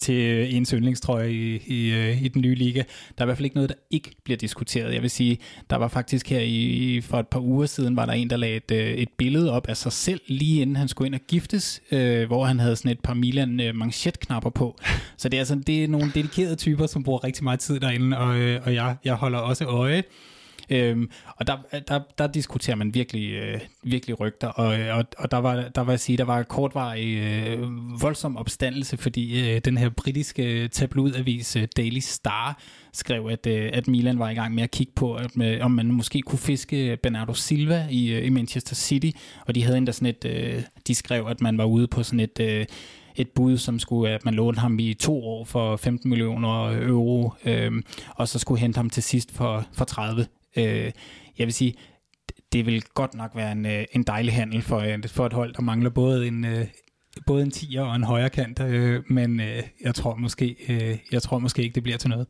til 0.03 0.15
øh, 0.15 0.55
ens 0.55 0.71
yndlingstrøje 0.71 1.33
i, 1.33 1.62
i, 1.67 1.93
øh, 1.93 2.23
i 2.23 2.29
den 2.29 2.43
nye 2.43 2.55
liga. 2.55 2.83
Der 3.19 3.23
er 3.23 3.25
i 3.25 3.27
hvert 3.27 3.37
fald 3.37 3.45
ikke 3.45 3.57
noget, 3.57 3.71
der 3.71 3.77
ikke 3.91 4.11
bliver 4.25 4.37
diskuteret. 4.37 4.95
Jeg 4.95 5.03
vil 5.03 5.11
sige, 5.11 5.38
der 5.71 5.77
var 5.77 5.88
faktisk 5.88 6.31
her 6.31 6.41
i, 6.41 7.01
for 7.01 7.19
et 7.19 7.29
par 7.29 7.41
uger 7.41 7.67
siden, 7.67 7.97
var 7.97 8.07
der 8.07 8.12
en, 8.12 8.31
der 8.31 8.37
lagde 8.37 8.57
et, 8.57 8.71
øh, 8.71 8.95
et 8.95 9.09
billede 9.19 9.53
op 9.53 9.69
af 9.69 9.77
sig 9.77 9.93
selv, 9.93 10.21
lige 10.27 10.62
inden 10.62 10.77
han 10.77 10.88
skulle 10.88 11.07
ind 11.07 11.15
og 11.15 11.21
giftes, 11.29 11.83
øh, 11.93 12.27
hvor 12.27 12.45
han 12.45 12.61
havde 12.61 12.77
sådan 12.77 12.91
et 12.91 13.01
par 13.01 13.15
Milan 13.15 13.61
øh, 13.61 13.75
manchetknapper 13.75 14.51
på. 14.51 14.79
Så 15.17 15.29
det 15.29 15.41
er, 15.41 15.45
sådan, 15.45 15.62
det 15.62 15.85
er 15.85 15.88
nogle 15.88 16.12
dedikerede 16.15 16.57
typer, 16.57 16.87
som 16.87 17.03
bruger 17.03 17.25
rigtig 17.25 17.45
meget 17.45 17.61
tid 17.61 17.81
derinde, 17.81 18.19
og, 18.19 18.38
øh, 18.38 18.61
og 18.65 18.75
jeg, 18.75 18.97
jeg 19.05 19.15
holder 19.15 19.38
også 19.38 19.65
øje 19.65 20.03
Øhm, 20.72 21.11
og 21.37 21.46
der, 21.46 21.56
der, 21.88 22.00
der 22.18 22.26
diskuterer 22.26 22.76
man 22.76 22.94
virkelig, 22.94 23.32
øh, 23.32 23.61
virkelig 23.82 24.20
rygter, 24.20 24.48
og, 24.48 24.80
øh, 24.80 24.96
og, 24.96 25.04
og 25.18 25.30
der, 25.30 25.37
var, 25.37 25.68
der 25.74 25.80
var 25.80 25.92
jeg 25.92 26.00
sige, 26.00 26.18
der 26.18 26.24
var 26.24 26.42
kortvarig 26.42 27.16
øh, 27.16 27.61
voldsom 28.02 28.37
opstandelse, 28.37 28.96
fordi 28.96 29.54
øh, 29.54 29.61
den 29.64 29.78
her 29.78 29.88
britiske 29.88 30.68
tabloidavis 30.68 31.56
øh, 31.56 31.68
Daily 31.76 31.98
Star 31.98 32.58
skrev, 32.92 33.28
at, 33.30 33.46
øh, 33.46 33.70
at 33.72 33.88
Milan 33.88 34.18
var 34.18 34.30
i 34.30 34.35
gang 34.35 34.54
med 34.54 34.62
at 34.62 34.70
kigge 34.70 34.92
på, 34.96 35.14
at, 35.14 35.37
med, 35.37 35.61
om 35.61 35.70
man 35.70 35.87
måske 35.87 36.20
kunne 36.20 36.38
fiske 36.38 36.98
Bernardo 37.02 37.35
Silva 37.35 37.87
i, 37.90 38.12
øh, 38.12 38.26
i 38.26 38.28
Manchester 38.28 38.74
City, 38.74 39.11
og 39.46 39.54
de 39.54 39.62
havde 39.62 39.78
endda 39.78 39.92
sådan 39.92 40.08
et, 40.08 40.24
øh, 40.24 40.62
de 40.87 40.94
skrev, 40.94 41.26
at 41.26 41.40
man 41.40 41.58
var 41.58 41.64
ude 41.64 41.87
på 41.87 42.02
sådan 42.02 42.20
et... 42.20 42.40
Øh, 42.40 42.66
et 43.16 43.28
bud, 43.28 43.58
som 43.58 43.78
skulle, 43.78 44.11
at 44.11 44.24
man 44.24 44.35
lånte 44.35 44.61
ham 44.61 44.78
i 44.78 44.94
to 44.94 45.24
år 45.24 45.44
for 45.44 45.76
15 45.76 46.11
millioner 46.11 46.82
euro, 46.88 47.32
øh, 47.44 47.72
og 48.08 48.28
så 48.28 48.38
skulle 48.38 48.61
hente 48.61 48.76
ham 48.76 48.90
til 48.90 49.02
sidst 49.02 49.32
for, 49.32 49.66
for 49.72 49.85
30. 49.85 50.26
Øh, 50.57 50.93
jeg 51.38 51.47
vil 51.47 51.53
sige, 51.53 51.75
det 52.53 52.67
vil 52.67 52.83
godt 52.83 53.15
nok 53.15 53.31
være 53.35 53.53
en, 53.53 53.67
øh, 53.67 53.85
en 53.93 54.03
dejlig 54.03 54.35
handel 54.35 54.62
for, 54.62 54.79
øh, 54.79 55.05
for 55.07 55.27
et 55.27 55.33
hold, 55.33 55.55
der 55.55 55.62
mangler 55.62 55.91
både 55.91 56.27
en, 56.27 56.45
øh, 56.45 56.67
både 57.27 57.43
en 57.43 57.53
10'er 57.55 57.81
og 57.81 57.97
en 57.97 58.05
højre 58.05 58.31
kant, 58.31 58.61
øh, 58.61 59.03
men 59.07 59.41
øh, 59.41 59.62
jeg 59.81 59.95
tror 59.95 60.15
måske 60.15 60.57
øh, 60.69 60.99
jeg 61.12 61.23
tror 61.23 61.38
måske 61.38 61.62
ikke, 61.62 61.75
det 61.75 61.83
bliver 61.83 61.99
til 61.99 62.11
noget. 62.11 62.27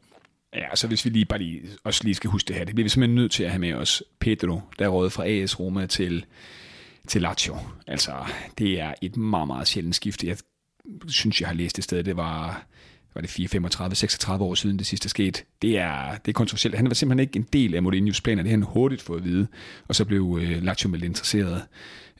Ja, 0.55 0.75
så 0.75 0.89
hvis 0.89 1.05
vi 1.05 1.11
lige 1.11 1.25
bare 1.25 1.39
lige, 1.39 1.63
også 1.85 2.05
lige 2.05 2.15
skal 2.15 2.31
huske 2.31 2.49
det 2.49 2.57
her, 2.57 2.65
det 2.65 2.75
bliver 2.75 2.85
vi 2.85 2.89
simpelthen 2.89 3.15
nødt 3.15 3.33
til 3.33 3.45
at 3.45 3.51
have 3.51 3.61
med 3.61 3.73
os 3.73 4.03
Pedro, 4.21 4.61
der 4.79 4.87
er 4.87 5.09
fra 5.09 5.27
AS 5.27 5.61
Roma 5.61 5.87
til, 5.87 6.25
til 7.09 7.23
Lazio. 7.23 7.57
Altså, 7.87 8.13
det 8.59 8.81
er 8.81 8.95
et 9.03 9.17
meget, 9.17 9.47
meget 9.47 9.69
sjældent 9.69 9.95
skifte. 9.95 10.27
Jeg 10.27 10.37
synes, 11.09 11.41
jeg 11.41 11.49
har 11.49 11.55
læst 11.55 11.77
det 11.77 11.85
sted, 11.85 12.05
det 12.05 12.17
var 12.17 12.67
var 13.15 13.21
det 13.21 13.31
4, 13.31 13.49
35, 13.49 13.95
36 13.95 14.45
år 14.45 14.55
siden 14.55 14.79
det 14.79 14.87
sidste 14.87 15.09
skete. 15.09 15.43
Det 15.63 15.79
er, 15.79 16.17
det 16.25 16.29
er 16.29 16.33
kontroversielt. 16.33 16.77
Han 16.77 16.87
var 16.87 16.95
simpelthen 16.95 17.21
ikke 17.21 17.37
en 17.37 17.47
del 17.53 17.75
af 17.75 17.81
Mourinho's 17.81 18.21
planer. 18.25 18.43
Det 18.43 18.51
har 18.51 18.59
han 18.59 18.63
hurtigt 18.63 19.03
fået 19.03 19.19
at 19.19 19.25
vide. 19.25 19.47
Og 19.89 19.95
så 19.95 20.05
blev 20.05 20.39
øh, 20.43 20.63
Lazio 20.63 20.89
meldt 20.89 21.05
interesseret. 21.05 21.63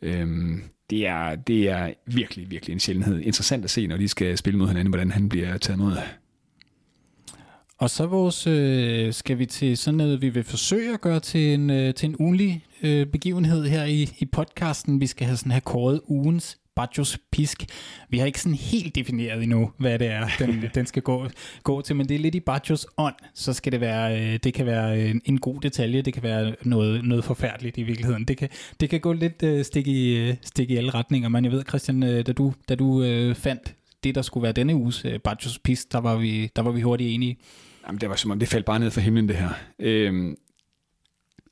Øhm, 0.03 0.63
det, 0.91 1.07
er, 1.07 1.35
det 1.35 1.71
er 1.71 1.93
virkelig, 2.07 2.51
virkelig 2.51 2.73
en 2.73 2.81
sjældenhed. 2.81 3.21
Interessant 3.21 3.65
at 3.65 3.71
se, 3.71 3.87
når 3.87 3.97
de 3.97 4.09
skal 4.09 4.39
spille 4.39 4.59
mod 4.59 4.69
hinanden, 4.69 4.91
hvordan 4.91 5.11
han 5.11 5.29
bliver 5.29 5.59
taget 5.59 5.79
mod. 5.79 5.97
Og 7.79 7.91
så 7.91 8.07
vores, 8.07 8.47
øh, 8.47 9.13
skal 9.13 9.39
vi 9.39 9.47
til 9.47 9.77
sådan 9.77 9.99
noget, 9.99 10.23
vi 10.23 10.29
vil 10.29 10.45
forsøge 10.45 10.95
at 10.95 11.01
gøre 11.01 11.21
til 11.21 11.55
en, 11.55 11.71
øh, 11.71 11.95
til 11.95 12.09
en 12.09 12.17
ugenlig 12.19 12.65
øh, 12.83 13.07
begivenhed 13.07 13.65
her 13.67 13.85
i, 13.85 14.09
i 14.19 14.25
podcasten. 14.25 15.01
Vi 15.01 15.07
skal 15.07 15.27
have 15.27 15.37
sådan 15.37 15.53
have 15.53 15.61
kåret 15.61 16.01
ugens 16.07 16.59
Bajos 16.77 17.19
pisk. 17.33 17.65
Vi 18.09 18.19
har 18.19 18.27
ikke 18.27 18.41
sådan 18.41 18.57
helt 18.57 18.95
defineret 18.95 19.43
endnu, 19.43 19.71
hvad 19.79 19.99
det 19.99 20.07
er, 20.07 20.29
den, 20.39 20.65
den 20.75 20.87
skal 20.87 21.03
gå, 21.03 21.29
gå 21.63 21.81
til, 21.81 21.97
men 21.97 22.09
det 22.09 22.15
er 22.15 22.19
lidt 22.19 22.35
i 22.35 22.41
Bajos 22.41 22.87
ånd, 22.97 23.15
så 23.35 23.53
skal 23.53 23.73
det 23.73 23.81
være, 23.81 24.21
øh, 24.21 24.39
det 24.45 24.55
kan 24.55 24.67
være 24.67 25.01
en, 25.01 25.23
en 25.25 25.39
god 25.39 25.61
detalje, 25.61 26.03
det 26.03 26.15
kan 26.15 26.23
være 26.23 26.55
noget, 26.63 27.05
noget 27.05 27.25
forfærdeligt 27.25 27.79
i 27.79 27.83
virkeligheden. 27.83 28.25
Det 28.25 28.37
kan, 28.37 28.49
det 28.81 28.91
kan 28.91 29.01
gå 29.01 29.13
lidt 29.13 29.43
uh, 29.43 29.63
stik, 29.63 29.87
i, 29.87 30.31
uh, 30.31 30.37
stik 30.43 30.71
i 30.71 30.77
alle 30.77 30.91
retninger, 30.91 31.29
men 31.29 31.45
jeg 31.45 31.53
ved, 31.53 31.65
Christian, 31.69 32.03
uh, 32.03 32.09
da 32.09 32.33
du, 32.33 32.53
da 32.69 32.75
du 32.75 32.85
uh, 32.85 33.35
fandt 33.35 33.75
det, 34.05 34.15
der 34.15 34.23
skulle 34.23 34.43
være 34.43 34.53
denne 34.53 34.75
uges 34.75 35.05
uh, 35.05 35.13
Bajos 35.25 35.59
pisk, 35.59 35.93
der 35.93 35.99
var 35.99 36.17
vi, 36.17 36.51
der 36.57 36.63
var 36.63 36.71
vi 36.71 36.81
hurtigt 36.81 37.15
enige. 37.15 37.39
Jamen, 37.87 38.01
det 38.01 38.09
var 38.09 38.17
som 38.17 38.31
om, 38.31 38.39
det 38.39 38.49
faldt 38.49 38.67
bare 38.67 38.79
ned 38.79 38.91
fra 38.91 39.01
himlen, 39.01 39.29
det 39.29 39.37
her. 39.37 39.51
Øhm, 39.79 40.37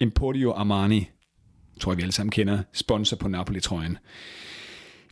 Emporio 0.01 0.53
Armani, 0.53 1.09
tror 1.81 1.93
jeg, 1.93 1.97
vi 1.97 2.03
alle 2.03 2.13
sammen 2.13 2.31
kender, 2.31 2.63
sponsor 2.73 3.17
på 3.17 3.29
Napoli-trøjen. 3.29 3.99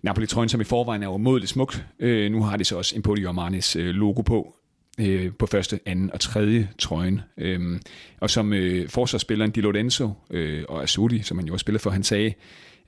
Napoli-trøjen, 0.02 0.48
som 0.48 0.60
i 0.60 0.64
forvejen 0.64 1.02
er 1.02 1.08
umådeligt 1.08 1.50
smukt. 1.50 1.86
Øh, 1.98 2.32
nu 2.32 2.42
har 2.42 2.56
de 2.56 2.64
så 2.64 2.76
også 2.76 2.96
Emporio 2.96 3.28
Armanis 3.28 3.76
øh, 3.76 3.86
logo 3.86 4.22
på 4.22 4.58
øh, 4.98 5.32
på 5.38 5.46
første, 5.46 5.80
anden 5.86 6.12
og 6.12 6.20
tredje 6.20 6.68
trøjen. 6.78 7.20
Øh, 7.38 7.80
og 8.20 8.30
som 8.30 8.52
øh, 8.52 8.88
forsvarsspilleren 8.88 9.50
Di 9.50 9.60
Lorenzo 9.60 10.10
øh, 10.30 10.64
og 10.68 10.82
Azuti, 10.82 11.22
som 11.22 11.38
han 11.38 11.46
jo 11.46 11.52
har 11.52 11.58
spillet 11.58 11.80
for, 11.80 11.90
han 11.90 12.02
sagde, 12.02 12.34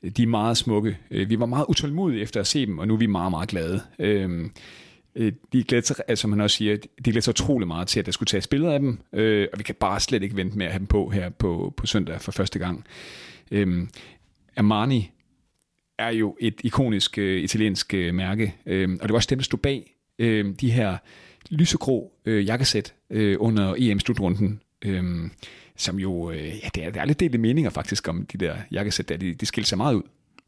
øh, 0.02 0.10
de 0.10 0.22
er 0.22 0.26
meget 0.26 0.56
smukke. 0.56 0.98
Øh, 1.10 1.30
vi 1.30 1.38
var 1.38 1.46
meget 1.46 1.66
utålmodige 1.68 2.22
efter 2.22 2.40
at 2.40 2.46
se 2.46 2.66
dem, 2.66 2.78
og 2.78 2.88
nu 2.88 2.94
er 2.94 2.98
vi 2.98 3.06
meget, 3.06 3.30
meget 3.30 3.48
glade. 3.48 3.80
Øhm, 3.98 4.52
øh, 5.14 5.32
de 5.52 5.64
glæder 5.64 5.84
sig, 5.84 5.96
altså 6.08 6.22
som 6.22 6.32
han 6.32 6.40
også 6.40 6.56
siger, 6.56 6.76
de 6.76 7.10
glæder 7.10 7.20
sig 7.20 7.32
utrolig 7.32 7.68
meget 7.68 7.88
til, 7.88 8.00
at 8.00 8.06
der 8.06 8.12
skulle 8.12 8.26
tage 8.26 8.48
billeder 8.50 8.72
af 8.72 8.80
dem, 8.80 8.98
øh, 9.12 9.48
og 9.52 9.58
vi 9.58 9.62
kan 9.62 9.74
bare 9.74 10.00
slet 10.00 10.22
ikke 10.22 10.36
vente 10.36 10.58
med 10.58 10.66
at 10.66 10.72
have 10.72 10.78
dem 10.78 10.86
på 10.86 11.08
her 11.08 11.30
på, 11.30 11.74
på 11.76 11.86
søndag 11.86 12.20
for 12.20 12.32
første 12.32 12.58
gang. 12.58 12.84
Øhm, 13.50 13.88
Armani 14.56 15.10
er 16.00 16.10
jo 16.10 16.36
et 16.40 16.54
ikonisk 16.64 17.18
øh, 17.18 17.42
italiensk 17.42 17.94
øh, 17.94 18.14
mærke, 18.14 18.54
øh, 18.66 18.88
og 18.92 19.02
det 19.02 19.10
var 19.10 19.16
også 19.16 19.30
dem, 19.30 19.38
der 19.38 19.44
stod 19.44 19.58
bag 19.58 19.94
øh, 20.18 20.54
de 20.60 20.70
her 20.70 20.96
lysegrå 21.50 22.12
øh, 22.24 22.46
jakkesæt 22.46 22.94
øh, 23.10 23.36
under 23.40 23.74
EM-slutrunden, 23.78 24.60
øh, 24.84 25.30
som 25.76 25.98
jo, 25.98 26.30
øh, 26.30 26.46
ja, 26.46 26.68
det 26.74 26.84
er, 26.84 26.90
der 26.90 27.00
er 27.00 27.04
lidt 27.04 27.20
delte 27.20 27.38
meninger 27.38 27.70
faktisk 27.70 28.08
om 28.08 28.26
de 28.26 28.38
der 28.38 28.56
jakkesæt 28.70 29.08
der, 29.08 29.16
de, 29.16 29.34
de 29.34 29.46
skilte 29.46 29.68
sig 29.68 29.78
meget 29.78 29.94
ud. 29.94 30.02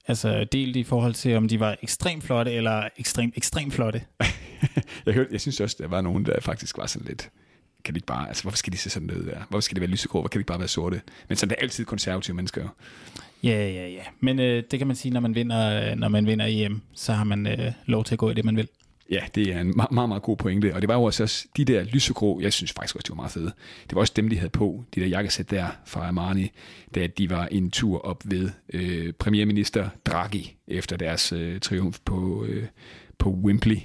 Altså 0.08 0.44
delt 0.52 0.76
i 0.76 0.82
forhold 0.82 1.14
til, 1.14 1.36
om 1.36 1.48
de 1.48 1.60
var 1.60 1.76
ekstremt 1.82 2.24
flotte, 2.24 2.52
eller 2.52 2.88
ekstremt, 2.98 3.36
ekstremt 3.36 3.72
flotte? 3.72 4.02
jeg, 5.06 5.14
hørte, 5.14 5.28
jeg 5.32 5.40
synes 5.40 5.60
også, 5.60 5.76
der 5.80 5.88
var 5.88 6.00
nogen, 6.00 6.26
der 6.26 6.40
faktisk 6.40 6.78
var 6.78 6.86
sådan 6.86 7.08
lidt, 7.08 7.30
kan 7.84 7.94
de 7.94 7.98
ikke 7.98 8.06
bare, 8.06 8.28
altså 8.28 8.42
hvorfor 8.42 8.56
skal 8.56 8.72
de 8.72 8.78
se 8.78 8.90
sådan 8.90 9.10
ud 9.10 9.26
der? 9.26 9.38
Hvorfor 9.48 9.60
skal 9.60 9.76
de 9.76 9.80
være 9.80 9.90
lysegrå? 9.90 10.20
Hvorfor 10.20 10.28
kan 10.28 10.38
de 10.38 10.40
ikke 10.40 10.48
bare 10.48 10.58
være 10.58 10.68
sorte? 10.68 11.00
Men 11.28 11.36
sådan 11.36 11.56
er 11.58 11.62
altid 11.62 11.84
konservative 11.84 12.36
mennesker 12.36 12.62
jo. 12.62 12.68
Ja, 13.42 13.70
ja, 13.70 13.88
ja. 13.88 14.02
Men 14.20 14.38
øh, 14.38 14.62
det 14.70 14.78
kan 14.78 14.86
man 14.86 14.96
sige, 14.96 15.12
når 15.12 15.20
man 15.20 15.34
vinder, 15.34 15.94
når 15.94 16.08
man 16.08 16.26
vinder 16.26 16.46
EM, 16.48 16.80
så 16.94 17.12
har 17.12 17.24
man 17.24 17.46
øh, 17.46 17.72
lov 17.86 18.04
til 18.04 18.14
at 18.14 18.18
gå 18.18 18.30
i 18.30 18.34
det, 18.34 18.44
man 18.44 18.56
vil. 18.56 18.68
Ja, 19.10 19.20
det 19.34 19.52
er 19.54 19.60
en 19.60 19.76
meget, 19.76 19.92
meget, 19.92 20.08
meget 20.08 20.22
god 20.22 20.36
pointe. 20.36 20.74
Og 20.74 20.82
det 20.82 20.88
var 20.88 20.94
jo 20.94 21.02
også 21.02 21.46
de 21.56 21.64
der 21.64 21.84
lysegrå, 21.84 22.40
jeg 22.40 22.52
synes 22.52 22.72
faktisk 22.72 22.96
også, 22.96 23.06
de 23.06 23.10
var 23.10 23.16
meget 23.16 23.32
fede. 23.32 23.52
Det 23.82 23.94
var 23.94 24.00
også 24.00 24.12
dem, 24.16 24.28
de 24.28 24.36
havde 24.36 24.50
på, 24.50 24.84
de 24.94 25.00
der 25.00 25.06
jakkesæt 25.06 25.50
der 25.50 25.66
fra 25.86 26.06
Armani, 26.06 26.50
da 26.94 27.06
de 27.06 27.30
var 27.30 27.46
en 27.46 27.70
tur 27.70 27.98
op 27.98 28.22
ved 28.24 28.50
øh, 28.72 29.12
premierminister 29.12 29.88
Draghi 30.06 30.56
efter 30.68 30.96
deres 30.96 31.32
øh, 31.32 31.60
triumf 31.60 31.98
på, 32.04 32.44
øh, 32.48 32.66
på 33.18 33.30
Wembley. 33.30 33.78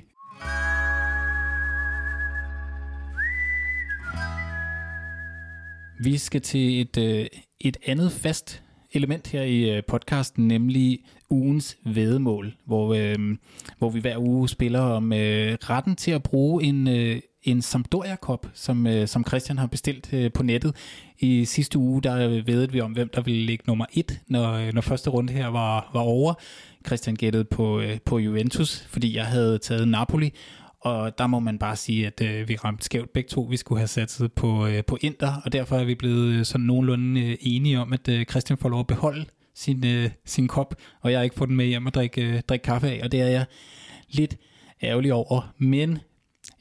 Vi 5.99 6.17
skal 6.17 6.41
til 6.41 6.81
et, 6.81 6.97
øh, 6.97 7.25
et 7.59 7.77
andet 7.85 8.11
fast 8.11 8.63
element 8.91 9.27
her 9.27 9.41
i 9.41 9.77
øh, 9.77 9.83
podcasten, 9.87 10.47
nemlig 10.47 10.99
ugens 11.29 11.77
vedemål, 11.85 12.53
hvor, 12.65 12.93
øh, 12.93 13.37
hvor 13.77 13.89
vi 13.89 13.99
hver 13.99 14.17
uge 14.17 14.49
spiller 14.49 14.79
om 14.79 15.13
øh, 15.13 15.57
retten 15.69 15.95
til 15.95 16.11
at 16.11 16.23
bruge 16.23 16.63
en, 16.63 16.87
øh, 16.87 17.21
en 17.43 17.61
Sampdoria-kop, 17.61 18.47
som, 18.53 18.87
øh, 18.87 19.07
som 19.07 19.25
Christian 19.27 19.57
har 19.57 19.67
bestilt 19.67 20.13
øh, 20.13 20.31
på 20.31 20.43
nettet. 20.43 20.75
I 21.19 21.45
sidste 21.45 21.79
uge, 21.79 22.01
der 22.01 22.29
øh, 22.29 22.47
vedede 22.47 22.71
vi 22.71 22.81
om, 22.81 22.91
hvem 22.91 23.09
der 23.09 23.21
ville 23.21 23.45
ligge 23.45 23.63
nummer 23.67 23.85
et, 23.93 24.19
når, 24.27 24.53
øh, 24.53 24.73
når 24.73 24.81
første 24.81 25.09
runde 25.09 25.33
her 25.33 25.47
var, 25.47 25.89
var 25.93 26.01
over. 26.01 26.33
Christian 26.87 27.15
gættede 27.15 27.43
på, 27.43 27.79
øh, 27.79 27.97
på 28.05 28.17
Juventus, 28.19 28.87
fordi 28.89 29.15
jeg 29.15 29.25
havde 29.25 29.57
taget 29.57 29.87
Napoli, 29.87 30.33
og 30.87 31.17
der 31.17 31.27
må 31.27 31.39
man 31.39 31.59
bare 31.59 31.75
sige, 31.75 32.07
at 32.07 32.21
øh, 32.21 32.47
vi 32.47 32.55
ramte 32.55 32.85
skævt 32.85 33.13
begge 33.13 33.29
to. 33.29 33.41
Vi 33.41 33.57
skulle 33.57 33.79
have 33.79 33.87
satset 33.87 34.33
på, 34.33 34.67
øh, 34.67 34.83
på 34.85 34.97
Inter, 35.01 35.41
og 35.45 35.51
derfor 35.53 35.75
er 35.75 35.83
vi 35.83 35.95
blevet 35.95 36.33
øh, 36.33 36.45
sådan 36.45 36.65
nogenlunde 36.65 37.21
øh, 37.21 37.37
enige 37.39 37.79
om, 37.79 37.93
at 37.93 38.07
øh, 38.07 38.25
Christian 38.25 38.57
får 38.57 38.69
lov 38.69 38.79
at 38.79 38.87
beholde 38.87 39.25
sin, 39.55 39.85
øh, 39.85 40.09
sin 40.25 40.47
kop, 40.47 40.75
og 41.01 41.11
jeg 41.11 41.19
har 41.19 41.23
ikke 41.23 41.35
fået 41.35 41.47
den 41.47 41.57
med 41.57 41.65
hjem 41.65 41.85
og 41.85 41.93
drikke, 41.93 42.21
øh, 42.21 42.41
drikke 42.49 42.63
kaffe 42.63 42.87
af, 42.87 43.01
og 43.03 43.11
det 43.11 43.21
er 43.21 43.27
jeg 43.27 43.45
lidt 44.09 44.37
ærgerlig 44.83 45.13
over. 45.13 45.53
Men 45.57 45.99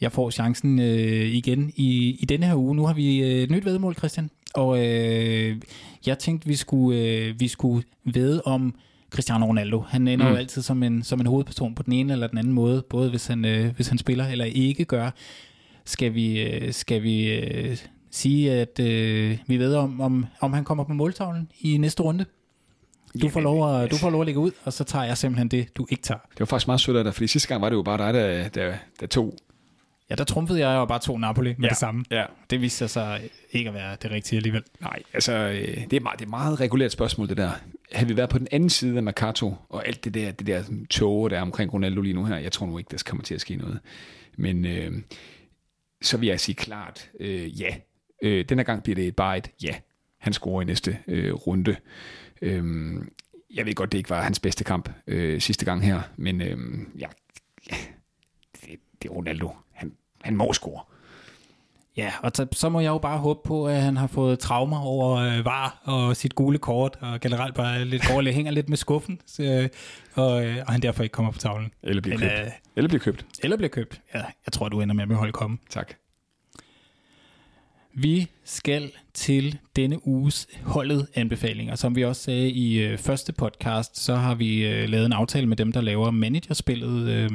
jeg 0.01 0.12
får 0.12 0.31
chancen 0.31 0.79
øh, 0.79 1.27
igen 1.27 1.72
i, 1.77 2.16
i 2.20 2.24
denne 2.24 2.47
her 2.47 2.55
uge. 2.55 2.77
Nu 2.77 2.87
har 2.87 2.95
vi 2.95 3.22
øh, 3.22 3.43
et 3.43 3.51
nyt 3.51 3.64
vedmål, 3.64 3.95
Christian, 3.95 4.31
og 4.55 4.87
øh, 4.87 5.57
jeg 6.07 6.18
tænkte, 6.18 6.49
vi 6.49 6.55
skulle, 6.55 7.01
øh, 7.01 7.41
vi 7.41 7.49
skulle 7.49 7.85
vede 8.05 8.43
om 8.43 8.74
Cristiano 9.11 9.47
Ronaldo. 9.47 9.81
Han 9.81 10.09
ender 10.09 10.27
mm. 10.27 10.33
jo 10.33 10.39
altid 10.39 10.63
som 10.63 10.83
en, 10.83 11.03
som 11.03 11.21
en 11.21 11.27
hovedperson 11.27 11.75
på 11.75 11.83
den 11.83 11.93
ene 11.93 12.13
eller 12.13 12.27
den 12.27 12.39
anden 12.39 12.53
måde, 12.53 12.83
både 12.91 13.11
hvis 13.11 13.27
han, 13.27 13.45
øh, 13.45 13.75
hvis 13.75 13.89
han 13.89 13.99
spiller 13.99 14.27
eller 14.27 14.45
ikke 14.45 14.85
gør. 14.85 15.11
Skal 15.85 16.15
vi, 16.15 16.41
øh, 16.41 16.73
skal 16.73 17.03
vi 17.03 17.33
øh, 17.33 17.77
sige, 18.11 18.53
at 18.53 18.81
øh, 18.81 19.39
vi 19.47 19.57
ved 19.57 19.75
om, 19.75 20.01
om, 20.01 20.27
om 20.41 20.53
han 20.53 20.65
kommer 20.65 20.85
på 20.85 20.93
måltavlen 20.93 21.51
i 21.61 21.77
næste 21.77 22.03
runde? 22.03 22.25
Du 23.23 23.29
får, 23.29 23.41
lov 23.41 23.83
at, 23.83 23.91
du 23.91 23.97
får 23.97 24.11
lov 24.11 24.21
at 24.21 24.27
lægge 24.27 24.41
ud, 24.41 24.51
og 24.65 24.73
så 24.73 24.85
tager 24.85 25.05
jeg 25.05 25.19
simpelthen 25.19 25.49
det, 25.49 25.77
du 25.77 25.87
ikke 25.91 26.03
tager. 26.03 26.19
Det 26.31 26.41
var 26.41 26.47
faktisk 26.47 26.69
meget 26.69 26.81
sødt 26.81 26.97
af 26.97 27.05
dig, 27.05 27.15
fordi 27.15 27.27
sidste 27.27 27.49
gang 27.49 27.63
var 27.63 27.69
det 27.69 27.77
jo 27.77 27.83
bare 27.83 27.99
dig, 27.99 28.15
der, 28.15 28.49
der, 28.49 28.75
der 29.01 29.07
tog 29.07 29.35
Ja, 30.11 30.15
der 30.15 30.25
trumfede 30.25 30.69
jeg 30.69 30.75
jo 30.75 30.85
bare 30.85 30.99
to 30.99 31.19
Napoli 31.19 31.55
med 31.59 31.65
ja, 31.65 31.69
det 31.69 31.77
samme. 31.77 32.05
Ja. 32.11 32.25
Det 32.51 32.61
viste 32.61 32.89
sig 32.89 33.21
ikke 33.51 33.69
at 33.69 33.75
være 33.75 33.97
det 34.03 34.11
rigtige 34.11 34.37
alligevel. 34.37 34.63
Nej, 34.81 35.03
altså 35.15 35.33
øh, 35.33 35.85
det 35.91 35.93
er, 35.93 36.01
meget, 36.01 36.19
det 36.19 36.25
er 36.25 36.31
meget 36.31 36.61
regulært 36.61 36.93
spørgsmål 36.93 37.29
det 37.29 37.37
der. 37.37 37.51
Havde 37.93 38.09
vi 38.09 38.16
været 38.16 38.30
på 38.30 38.39
den 38.39 38.49
anden 38.51 38.70
side 38.70 38.97
af 38.97 39.03
Mercato, 39.03 39.55
og 39.68 39.87
alt 39.87 40.05
det 40.05 40.14
der, 40.14 40.30
det 40.30 40.47
der 40.47 40.62
tåge, 40.91 41.30
der 41.30 41.37
er 41.39 41.43
omkring 41.43 41.74
Ronaldo 41.74 42.01
lige 42.01 42.14
nu 42.14 42.24
her, 42.24 42.37
jeg 42.37 42.53
tror 42.53 42.66
nu 42.66 42.78
ikke, 42.78 42.91
der 42.91 43.03
kommer 43.07 43.24
til 43.24 43.34
at 43.34 43.41
ske 43.41 43.57
noget. 43.57 43.80
Men 44.37 44.66
øh, 44.66 44.93
så 46.03 46.16
vil 46.16 46.26
jeg 46.26 46.41
sige 46.41 46.55
klart, 46.55 47.11
øh, 47.20 47.61
ja. 47.61 47.76
Øh, 48.22 48.45
denne 48.49 48.64
gang 48.64 48.82
bliver 48.82 48.95
det 48.95 49.16
bare 49.16 49.39
et 49.39 49.51
ja. 49.62 49.74
Han 50.18 50.32
scorer 50.32 50.62
i 50.62 50.64
næste 50.64 50.99
øh, 51.09 51.34
runde. 51.34 51.76
Øh, 52.43 52.95
jeg 53.55 53.66
ved 53.66 53.74
godt, 53.74 53.93
det 53.93 53.99
ikke 53.99 54.11
var 54.11 54.22
hans 54.22 54.41
bedste 54.41 54.64
kamp 54.64 54.91
øh, 55.07 55.41
sidste 55.41 55.64
gang 55.64 55.82
her, 55.82 56.01
men 56.16 56.41
øh, 56.41 56.59
ja, 56.99 57.09
ja 57.70 57.76
det, 58.53 58.80
det 59.03 59.09
er 59.09 59.12
Ronaldo 59.12 59.51
han 60.26 60.37
må 60.37 60.53
score. 60.53 60.82
Ja, 61.97 62.13
og 62.23 62.31
så, 62.35 62.47
så 62.53 62.69
må 62.69 62.81
jeg 62.81 62.89
jo 62.89 62.99
bare 62.99 63.19
håbe 63.19 63.41
på, 63.45 63.69
at 63.69 63.83
han 63.83 63.97
har 63.97 64.07
fået 64.07 64.39
traumer 64.39 64.81
over 64.81 65.17
øh, 65.17 65.45
var 65.45 65.81
og 65.85 66.17
sit 66.17 66.35
gule 66.35 66.59
kort, 66.59 66.99
og 67.01 67.21
generelt 67.21 67.55
bare 67.55 67.85
lidt 67.85 68.03
går 68.09 68.33
hænger 68.33 68.53
lidt 68.53 68.69
med 68.69 68.77
skuffen, 68.77 69.21
så, 69.27 69.43
øh, 69.43 69.69
og, 70.15 70.47
øh, 70.47 70.57
og 70.67 70.73
han 70.73 70.83
derfor 70.83 71.03
ikke 71.03 71.13
kommer 71.13 71.33
på 71.33 71.39
tavlen. 71.39 71.73
Eller 71.83 72.03
bliver 72.03 72.19
købt. 72.19 72.33
Øh, 72.33 72.47
eller 72.77 72.89
bliver 72.89 73.01
købt. 73.01 73.27
Eller 73.43 73.57
bliver 73.57 73.71
købt. 73.71 74.01
Ja, 74.15 74.19
jeg 74.19 74.53
tror, 74.53 74.69
du 74.69 74.81
ender 74.81 74.95
med 74.95 75.11
at 75.11 75.17
holde 75.17 75.33
komme. 75.33 75.59
Tak. 75.71 75.93
Vi 77.99 78.27
skal 78.45 78.93
til 79.15 79.59
denne 79.77 80.07
uges 80.07 80.49
holdet 80.63 81.07
anbefalinger. 81.15 81.75
Som 81.75 81.97
vi 81.97 82.05
også 82.05 82.23
sagde 82.23 82.51
i 82.51 82.79
øh, 82.79 82.99
første 82.99 83.33
podcast, 83.33 83.99
så 83.99 84.15
har 84.15 84.35
vi 84.35 84.67
øh, 84.67 84.89
lavet 84.89 85.07
en 85.07 85.13
aftale 85.13 85.47
med 85.47 85.57
dem, 85.57 85.73
der 85.73 85.81
laver 85.81 86.11
managerspillet 86.11 87.09
øh, 87.09 87.31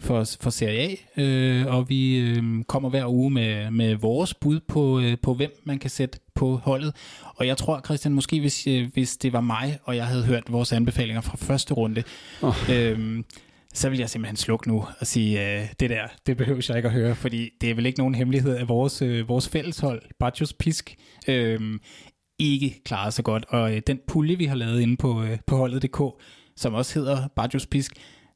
for, 0.00 0.24
for 0.40 0.50
Serie 0.50 0.78
A, 0.78 1.22
øh, 1.22 1.66
og 1.66 1.88
vi 1.88 2.16
øh, 2.16 2.64
kommer 2.64 2.88
hver 2.88 3.06
uge 3.06 3.30
med, 3.30 3.70
med 3.70 3.94
vores 3.94 4.34
bud 4.34 4.60
på, 4.60 5.00
øh, 5.00 5.16
på, 5.22 5.34
hvem 5.34 5.52
man 5.64 5.78
kan 5.78 5.90
sætte 5.90 6.18
på 6.34 6.56
holdet. 6.56 6.94
Og 7.36 7.46
jeg 7.46 7.56
tror, 7.56 7.80
Christian, 7.84 8.14
måske 8.14 8.40
hvis, 8.40 8.66
øh, 8.66 8.88
hvis 8.92 9.16
det 9.16 9.32
var 9.32 9.40
mig, 9.40 9.78
og 9.84 9.96
jeg 9.96 10.06
havde 10.06 10.24
hørt 10.24 10.52
vores 10.52 10.72
anbefalinger 10.72 11.20
fra 11.20 11.36
første 11.36 11.74
runde, 11.74 12.02
oh. 12.42 12.54
øh, 12.70 13.22
så 13.72 13.88
vil 13.88 13.98
jeg 13.98 14.10
simpelthen 14.10 14.36
slukke 14.36 14.68
nu 14.68 14.84
og 15.00 15.06
sige, 15.06 15.60
øh, 15.60 15.68
det 15.80 15.90
der, 15.90 16.08
det 16.26 16.36
behøver 16.36 16.66
jeg 16.68 16.76
ikke 16.76 16.88
at 16.88 16.94
høre, 16.94 17.14
fordi 17.14 17.50
det 17.60 17.70
er 17.70 17.74
vel 17.74 17.86
ikke 17.86 17.98
nogen 17.98 18.14
hemmelighed, 18.14 18.56
at 18.56 18.68
vores, 18.68 19.02
øh, 19.02 19.28
vores 19.28 19.48
fælleshold, 19.48 20.02
Bajos 20.18 20.52
Pisk, 20.52 20.96
øh, 21.28 21.60
ikke 22.38 22.82
klarer 22.84 23.10
sig 23.10 23.24
godt. 23.24 23.44
Og 23.48 23.76
øh, 23.76 23.82
den 23.86 23.98
pulje, 24.08 24.36
vi 24.36 24.44
har 24.44 24.54
lavet 24.54 24.80
inde 24.80 24.96
på, 24.96 25.22
øh, 25.22 25.38
på 25.46 25.56
holdet.dk, 25.56 26.22
som 26.56 26.74
også 26.74 26.98
hedder 26.98 27.28
Bajos 27.36 27.66
Pisk, 27.66 27.92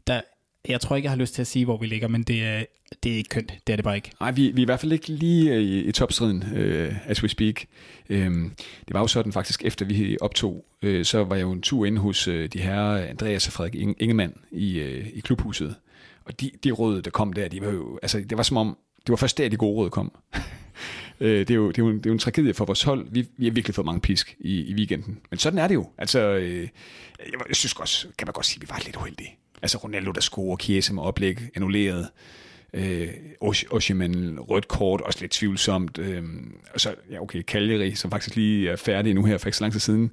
der 0.06 0.20
jeg 0.68 0.80
tror 0.80 0.96
ikke, 0.96 1.06
jeg 1.06 1.12
har 1.12 1.16
lyst 1.16 1.34
til 1.34 1.40
at 1.40 1.46
sige, 1.46 1.64
hvor 1.64 1.76
vi 1.76 1.86
ligger, 1.86 2.08
men 2.08 2.22
det 2.22 2.44
er, 2.44 2.64
det 3.02 3.12
er 3.12 3.16
ikke 3.16 3.28
kønt. 3.28 3.52
Det 3.66 3.72
er 3.72 3.76
det 3.76 3.84
bare 3.84 3.96
ikke. 3.96 4.10
Nej, 4.20 4.30
vi, 4.30 4.50
vi 4.50 4.60
er 4.60 4.64
i 4.64 4.64
hvert 4.64 4.80
fald 4.80 4.92
ikke 4.92 5.08
lige 5.08 5.54
øh, 5.54 5.60
i, 5.60 5.84
i 5.84 5.92
topstriden, 5.92 6.44
uh, 6.52 7.10
as 7.10 7.22
we 7.22 7.28
speak. 7.28 7.64
Um, 8.10 8.52
det 8.88 8.94
var 8.94 9.00
jo 9.00 9.06
sådan 9.06 9.32
faktisk, 9.32 9.64
efter 9.64 9.86
vi 9.86 10.16
optog, 10.20 10.64
uh, 10.82 11.02
så 11.02 11.24
var 11.24 11.36
jeg 11.36 11.42
jo 11.42 11.52
en 11.52 11.62
tur 11.62 11.86
inde 11.86 11.98
hos 11.98 12.28
uh, 12.28 12.44
de 12.44 12.60
her 12.60 12.96
Andreas 12.96 13.46
og 13.46 13.52
Frederik 13.52 13.74
Ingemann 13.98 14.34
i, 14.50 14.80
uh, 14.80 15.06
i 15.16 15.20
klubhuset. 15.20 15.74
Og 16.24 16.40
de, 16.40 16.50
de 16.64 16.70
råd, 16.70 17.02
der 17.02 17.10
kom 17.10 17.32
der, 17.32 17.48
de 17.48 17.60
var 17.60 17.70
jo, 17.70 17.98
altså, 18.02 18.18
det 18.30 18.36
var 18.36 18.42
som 18.42 18.56
om, 18.56 18.78
det 18.98 19.08
var 19.10 19.16
først 19.16 19.38
der, 19.38 19.48
de 19.48 19.56
gode 19.56 19.76
råd 19.76 19.90
kom. 19.90 20.12
det, 21.18 21.50
er 21.50 21.54
jo, 21.54 21.68
det, 21.68 21.78
er 21.78 21.82
jo 21.82 21.88
en, 21.88 21.98
det 21.98 22.06
er 22.06 22.10
jo 22.10 22.12
en 22.12 22.18
tragedie 22.18 22.54
for 22.54 22.64
vores 22.64 22.82
hold. 22.82 23.06
Vi, 23.10 23.26
vi 23.36 23.44
har 23.46 23.52
virkelig 23.52 23.74
fået 23.74 23.86
mange 23.86 24.00
pisk 24.00 24.36
i, 24.40 24.60
i 24.60 24.74
weekenden. 24.74 25.18
Men 25.30 25.38
sådan 25.38 25.58
er 25.58 25.68
det 25.68 25.74
jo. 25.74 25.90
Altså, 25.98 26.20
øh, 26.20 26.60
jeg, 27.18 27.40
jeg 27.48 27.56
synes 27.56 27.72
også, 27.72 28.08
kan 28.18 28.26
man 28.26 28.32
godt 28.32 28.46
sige, 28.46 28.58
at 28.58 28.62
vi 28.62 28.68
var 28.70 28.82
lidt 28.84 28.96
uheldige. 28.96 29.36
Altså 29.62 29.78
Ronaldo, 29.78 30.10
der 30.10 30.20
scorer, 30.20 30.56
Chiesa 30.56 30.92
med 30.92 31.02
oplæg, 31.02 31.38
annulleret. 31.56 32.08
Øh, 32.74 33.08
Oshiman, 33.70 34.40
rødt 34.40 34.68
kort, 34.68 35.00
også 35.00 35.20
lidt 35.20 35.32
tvivlsomt. 35.32 35.98
Øh, 35.98 36.22
og 36.74 36.80
så, 36.80 36.94
ja 37.10 37.22
okay, 37.22 37.42
Cagliari, 37.42 37.94
som 37.94 38.10
faktisk 38.10 38.36
lige 38.36 38.70
er 38.70 38.76
færdig 38.76 39.14
nu 39.14 39.24
her 39.24 39.38
for 39.38 39.48
ikke 39.48 39.56
så 39.56 39.64
lang 39.64 39.72
tid 39.72 39.80
siden. 39.80 40.10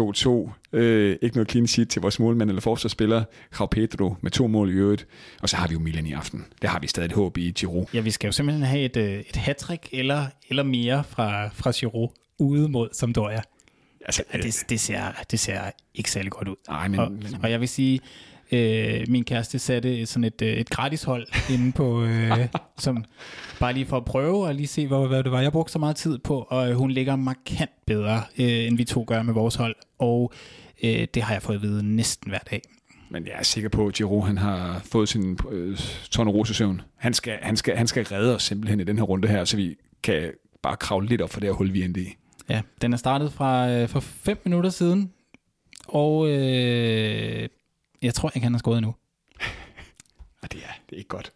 2-2. 0.00 0.50
Øh, 0.72 1.16
ikke 1.22 1.36
noget 1.36 1.50
clean 1.50 1.66
sheet 1.66 1.88
til 1.88 2.02
vores 2.02 2.18
målmand 2.18 2.50
eller 2.50 2.60
forsvarsspiller. 2.60 3.24
Rav 3.60 3.70
Pedro 3.70 4.16
med 4.20 4.30
to 4.30 4.46
mål 4.46 4.70
i 4.70 4.72
øvrigt. 4.72 5.06
Og 5.42 5.48
så 5.48 5.56
har 5.56 5.68
vi 5.68 5.72
jo 5.72 5.78
Milan 5.78 6.06
i 6.06 6.12
aften. 6.12 6.44
Der 6.62 6.68
har 6.68 6.78
vi 6.78 6.86
stadig 6.86 7.06
et 7.06 7.12
håb 7.12 7.38
i 7.38 7.50
Giro. 7.50 7.88
Ja, 7.94 8.00
vi 8.00 8.10
skal 8.10 8.28
jo 8.28 8.32
simpelthen 8.32 8.66
have 8.66 8.84
et, 8.84 8.96
øh, 8.96 9.20
et 9.20 9.36
hat 9.36 9.64
eller, 9.92 10.26
eller 10.48 10.62
mere 10.62 11.04
fra, 11.04 11.48
fra 11.48 11.70
Giro 11.70 12.12
ude 12.38 12.68
mod 12.68 12.88
Sampdoria. 12.92 13.42
Altså, 14.04 14.22
det, 14.32 14.64
det, 14.68 14.80
ser, 14.80 15.02
det 15.30 15.40
ser 15.40 15.60
ikke 15.94 16.10
særlig 16.10 16.32
godt 16.32 16.48
ud. 16.48 16.56
Nej, 16.68 16.88
men, 16.88 17.00
og, 17.00 17.12
men, 17.12 17.36
og 17.42 17.50
jeg 17.50 17.60
vil 17.60 17.68
sige, 17.68 18.00
Øh, 18.52 19.04
min 19.08 19.24
kæreste 19.24 19.58
satte 19.58 20.06
sådan 20.06 20.24
et, 20.24 20.42
øh, 20.42 20.48
et 20.48 20.70
gratis 20.70 21.02
hold 21.02 21.26
inde 21.50 21.72
på, 21.72 22.02
øh, 22.02 22.48
som 22.78 23.04
bare 23.60 23.72
lige 23.72 23.86
for 23.86 23.96
at 23.96 24.04
prøve 24.04 24.46
og 24.46 24.54
lige 24.54 24.66
se, 24.66 24.86
hvad, 24.86 25.08
hvad 25.08 25.22
det 25.22 25.32
var. 25.32 25.40
Jeg 25.40 25.52
brugte 25.52 25.72
så 25.72 25.78
meget 25.78 25.96
tid 25.96 26.18
på, 26.18 26.46
og 26.50 26.70
øh, 26.70 26.76
hun 26.76 26.90
ligger 26.90 27.16
markant 27.16 27.70
bedre, 27.86 28.22
øh, 28.38 28.66
end 28.66 28.76
vi 28.76 28.84
to 28.84 29.04
gør 29.06 29.22
med 29.22 29.34
vores 29.34 29.54
hold. 29.54 29.76
Og 29.98 30.32
øh, 30.84 31.06
det 31.14 31.22
har 31.22 31.32
jeg 31.34 31.42
fået 31.42 31.56
at 31.56 31.62
vide 31.62 31.96
næsten 31.96 32.30
hver 32.30 32.38
dag. 32.50 32.62
Men 33.10 33.26
jeg 33.26 33.34
er 33.38 33.42
sikker 33.42 33.68
på, 33.68 33.86
at 33.86 33.94
Giro 33.94 34.20
han 34.20 34.38
har 34.38 34.82
fået 34.84 35.08
sin 35.08 35.38
øh, 35.50 35.78
tornerosesøvn. 36.10 36.80
Han 36.96 37.14
skal, 37.14 37.38
han, 37.42 37.56
skal, 37.56 37.76
han 37.76 37.86
skal 37.86 38.04
redde 38.04 38.34
os 38.34 38.42
simpelthen 38.42 38.80
i 38.80 38.84
den 38.84 38.98
her 38.98 39.04
runde 39.04 39.28
her, 39.28 39.44
så 39.44 39.56
vi 39.56 39.76
kan 40.02 40.30
bare 40.62 40.76
kravle 40.76 41.08
lidt 41.08 41.20
op 41.20 41.30
for 41.30 41.40
det 41.40 41.48
her 41.48 41.54
hul, 41.54 41.72
vi 41.72 41.82
endte 41.82 42.00
i. 42.00 42.16
Ja, 42.48 42.60
den 42.82 42.92
er 42.92 42.96
startet 42.96 43.32
fra 43.32 43.70
øh, 43.70 43.88
for 43.88 44.00
fem 44.00 44.40
minutter 44.44 44.70
siden, 44.70 45.12
og 45.88 46.28
øh, 46.28 47.48
jeg 48.04 48.14
tror 48.14 48.32
ikke, 48.34 48.44
han 48.44 48.52
har 48.52 48.58
skåret 48.58 48.78
endnu. 48.78 48.94
Og 50.42 50.52
det 50.52 50.60
er, 50.60 50.72
det 50.90 50.96
er 50.96 50.98
ikke 50.98 51.08
godt. 51.08 51.32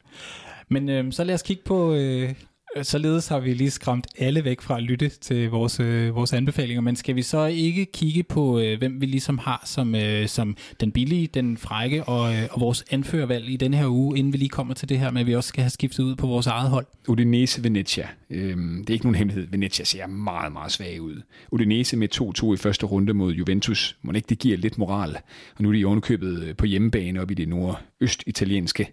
Men 0.69 0.89
øh, 0.89 1.12
så 1.12 1.25
lad 1.25 1.35
os 1.35 1.43
kigge 1.43 1.62
på, 1.62 1.95
øh, 1.95 2.35
Øh, 2.77 2.85
således 2.85 3.29
har 3.29 3.41
vi 3.41 3.55
lige 3.55 3.71
skræmt 3.71 4.07
alle 4.19 4.45
væk 4.45 4.61
fra 4.61 4.77
at 4.77 4.83
lytte 4.83 5.09
til 5.09 5.51
vores, 5.51 5.81
øh, 5.81 6.14
vores 6.14 6.33
anbefalinger, 6.33 6.81
men 6.81 6.97
skal 6.97 7.16
vi 7.16 7.23
så 7.23 7.45
ikke 7.47 7.87
kigge 7.87 8.23
på, 8.23 8.59
øh, 8.61 8.79
hvem 8.79 9.01
vi 9.01 9.07
ligesom 9.07 9.39
har 9.39 9.62
som, 9.64 9.95
øh, 9.95 10.29
som 10.29 10.57
den 10.81 10.93
billige, 10.93 11.27
den 11.27 11.57
frække 11.57 12.05
og, 12.05 12.35
øh, 12.35 12.49
og 12.51 12.61
vores 12.61 12.85
anførervalg 12.91 13.49
i 13.49 13.57
denne 13.57 13.77
her 13.77 13.87
uge, 13.87 14.19
inden 14.19 14.33
vi 14.33 14.39
lige 14.39 14.49
kommer 14.49 14.75
til 14.75 14.89
det 14.89 14.99
her 14.99 15.11
med, 15.11 15.21
at 15.21 15.27
vi 15.27 15.35
også 15.35 15.49
skal 15.49 15.62
have 15.62 15.71
skiftet 15.71 16.05
ud 16.05 16.16
på 16.16 16.27
vores 16.27 16.47
eget 16.47 16.71
hold? 16.71 16.87
Udinese 17.09 17.64
Venezia. 17.64 18.09
Øhm, 18.31 18.79
det 18.81 18.91
er 18.91 18.95
ikke 18.95 19.05
nogen 19.05 19.14
hemmelighed. 19.14 19.47
Venezia 19.51 19.85
ser 19.85 20.07
meget, 20.07 20.53
meget 20.53 20.73
svag 20.73 21.01
ud. 21.01 21.23
Udinese 21.51 21.97
med 21.97 22.09
2-2 22.14 22.55
i 22.55 22.57
første 22.57 22.87
runde 22.87 23.14
mod 23.14 23.33
Juventus. 23.33 23.97
Må 24.03 24.12
ikke 24.12 24.27
det 24.29 24.39
giver 24.39 24.57
lidt 24.57 24.79
moral. 24.79 25.16
Og 25.57 25.62
nu 25.62 25.69
er 25.69 25.73
de 25.73 25.85
ovenkøbet 25.85 26.43
øh, 26.43 26.57
på 26.57 26.66
hjemmebane 26.66 27.21
op 27.21 27.31
i 27.31 27.35
det 27.35 27.49
nordøst-italienske. 27.49 28.93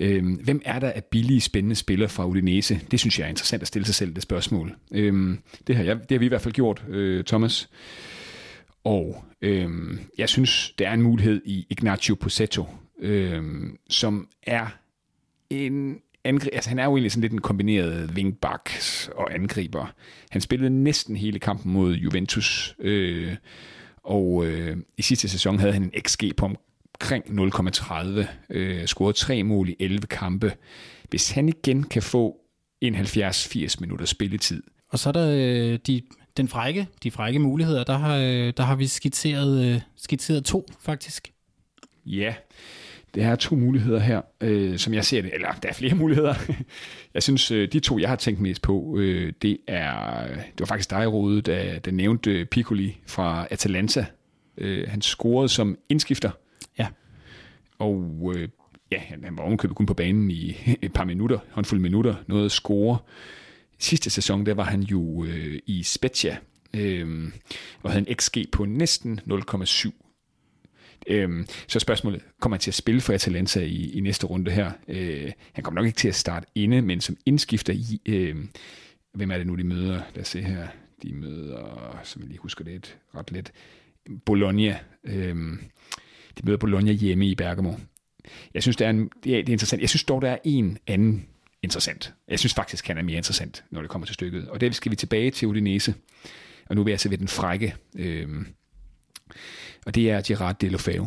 Øhm, 0.00 0.34
hvem 0.34 0.62
er 0.64 0.78
der 0.78 0.90
af 0.90 1.04
billige, 1.04 1.40
spændende 1.40 1.76
spillere 1.76 2.08
fra 2.08 2.26
Udinese? 2.26 2.80
Det 2.90 3.00
synes 3.00 3.18
jeg 3.18 3.24
er 3.24 3.28
interessant 3.28 3.62
at 3.62 3.68
stille 3.68 3.86
sig 3.86 3.94
selv, 3.94 4.14
det 4.14 4.22
spørgsmål. 4.22 4.74
Øhm, 4.92 5.38
det, 5.66 5.76
har 5.76 5.84
jeg, 5.84 5.96
det 5.96 6.10
har 6.10 6.18
vi 6.18 6.24
i 6.24 6.28
hvert 6.28 6.40
fald 6.40 6.54
gjort, 6.54 6.84
øh, 6.88 7.24
Thomas. 7.24 7.68
Og 8.84 9.24
øhm, 9.42 9.98
jeg 10.18 10.28
synes, 10.28 10.74
der 10.78 10.88
er 10.88 10.94
en 10.94 11.02
mulighed 11.02 11.42
i 11.44 11.66
Ignacio 11.70 12.14
Posetto, 12.14 12.66
øhm, 12.98 13.78
som 13.88 14.28
er 14.42 14.66
en 15.50 16.00
angri- 16.28 16.50
altså, 16.52 16.70
han 16.70 16.78
er 16.78 16.84
jo 16.84 16.90
egentlig 16.90 17.12
sådan 17.12 17.20
lidt 17.20 17.32
en 17.32 17.40
kombineret 17.40 18.10
wingback 18.14 18.70
og 19.14 19.34
angriber. 19.34 19.94
Han 20.30 20.40
spillede 20.40 20.70
næsten 20.70 21.16
hele 21.16 21.38
kampen 21.38 21.72
mod 21.72 21.94
Juventus, 21.94 22.76
øh, 22.78 23.36
og 24.02 24.46
øh, 24.46 24.76
i 24.96 25.02
sidste 25.02 25.28
sæson 25.28 25.58
havde 25.58 25.72
han 25.72 25.82
en 25.82 25.92
XG 26.08 26.36
på 26.36 26.50
omkring 27.00 27.24
0,30, 27.24 28.26
øh, 28.50 28.86
scoret 28.86 29.16
tre 29.16 29.42
mål 29.42 29.68
i 29.68 29.76
11 29.80 30.06
kampe. 30.06 30.52
Hvis 31.10 31.30
han 31.30 31.48
igen 31.48 31.82
kan 31.82 32.02
få 32.02 32.36
en 32.80 32.94
70-80 32.94 33.76
minutter 33.80 34.06
spilletid. 34.06 34.62
Og 34.88 34.98
så 34.98 35.08
er 35.08 35.12
der 35.12 35.30
øh, 35.30 35.78
de, 35.86 36.02
den 36.36 36.48
frække, 36.48 36.88
de 37.02 37.10
frække 37.10 37.38
muligheder, 37.38 37.84
der 37.84 37.98
har, 37.98 38.16
øh, 38.16 38.52
der 38.56 38.62
har 38.62 38.76
vi 38.76 38.86
skitseret, 38.86 39.64
øh, 39.64 39.80
skitseret 39.96 40.44
to 40.44 40.66
faktisk. 40.80 41.32
Ja, 42.06 42.34
det 43.14 43.22
er 43.22 43.36
to 43.36 43.56
muligheder 43.56 43.98
her, 43.98 44.20
øh, 44.40 44.78
som 44.78 44.94
jeg 44.94 45.04
ser 45.04 45.22
det. 45.22 45.34
Eller 45.34 45.52
der 45.62 45.68
er 45.68 45.72
flere 45.72 45.94
muligheder. 46.02 46.34
jeg 47.14 47.22
synes, 47.22 47.50
øh, 47.50 47.72
de 47.72 47.80
to, 47.80 47.98
jeg 47.98 48.08
har 48.08 48.16
tænkt 48.16 48.40
mest 48.40 48.62
på, 48.62 48.96
øh, 48.98 49.32
det 49.42 49.58
er... 49.68 50.26
Det 50.28 50.60
var 50.60 50.66
faktisk 50.66 50.90
dig, 50.90 51.12
Rode, 51.12 51.42
der, 51.42 51.78
der 51.78 51.90
nævnte 51.90 52.44
Piccoli 52.44 52.96
fra 53.06 53.46
Atalanta. 53.50 54.06
Øh, 54.58 54.88
han 54.88 55.02
scorede 55.02 55.48
som 55.48 55.78
indskifter. 55.88 56.30
Ja. 56.78 56.88
Og 57.78 58.32
øh, 58.36 58.48
ja, 58.92 58.98
han, 58.98 59.24
var 59.30 59.44
ovenkøbet 59.44 59.76
kun 59.76 59.86
på 59.86 59.94
banen 59.94 60.30
i 60.30 60.56
et 60.82 60.92
par 60.92 61.04
minutter, 61.04 61.38
håndfuld 61.50 61.80
minutter, 61.80 62.14
noget 62.26 62.44
at 62.44 62.52
score. 62.52 62.98
Sidste 63.78 64.10
sæson, 64.10 64.46
der 64.46 64.54
var 64.54 64.64
han 64.64 64.82
jo 64.82 65.24
øh, 65.24 65.58
i 65.66 65.82
Spezia, 65.82 66.36
øh, 66.74 67.32
og 67.82 67.90
havde 67.90 68.08
en 68.08 68.16
XG 68.16 68.36
på 68.52 68.64
næsten 68.64 69.20
0,7 69.30 69.90
Øhm, 71.06 71.46
så 71.68 71.78
spørgsmålet, 71.78 72.22
kommer 72.40 72.56
han 72.56 72.60
til 72.60 72.70
at 72.70 72.74
spille 72.74 73.00
for 73.00 73.12
Atalanta 73.12 73.60
i, 73.60 73.90
i 73.92 74.00
næste 74.00 74.26
runde 74.26 74.50
her? 74.50 74.70
Øh, 74.88 75.32
han 75.52 75.64
kommer 75.64 75.80
nok 75.80 75.86
ikke 75.86 75.96
til 75.96 76.08
at 76.08 76.14
starte 76.14 76.46
inde, 76.54 76.82
men 76.82 77.00
som 77.00 77.16
indskifter 77.26 77.72
i... 77.72 78.00
Øh, 78.06 78.36
hvem 79.14 79.30
er 79.30 79.38
det 79.38 79.46
nu, 79.46 79.54
de 79.54 79.64
møder? 79.64 80.02
Lad 80.14 80.22
os 80.22 80.28
se 80.28 80.42
her. 80.42 80.68
De 81.02 81.12
møder, 81.12 82.00
som 82.04 82.22
jeg 82.22 82.28
lige 82.28 82.38
husker 82.38 82.64
det 82.64 82.98
ret 83.14 83.32
lidt, 83.32 83.52
Bologna. 84.24 84.78
Øh, 85.04 85.36
de 86.38 86.42
møder 86.44 86.58
Bologna 86.58 86.92
hjemme 86.92 87.26
i 87.26 87.34
Bergamo. 87.34 87.72
Jeg 88.54 88.62
synes, 88.62 88.76
det 88.76 88.84
er, 88.84 88.90
en, 88.90 89.10
det 89.24 89.32
er, 89.32 89.36
det 89.36 89.48
er 89.48 89.52
interessant. 89.52 89.80
Jeg 89.80 89.88
synes 89.88 90.04
dog, 90.04 90.22
der 90.22 90.30
er 90.30 90.38
en 90.44 90.78
anden 90.86 91.26
interessant. 91.62 92.14
Jeg 92.28 92.38
synes 92.38 92.54
faktisk, 92.54 92.86
han 92.86 92.98
er 92.98 93.02
mere 93.02 93.16
interessant, 93.16 93.64
når 93.70 93.80
det 93.80 93.90
kommer 93.90 94.06
til 94.06 94.14
stykket. 94.14 94.48
Og 94.48 94.60
det 94.60 94.74
skal 94.74 94.90
vi 94.90 94.96
tilbage 94.96 95.30
til 95.30 95.48
Udinese. 95.48 95.94
Og 96.68 96.76
nu 96.76 96.82
vil 96.82 96.90
jeg 96.90 97.00
så 97.00 97.08
ved 97.08 97.18
den 97.18 97.28
frække. 97.28 97.74
Øh, 97.96 98.28
og 99.86 99.94
det 99.94 100.10
er 100.10 100.22
Gerard 100.26 100.58
Delofeo 100.58 101.06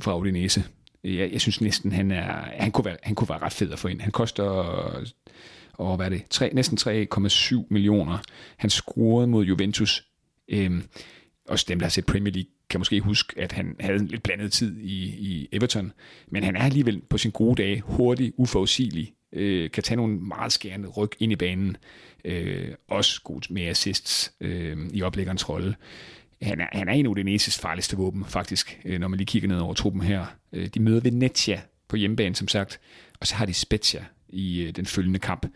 fra 0.00 0.18
Udinese. 0.18 0.64
Jeg, 1.04 1.32
jeg 1.32 1.40
synes 1.40 1.60
næsten, 1.60 1.92
han, 1.92 2.10
er, 2.10 2.32
han, 2.62 2.70
kunne 2.70 2.84
være, 2.84 2.96
han 3.02 3.14
kunne 3.14 3.28
være 3.28 3.38
ret 3.38 3.52
fed 3.52 3.72
at 3.72 3.78
få 3.78 3.88
ind. 3.88 4.00
Han 4.00 4.12
koster 4.12 4.44
og 5.78 5.96
hvad 5.96 6.06
er 6.06 6.10
det, 6.10 6.22
3, 6.30 6.50
næsten 6.54 6.78
3,7 6.80 7.66
millioner. 7.70 8.18
Han 8.56 8.70
scorede 8.70 9.26
mod 9.26 9.44
Juventus. 9.44 10.04
Øhm, 10.48 10.84
også 11.48 11.66
dem, 11.68 11.78
der 11.78 11.86
har 11.86 11.90
set 11.90 12.06
Premier 12.06 12.32
League, 12.32 12.50
kan 12.70 12.80
måske 12.80 13.00
huske, 13.00 13.40
at 13.40 13.52
han 13.52 13.76
havde 13.80 13.98
en 13.98 14.06
lidt 14.06 14.22
blandet 14.22 14.52
tid 14.52 14.78
i, 14.78 15.04
i 15.04 15.48
Everton. 15.52 15.92
Men 16.28 16.44
han 16.44 16.56
er 16.56 16.60
alligevel 16.60 17.02
på 17.10 17.18
sin 17.18 17.30
gode 17.30 17.62
dage 17.62 17.80
hurtig, 17.80 18.32
uforudsigelig, 18.36 19.12
øh, 19.32 19.70
kan 19.70 19.82
tage 19.82 19.96
nogle 19.96 20.16
meget 20.16 20.52
skærende 20.52 20.88
ryg 20.88 21.10
ind 21.18 21.32
i 21.32 21.36
banen. 21.36 21.76
Øh, 22.24 22.68
også 22.88 23.20
god 23.24 23.52
med 23.52 23.62
assists 23.62 24.32
øh, 24.40 24.76
i 24.92 25.02
oplæggerens 25.02 25.48
rolle 25.48 25.74
han 26.42 26.60
er, 26.60 26.66
han 26.72 26.88
er 26.88 26.92
en 26.92 27.06
af 27.06 27.10
Udineses 27.10 27.58
farligste 27.58 27.96
våben, 27.96 28.24
faktisk, 28.24 28.80
øh, 28.84 29.00
når 29.00 29.08
man 29.08 29.16
lige 29.16 29.26
kigger 29.26 29.48
ned 29.48 29.58
over 29.58 29.74
truppen 29.74 30.02
her. 30.02 30.26
Øh, 30.52 30.66
de 30.66 30.80
møder 30.80 31.00
Venezia 31.00 31.60
på 31.88 31.96
hjemmebane, 31.96 32.34
som 32.34 32.48
sagt, 32.48 32.80
og 33.20 33.26
så 33.26 33.34
har 33.34 33.46
de 33.46 33.54
Spezia 33.54 34.04
i 34.28 34.62
øh, 34.62 34.70
den 34.70 34.86
følgende 34.86 35.18
kamp. 35.18 35.46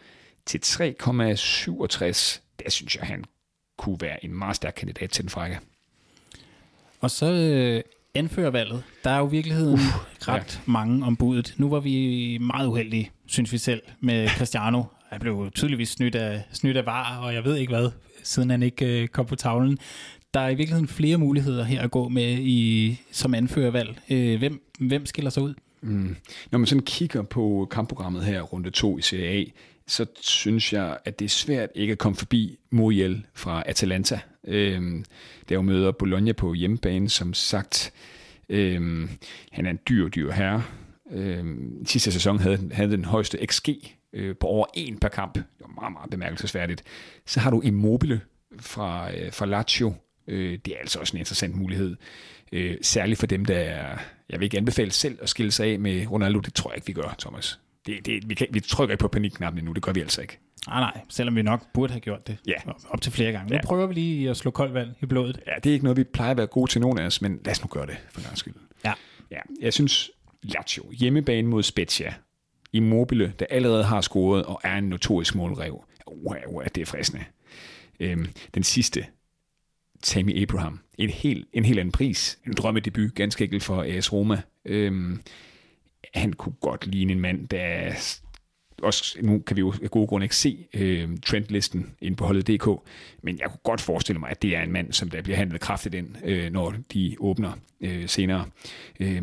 Til 0.46 0.58
3,67, 0.64 2.40
der 2.58 2.70
synes 2.70 2.96
jeg, 2.96 3.06
han 3.06 3.24
kunne 3.78 4.00
være 4.00 4.24
en 4.24 4.34
meget 4.34 4.56
stærk 4.56 4.74
kandidat 4.76 5.10
til 5.10 5.22
den 5.22 5.30
frække. 5.30 5.60
Og 7.03 7.11
så 7.11 7.32
øh, 7.32 7.82
anførervalget. 8.14 8.82
Der 9.05 9.11
er 9.11 9.18
jo 9.18 9.28
i 9.28 9.30
virkeligheden 9.30 9.74
uh, 9.74 10.28
ret 10.28 10.61
ja. 10.66 10.72
mange 10.72 11.07
om 11.07 11.16
budet. 11.16 11.55
Nu 11.57 11.68
var 11.68 11.80
vi 11.80 12.38
meget 12.40 12.66
uheldige, 12.66 13.11
synes 13.26 13.53
vi 13.53 13.59
selv, 13.59 13.82
med 14.00 14.28
Cristiano. 14.28 14.82
Han 15.11 15.20
blev 15.20 15.50
tydeligvis 15.55 15.88
snydt 15.88 16.14
af, 16.14 16.42
snydt 16.53 16.76
af 16.76 16.86
var, 16.86 17.18
og 17.18 17.34
jeg 17.34 17.44
ved 17.44 17.57
ikke 17.57 17.72
hvad, 17.72 17.90
siden 18.22 18.50
han 18.50 18.62
ikke 18.62 19.03
øh, 19.03 19.09
kom 19.09 19.26
på 19.26 19.36
tavlen 19.36 19.78
der 20.34 20.40
er 20.40 20.48
i 20.48 20.55
virkeligheden 20.55 20.88
flere 20.88 21.16
muligheder 21.16 21.64
her 21.64 21.82
at 21.82 21.90
gå 21.90 22.09
med 22.09 22.38
i, 22.40 23.00
som 23.11 23.34
anførervalg. 23.34 23.98
Øh, 24.11 24.38
hvem, 24.38 24.62
hvem 24.80 25.07
skiller 25.07 25.30
sig 25.30 25.42
ud? 25.42 25.55
Mm. 25.80 26.16
Når 26.50 26.59
man 26.59 26.66
sådan 26.66 26.82
kigger 26.82 27.22
på 27.22 27.68
kampprogrammet 27.70 28.24
her, 28.24 28.42
runde 28.42 28.70
2 28.70 28.98
i 28.98 29.03
Serie 29.03 29.28
A, 29.28 29.44
så 29.93 30.07
synes 30.20 30.72
jeg, 30.72 30.99
at 31.05 31.18
det 31.18 31.24
er 31.24 31.28
svært 31.28 31.70
ikke 31.74 31.93
at 31.93 31.99
komme 31.99 32.16
forbi 32.16 32.59
Muriel 32.70 33.26
fra 33.34 33.62
Atalanta. 33.66 34.20
Øhm, 34.45 35.05
der 35.49 35.55
jo 35.55 35.62
møder 35.62 35.93
Bologna 35.93 36.32
på 36.32 36.55
hjemmebane, 36.55 37.09
som 37.09 37.34
sagt. 37.34 37.93
Øhm, 38.49 39.11
han 39.53 39.66
er 39.66 39.70
en 39.70 39.78
dyr, 39.88 40.09
dyr 40.09 40.32
herre. 40.32 40.62
Øhm, 41.11 41.86
sidste 41.86 42.12
sæson 42.12 42.38
havde 42.38 42.70
han 42.72 42.90
den 42.90 43.05
højeste 43.05 43.47
XG 43.47 43.68
øh, 44.12 44.36
på 44.36 44.47
over 44.47 44.66
en 44.74 44.99
per 44.99 45.09
kamp. 45.09 45.34
Det 45.34 45.45
var 45.61 45.80
meget, 45.80 45.93
meget 45.93 46.11
bemærkelsesværdigt. 46.11 46.82
Så 47.26 47.40
har 47.40 47.51
du 47.51 47.61
Immobile 47.61 48.20
fra, 48.61 49.14
øh, 49.14 49.32
fra 49.32 49.47
Lazio, 49.47 49.95
Øh, 50.28 50.59
det 50.64 50.74
er 50.74 50.78
altså 50.78 50.99
også 50.99 51.16
en 51.16 51.18
interessant 51.18 51.55
mulighed. 51.55 51.97
Øh, 52.53 52.76
særligt 52.82 53.20
for 53.20 53.26
dem, 53.26 53.45
der 53.45 53.59
er, 53.59 53.99
jeg 54.28 54.40
vil 54.40 54.45
ikke 54.45 54.57
anbefale 54.57 54.90
selv 54.90 55.18
at 55.22 55.28
skille 55.28 55.53
sig 55.53 55.66
af 55.66 55.78
med 55.78 56.07
Ronaldo. 56.11 56.40
Det 56.40 56.55
tror 56.55 56.70
jeg 56.70 56.76
ikke, 56.76 56.86
vi 56.86 56.93
gør, 56.93 57.14
Thomas. 57.18 57.61
Det, 57.87 58.07
det, 58.07 58.28
vi, 58.28 58.35
kan, 58.35 58.47
vi 58.51 58.61
trykker 58.61 58.93
ikke 58.93 59.03
på 59.03 59.09
panikknappen 59.09 59.59
endnu, 59.59 59.72
det 59.72 59.83
gør 59.83 59.93
vi 59.93 60.01
altså 60.01 60.20
ikke. 60.20 60.39
Nej, 60.66 60.80
nej, 60.80 61.01
selvom 61.09 61.37
vi 61.37 61.43
nok 61.43 61.72
burde 61.74 61.93
have 61.93 62.01
gjort 62.01 62.26
det 62.26 62.39
ja. 62.47 62.55
op 62.89 63.01
til 63.01 63.12
flere 63.12 63.33
gange. 63.33 63.51
Nu 63.51 63.57
ja. 63.57 63.62
prøver 63.64 63.87
vi 63.87 63.95
lige 63.95 64.30
at 64.30 64.37
slå 64.37 64.51
koldt 64.51 64.74
vand 64.74 64.89
i 65.01 65.07
blodet. 65.07 65.41
Ja, 65.47 65.53
det 65.64 65.70
er 65.70 65.72
ikke 65.74 65.85
noget, 65.85 65.97
vi 65.97 66.05
plejer 66.05 66.30
at 66.30 66.37
være 66.37 66.47
gode 66.47 66.70
til 66.70 66.80
nogen 66.80 66.99
af 66.99 67.07
os, 67.07 67.22
men 67.22 67.41
lad 67.45 67.53
os 67.53 67.62
nu 67.62 67.68
gøre 67.68 67.87
det 67.87 67.97
for 68.12 68.30
en 68.30 68.37
skyld. 68.37 68.55
Ja. 68.85 68.93
ja. 69.30 69.41
Jeg 69.61 69.72
synes, 69.72 70.11
Lazio, 70.43 70.91
hjemmebane 70.93 71.49
mod 71.49 71.62
Spezia, 71.62 72.14
Immobile, 72.72 73.33
der 73.39 73.47
allerede 73.51 73.85
har 73.85 74.01
scoret 74.01 74.45
og 74.45 74.61
er 74.64 74.78
en 74.78 74.85
notorisk 74.85 75.35
målrev. 75.35 75.85
Wow, 76.09 76.35
wow, 76.53 76.62
det 76.74 76.80
er 76.80 76.87
fristende. 76.87 77.24
Øhm, 78.01 78.28
den 78.55 78.62
sidste, 78.62 79.07
Tammy 80.03 80.43
Abraham. 80.43 80.80
En 80.99 81.11
helt, 81.11 81.49
en 81.53 81.64
helt 81.64 81.78
anden 81.78 81.93
pris. 81.93 82.39
En 82.47 82.53
drømmedebut, 82.53 83.14
ganske 83.14 83.45
enkelt 83.45 83.62
for 83.62 83.83
AS 83.83 84.12
Roma. 84.12 84.43
Øhm, 84.64 85.20
han 86.14 86.32
kunne 86.32 86.54
godt 86.60 86.86
ligne 86.86 87.12
en 87.12 87.20
mand, 87.20 87.48
der 87.48 87.92
også, 88.82 89.18
nu 89.22 89.38
kan 89.38 89.56
vi 89.56 89.60
jo 89.60 89.74
af 89.82 89.90
gode 89.90 90.06
grunde 90.06 90.24
ikke 90.24 90.36
se 90.36 90.66
øh, 90.74 91.08
trendlisten 91.26 91.94
inde 92.00 92.16
på 92.16 92.24
holdet.dk, 92.24 92.68
men 93.22 93.38
jeg 93.38 93.48
kunne 93.48 93.60
godt 93.62 93.80
forestille 93.80 94.20
mig, 94.20 94.30
at 94.30 94.42
det 94.42 94.56
er 94.56 94.62
en 94.62 94.72
mand, 94.72 94.92
som 94.92 95.10
der 95.10 95.22
bliver 95.22 95.36
handlet 95.36 95.60
kraftigt 95.60 95.94
ind, 95.94 96.16
øh, 96.24 96.52
når 96.52 96.74
de 96.92 97.16
åbner 97.20 97.52
øh, 97.80 98.08
senere. 98.08 98.46
Øh, 99.00 99.22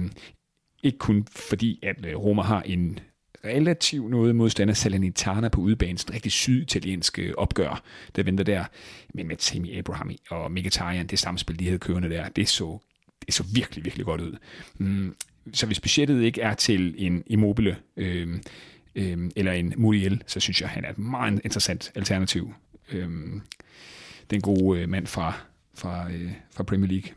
ikke 0.84 0.98
kun 0.98 1.28
fordi, 1.36 1.80
at 1.84 2.06
øh, 2.06 2.16
Roma 2.16 2.42
har 2.42 2.62
en 2.62 3.00
relativt 3.46 4.10
noget 4.10 4.36
modstander 4.36 4.74
Salernitana 4.74 5.50
på 5.50 5.62
udebanen, 5.62 5.98
en 6.08 6.14
rigtig 6.14 6.32
syditaliensk 6.32 7.20
øh, 7.20 7.34
opgør, 7.38 7.84
der 8.16 8.24
venter 8.24 8.44
der. 8.44 8.66
Men 9.14 9.28
med 9.28 9.36
Tammy 9.36 9.78
Abraham 9.78 10.12
og 10.30 10.52
Mkhitaryan, 10.52 11.08
det 11.08 11.20
samspil, 11.20 11.60
de 11.60 11.66
havde 11.66 11.80
kørende 11.80 12.10
der, 12.10 12.30
det 12.30 12.50
så, 12.50 12.80
det 13.26 13.34
så 13.34 13.44
virkelig, 13.54 13.86
virkelig 13.86 14.06
godt 14.06 14.22
ud. 14.22 14.38
Mm, 14.78 15.16
så 15.54 15.66
hvis 15.66 15.80
budgettet 15.80 16.24
ikke 16.24 16.42
er 16.42 16.54
til 16.54 16.96
en 16.98 17.24
Immobile 17.28 17.76
øh, 17.98 18.28
øh, 18.96 19.18
eller 19.36 19.52
en 19.52 19.74
Muriel, 19.78 20.24
så 20.28 20.40
synes 20.40 20.62
jeg, 20.62 20.70
han 20.70 20.86
er 20.86 20.90
et 20.90 20.98
meget 20.98 21.42
interessant 21.44 21.92
alternativ. 21.96 22.54
Øh, 22.92 23.10
den 24.30 24.42
gode 24.42 24.80
øh, 24.80 24.90
mand 24.90 25.08
fra, 25.08 25.34
fra, 25.76 26.12
øh, 26.12 26.32
fra 26.56 26.64
Premier 26.64 26.92
League. 26.92 27.12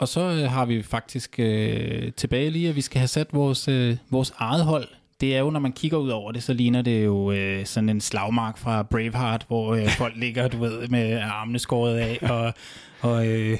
Og 0.00 0.08
så 0.08 0.20
øh, 0.20 0.50
har 0.50 0.64
vi 0.64 0.82
faktisk 0.82 1.34
øh, 1.38 2.12
tilbage 2.12 2.50
lige, 2.50 2.68
at 2.68 2.76
vi 2.76 2.80
skal 2.80 2.98
have 2.98 3.08
sat 3.08 3.26
vores, 3.32 3.68
øh, 3.68 3.96
vores 4.10 4.32
eget 4.36 4.64
hold 4.64 4.88
det 5.22 5.36
er 5.36 5.40
jo, 5.40 5.50
når 5.50 5.60
man 5.60 5.72
kigger 5.72 5.98
ud 5.98 6.08
over 6.08 6.32
det, 6.32 6.42
så 6.42 6.52
ligner 6.52 6.82
det 6.82 7.04
jo 7.04 7.32
øh, 7.32 7.66
sådan 7.66 7.88
en 7.88 8.00
slagmark 8.00 8.58
fra 8.58 8.82
Braveheart, 8.82 9.44
hvor 9.48 9.74
øh, 9.74 9.88
folk 9.98 10.16
ligger, 10.16 10.48
du 10.48 10.58
ved, 10.58 10.88
med 10.88 11.20
armene 11.20 11.58
skåret 11.58 11.98
af, 11.98 12.18
og, 12.22 12.54
og, 13.00 13.26
øh, 13.26 13.58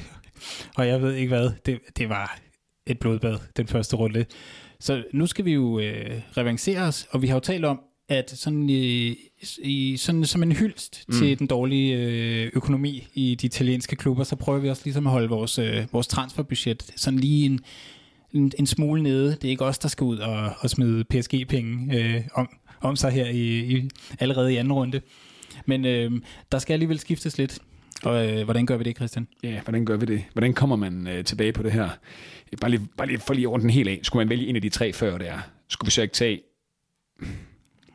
og 0.77 0.89
jeg 0.89 1.03
ved 1.03 1.15
ikke 1.15 1.29
hvad. 1.29 1.51
Det, 1.67 1.81
det 1.97 2.09
var 2.09 2.39
et 2.87 2.99
blodbad, 2.99 3.39
den 3.57 3.67
første 3.67 3.97
runde. 3.97 4.25
Så 4.81 5.05
nu 5.13 5.27
skal 5.27 5.45
vi 5.45 5.53
jo 5.53 5.79
øh, 5.79 6.21
revancere 6.37 6.81
os, 6.81 7.07
og 7.11 7.23
vi 7.23 7.27
har 7.27 7.35
jo 7.35 7.41
talt 7.41 7.65
om, 7.65 7.81
at 8.09 8.31
sådan, 8.31 8.69
i, 8.71 9.17
i, 9.59 9.97
sådan 9.97 10.25
som 10.25 10.43
en 10.43 10.53
hyldst 10.53 11.05
mm. 11.09 11.15
til 11.15 11.39
den 11.39 11.47
dårlige 11.47 11.97
øh, 11.97 12.51
økonomi 12.55 13.07
i 13.15 13.35
de 13.35 13.47
italienske 13.47 13.97
klubber, 13.97 14.25
så 14.25 14.37
prøver 14.37 14.59
vi 14.59 14.71
også 14.71 14.83
ligesom 14.85 15.07
at 15.07 15.13
holde 15.13 15.29
vores, 15.29 15.59
øh, 15.59 15.85
vores 15.93 16.07
transferbudget 16.07 16.93
sådan 16.97 17.19
lige 17.19 17.47
en, 17.47 17.61
en, 18.33 18.53
en 18.59 18.67
smule 18.67 19.03
nede. 19.03 19.31
Det 19.31 19.45
er 19.45 19.49
ikke 19.49 19.65
os, 19.65 19.79
der 19.79 19.89
skal 19.89 20.05
ud 20.05 20.19
og, 20.19 20.53
og 20.61 20.71
smide 20.71 21.05
PSG-penge 21.05 21.99
øh, 21.99 22.23
om, 22.35 22.49
om 22.81 22.97
sig 22.97 23.11
her 23.11 23.27
i, 23.27 23.77
i, 23.77 23.89
allerede 24.21 24.53
i 24.53 24.57
anden 24.57 24.73
runde. 24.73 25.01
Men 25.67 25.85
øh, 25.85 26.11
der 26.53 26.59
skal 26.59 26.73
alligevel 26.73 26.99
skiftes 26.99 27.39
lidt. 27.39 27.59
Og 28.03 28.29
øh, 28.29 28.45
hvordan 28.45 28.67
gør 28.67 28.77
vi 28.77 28.85
det, 28.85 28.97
Christian? 28.97 29.29
Ja, 29.43 29.61
hvordan 29.61 29.85
gør 29.85 29.97
vi 29.97 30.07
det? 30.07 30.25
Hvordan 30.33 30.55
kommer 30.55 30.77
man 30.77 31.07
øh, 31.07 31.25
tilbage 31.25 31.53
på 31.53 31.63
det 31.63 31.73
her? 31.73 31.89
Bare 32.61 32.71
lige, 32.71 32.89
bare 32.97 33.07
lige 33.07 33.19
for 33.19 33.35
lige 33.35 33.47
rundt 33.47 33.63
den 33.63 33.71
helt 33.71 33.89
af. 33.89 34.01
Skulle 34.03 34.21
man 34.21 34.31
vælge 34.31 34.47
en 34.47 34.57
af 34.57 34.63
de 34.63 34.69
tre 34.69 34.93
før 34.93 35.19
der? 35.19 35.39
Skulle 35.69 35.87
vi 35.87 35.91
så 35.91 36.03
ikke 36.03 36.15
tage 36.15 36.41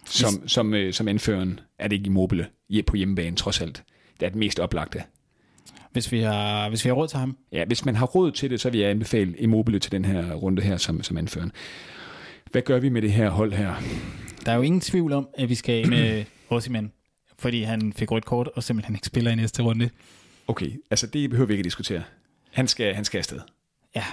som, 0.10 0.48
som, 0.48 0.74
øh, 0.74 0.94
som 0.94 1.08
anføreren 1.08 1.60
er 1.80 1.88
det 1.88 1.96
ikke 1.96 2.06
Immobile 2.06 2.48
på 2.88 2.96
hjemmebane, 2.96 3.36
trods 3.36 3.62
alt. 3.62 3.84
Det 4.20 4.26
er 4.26 4.30
det 4.30 4.38
mest 4.38 4.60
oplagte. 4.60 5.04
Hvis 5.92 6.12
vi 6.12 6.20
har, 6.20 6.70
hvis 6.70 6.86
vi 6.86 6.88
har 6.88 6.96
råd 6.96 7.08
til 7.08 7.20
ham? 7.20 7.38
Ja, 7.52 7.66
hvis 7.66 7.86
man 7.86 7.96
har 7.96 8.06
råd 8.06 8.32
til 8.32 8.50
det, 8.50 8.62
så 8.62 8.70
vil 8.70 8.80
jeg 8.80 8.90
anbefale 8.90 9.38
Immobile 9.38 9.80
til 9.80 9.92
den 9.92 10.06
her 10.06 10.34
runde 10.34 10.62
her 10.62 10.78
som, 10.78 11.04
som 11.04 11.18
anføreren. 11.18 11.52
Hvad 12.52 12.62
gør 12.62 12.80
vi 12.80 12.90
med 12.90 13.02
det 13.02 13.12
her 13.12 13.30
hold 13.30 13.54
her? 13.54 13.76
Der 14.46 14.52
er 14.52 14.56
jo 14.56 14.62
ingen 14.62 14.82
tvivl 14.82 15.14
om, 15.14 15.28
at 15.34 15.50
vi 15.50 15.56
skal 15.56 15.84
af 15.84 15.88
med 15.88 16.26
Osimhen, 16.50 16.92
fordi 17.40 17.62
han 17.62 17.94
fik 17.94 18.12
rødt 18.12 18.26
kort 18.26 18.50
og 18.56 18.64
simpelthen 18.64 18.96
ikke 18.96 19.08
spiller 19.08 19.32
i 19.32 19.36
næste 19.36 19.64
runde. 19.64 19.90
Okay, 20.48 20.72
altså 20.92 21.08
det 21.08 21.30
behøver 21.30 21.48
vi 21.48 21.54
ikke 21.54 21.62
at 21.62 21.66
diskutere. 21.66 22.04
Han 22.52 22.68
skal, 22.68 22.96
han 22.96 23.06
skal 23.06 23.18
afsted. 23.18 23.40
Ja, 23.96 24.04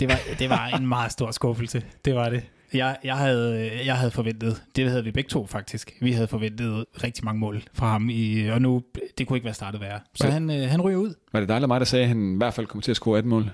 det 0.00 0.08
var, 0.08 0.18
det 0.38 0.50
var 0.50 0.66
en 0.66 0.86
meget 0.86 1.12
stor 1.12 1.30
skuffelse. 1.30 1.82
Det 2.04 2.14
var 2.14 2.28
det. 2.28 2.42
Jeg, 2.72 2.96
jeg, 3.04 3.16
havde, 3.16 3.70
jeg 3.84 3.96
havde 3.96 4.10
forventet, 4.10 4.62
det 4.76 4.90
havde 4.90 5.04
vi 5.04 5.10
begge 5.10 5.28
to 5.28 5.46
faktisk, 5.46 5.92
vi 6.00 6.12
havde 6.12 6.28
forventet 6.28 6.84
rigtig 7.04 7.24
mange 7.24 7.40
mål 7.40 7.62
fra 7.72 7.90
ham, 7.90 8.08
i, 8.10 8.46
og 8.46 8.62
nu, 8.62 8.82
det 9.18 9.26
kunne 9.26 9.36
ikke 9.36 9.44
være 9.44 9.54
startet 9.54 9.80
værre. 9.80 10.00
Så 10.14 10.30
han, 10.30 10.50
øh, 10.50 10.68
han 10.68 10.80
ryger 10.80 10.98
ud. 10.98 11.14
Var 11.32 11.40
det 11.40 11.48
dig 11.48 11.54
eller 11.54 11.68
mig, 11.68 11.80
der 11.80 11.86
sagde, 11.86 12.02
at 12.02 12.08
han 12.08 12.34
i 12.34 12.36
hvert 12.36 12.54
fald 12.54 12.66
kommer 12.66 12.82
til 12.82 12.90
at 12.90 12.96
score 12.96 13.18
et 13.18 13.24
mål? 13.24 13.50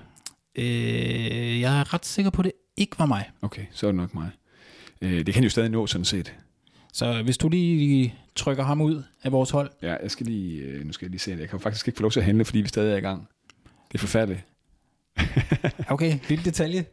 Øh, 0.55 1.61
jeg 1.61 1.79
er 1.79 1.93
ret 1.93 2.05
sikker 2.05 2.31
på, 2.31 2.41
at 2.41 2.45
det 2.45 2.51
ikke 2.77 2.99
var 2.99 3.05
mig. 3.05 3.29
Okay, 3.41 3.65
så 3.71 3.87
er 3.87 3.91
det 3.91 3.95
nok 3.95 4.13
mig. 4.13 4.29
Øh, 5.01 5.25
det 5.25 5.33
kan 5.33 5.43
jo 5.43 5.49
stadig 5.49 5.69
nå 5.69 5.87
sådan 5.87 6.05
set. 6.05 6.33
Så 6.93 7.23
hvis 7.23 7.37
du 7.37 7.49
lige 7.49 8.13
trykker 8.35 8.63
ham 8.63 8.81
ud 8.81 9.03
af 9.23 9.31
vores 9.31 9.49
hold, 9.49 9.69
Ja, 9.81 9.95
jeg 10.01 10.11
skal 10.11 10.25
lige, 10.25 10.61
øh, 10.61 10.85
nu 10.85 10.93
skal 10.93 11.05
jeg 11.05 11.11
lige 11.11 11.19
se 11.19 11.31
det. 11.31 11.39
Jeg 11.39 11.49
kan 11.49 11.59
faktisk 11.59 11.87
ikke 11.87 11.97
få 11.97 12.01
lov 12.01 12.11
til 12.11 12.19
at 12.19 12.25
handle, 12.25 12.45
fordi 12.45 12.61
vi 12.61 12.67
stadig 12.67 12.93
er 12.93 12.97
i 12.97 13.01
gang. 13.01 13.27
Det 13.91 13.95
er 13.95 13.99
forfærdeligt. 13.99 14.45
okay, 15.93 16.19
lille 16.29 16.43
detalje. 16.45 16.85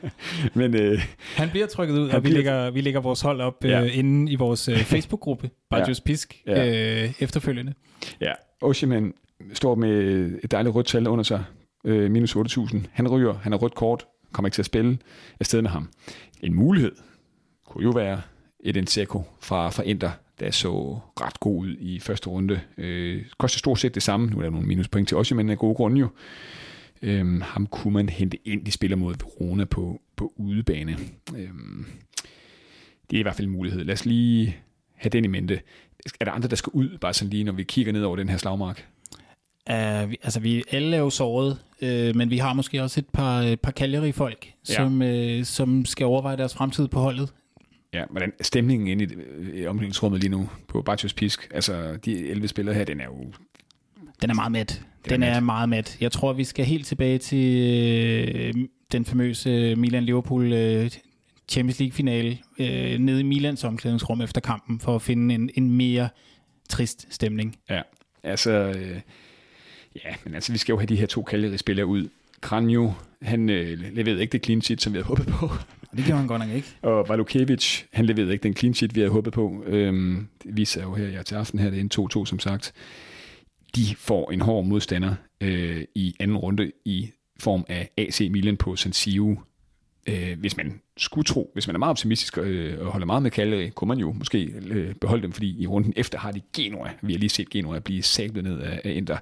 Men 0.54 0.74
øh, 0.74 1.00
Han 1.36 1.50
bliver 1.50 1.66
trykket 1.66 1.98
ud, 1.98 2.08
og 2.08 2.14
vi 2.16 2.20
bliver- 2.20 2.34
lægger, 2.34 2.70
vi 2.70 2.80
lægger 2.80 3.00
vores 3.00 3.20
hold 3.20 3.40
op 3.40 3.64
Ja. 3.64 3.82
øh, 3.84 3.98
inde 3.98 4.32
i 4.32 4.34
vores 4.34 4.68
øh, 4.68 4.78
Facebook-gruppe, 4.78 5.50
Bajos 5.70 6.00
Pisk, 6.00 6.42
Ja. 6.46 7.04
øh, 7.04 7.12
efterfølgende. 7.20 7.74
ja, 8.20 8.32
Osimhen 8.62 9.12
står 9.52 9.74
med 9.74 9.90
et 10.44 10.50
dejligt 10.50 10.74
rødt 10.74 10.86
tal 10.86 11.08
under 11.08 11.22
sig. 11.24 11.44
Øh, 11.84 12.10
minus 12.10 12.36
8.000. 12.36 12.78
Han 12.92 13.08
ryger, 13.08 13.34
han 13.34 13.52
har 13.52 13.58
rødt 13.58 13.74
kort, 13.74 14.06
kommer 14.32 14.46
ikke 14.48 14.54
til 14.54 14.62
at 14.62 14.66
spille 14.66 14.98
afsted 15.40 15.62
med 15.62 15.70
ham. 15.70 15.88
En 16.42 16.54
mulighed 16.54 16.92
kunne 17.66 17.84
jo 17.84 17.90
være 17.90 18.20
et 18.64 18.76
Nseko 18.82 19.22
fra, 19.40 19.68
fra 19.70 19.82
Inter, 19.82 20.10
der 20.40 20.50
så 20.50 20.98
ret 21.20 21.40
god 21.40 21.60
ud 21.60 21.76
i 21.80 22.00
første 22.00 22.28
runde. 22.28 22.60
Øh, 22.78 23.24
koster 23.38 23.58
stort 23.58 23.78
set 23.78 23.94
det 23.94 24.02
samme. 24.02 24.26
Nu 24.26 24.38
er 24.38 24.42
der 24.42 24.50
nogle 24.50 24.66
minuspoint 24.66 25.08
til 25.08 25.16
Osimhen 25.16 25.50
af 25.50 25.58
gode 25.58 25.74
grunde 25.74 26.00
jo. 26.00 26.08
Øhm, 27.02 27.40
ham 27.40 27.66
kunne 27.66 27.94
man 27.94 28.08
hente 28.08 28.38
ind, 28.44 28.64
de 28.64 28.70
spiller 28.70 28.96
mod 28.96 29.14
Verona 29.14 29.64
på, 29.64 30.00
på 30.16 30.32
udebane. 30.36 30.96
Øhm, 31.36 31.86
det 33.10 33.16
er 33.16 33.20
i 33.20 33.22
hvert 33.22 33.34
fald 33.36 33.46
en 33.46 33.52
mulighed. 33.52 33.84
Lad 33.84 33.94
os 33.94 34.04
lige 34.04 34.56
have 34.94 35.10
den 35.10 35.24
i 35.24 35.28
mente. 35.28 35.60
Er 36.20 36.24
der 36.24 36.32
andre, 36.32 36.48
der 36.48 36.56
skal 36.56 36.70
ud, 36.70 36.98
bare 37.00 37.14
sådan 37.14 37.30
lige, 37.30 37.44
når 37.44 37.52
vi 37.52 37.62
kigger 37.62 37.92
ned 37.92 38.02
over 38.02 38.16
den 38.16 38.28
her 38.28 38.36
slagmark? 38.36 38.86
Uh, 39.70 40.10
vi, 40.10 40.16
altså, 40.22 40.40
vi 40.40 40.62
alle 40.70 40.96
er 40.96 41.00
jo 41.00 41.10
såret, 41.10 41.58
øh, 41.82 42.16
men 42.16 42.30
vi 42.30 42.38
har 42.38 42.52
måske 42.52 42.82
også 42.82 43.00
et 43.00 43.08
par, 43.12 43.40
et 43.40 43.60
par 43.60 43.72
Cagliari-folk, 43.72 44.52
Ja. 44.68 44.74
som, 44.74 45.02
øh, 45.02 45.44
som 45.44 45.84
skal 45.84 46.06
overveje 46.06 46.36
deres 46.36 46.54
fremtid 46.54 46.88
på 46.88 47.00
holdet. 47.00 47.32
Ja, 47.92 48.04
hvordan 48.10 48.32
stemningen 48.40 48.88
inde 48.88 49.04
i, 49.04 49.60
i 49.60 49.66
omklædningsrummet 49.66 50.20
lige 50.20 50.30
nu 50.30 50.48
på 50.68 50.82
Bartos 50.82 51.14
Pisk? 51.14 51.48
Altså, 51.54 51.96
de 52.04 52.28
11 52.28 52.48
spillere 52.48 52.74
her, 52.74 52.84
den 52.84 53.00
er 53.00 53.04
jo... 53.04 53.32
Den 54.22 54.30
er 54.30 54.34
meget 54.34 54.52
mæt. 54.52 54.82
er 55.04 55.08
Den 55.08 55.22
er 55.22 55.34
mæt. 55.34 55.42
meget 55.42 55.68
mæt. 55.68 55.96
Jeg 56.00 56.12
tror, 56.12 56.32
vi 56.32 56.44
skal 56.44 56.64
helt 56.64 56.86
tilbage 56.86 57.18
til 57.18 57.56
øh, 58.26 58.54
den 58.92 59.04
famøse 59.04 59.74
Milan-Liverpool 59.76 60.52
øh, 60.52 60.90
Champions 61.48 61.78
League-finale 61.80 62.38
øh, 62.58 62.98
nede 62.98 63.20
i 63.20 63.22
Milans 63.22 63.64
omklædningsrum 63.64 64.20
efter 64.20 64.40
kampen, 64.40 64.80
for 64.80 64.94
at 64.94 65.02
finde 65.02 65.34
en, 65.34 65.50
en 65.54 65.70
mere 65.70 66.08
trist 66.68 67.06
stemning. 67.10 67.56
Ja, 67.70 67.82
altså... 68.22 68.50
Øh, 68.50 69.00
ja, 70.04 70.14
men 70.24 70.34
altså, 70.34 70.52
vi 70.52 70.58
skal 70.58 70.72
jo 70.72 70.78
have 70.78 70.86
de 70.86 70.96
her 70.96 71.06
to 71.06 71.24
Cagliari-spillere 71.30 71.86
ud. 71.86 72.08
Kranjo, 72.40 72.92
han 73.22 73.48
øh, 73.48 73.78
leverede 73.94 74.20
ikke 74.20 74.32
det 74.32 74.44
clean 74.44 74.62
sheet, 74.62 74.82
som 74.82 74.92
vi 74.92 74.96
havde 74.96 75.06
håbet 75.06 75.26
på. 75.26 75.46
Og 75.90 75.96
det 75.96 76.04
gjorde 76.04 76.18
han 76.18 76.26
godt 76.28 76.42
nok 76.46 76.50
ikke. 76.56 76.68
Og 76.82 77.08
Valukevic, 77.08 77.82
han 77.92 78.06
leverede 78.06 78.32
ikke 78.32 78.42
den 78.42 78.56
clean 78.56 78.74
sheet, 78.74 78.94
vi 78.94 79.00
havde 79.00 79.12
håbet 79.12 79.32
på. 79.32 79.64
Øhm, 79.66 80.26
det 80.42 80.56
viser 80.56 80.82
jo 80.82 80.94
her 80.94 81.08
ja, 81.08 81.22
til 81.22 81.34
aften 81.34 81.58
her, 81.58 81.70
det 81.70 81.76
er 81.76 81.80
en 81.80 82.20
2-2 82.22 82.26
som 82.26 82.38
sagt. 82.38 82.72
De 83.76 83.94
får 83.98 84.30
en 84.30 84.40
hård 84.40 84.64
modstander 84.64 85.14
øh, 85.40 85.84
i 85.94 86.14
anden 86.20 86.36
runde 86.36 86.72
i 86.84 87.10
form 87.40 87.64
af 87.68 87.90
AC 87.96 88.20
Milan 88.30 88.56
på 88.56 88.76
San 88.76 88.92
Siro. 88.92 89.36
Øh, 90.06 90.38
hvis 90.38 90.56
man 90.56 90.80
skulle 90.96 91.24
tro, 91.24 91.50
hvis 91.52 91.66
man 91.66 91.76
er 91.76 91.78
meget 91.78 91.90
optimistisk 91.90 92.38
øh, 92.38 92.86
og 92.86 92.92
holder 92.92 93.06
meget 93.06 93.22
med 93.22 93.30
Cagliari, 93.30 93.68
kunne 93.68 93.88
man 93.88 93.98
jo 93.98 94.12
måske 94.12 94.42
øh, 94.66 94.94
beholde 94.94 95.22
dem, 95.22 95.32
fordi 95.32 95.62
i 95.62 95.66
runden 95.66 95.92
efter 95.96 96.18
har 96.18 96.30
de 96.30 96.40
Genoa. 96.56 96.90
Vi 97.02 97.12
har 97.12 97.18
lige 97.18 97.30
set 97.30 97.50
Genoa 97.50 97.78
blive 97.78 98.02
sablet 98.02 98.44
ned 98.44 98.60
af, 98.60 98.80
af 98.84 98.90
Inter. 98.90 99.16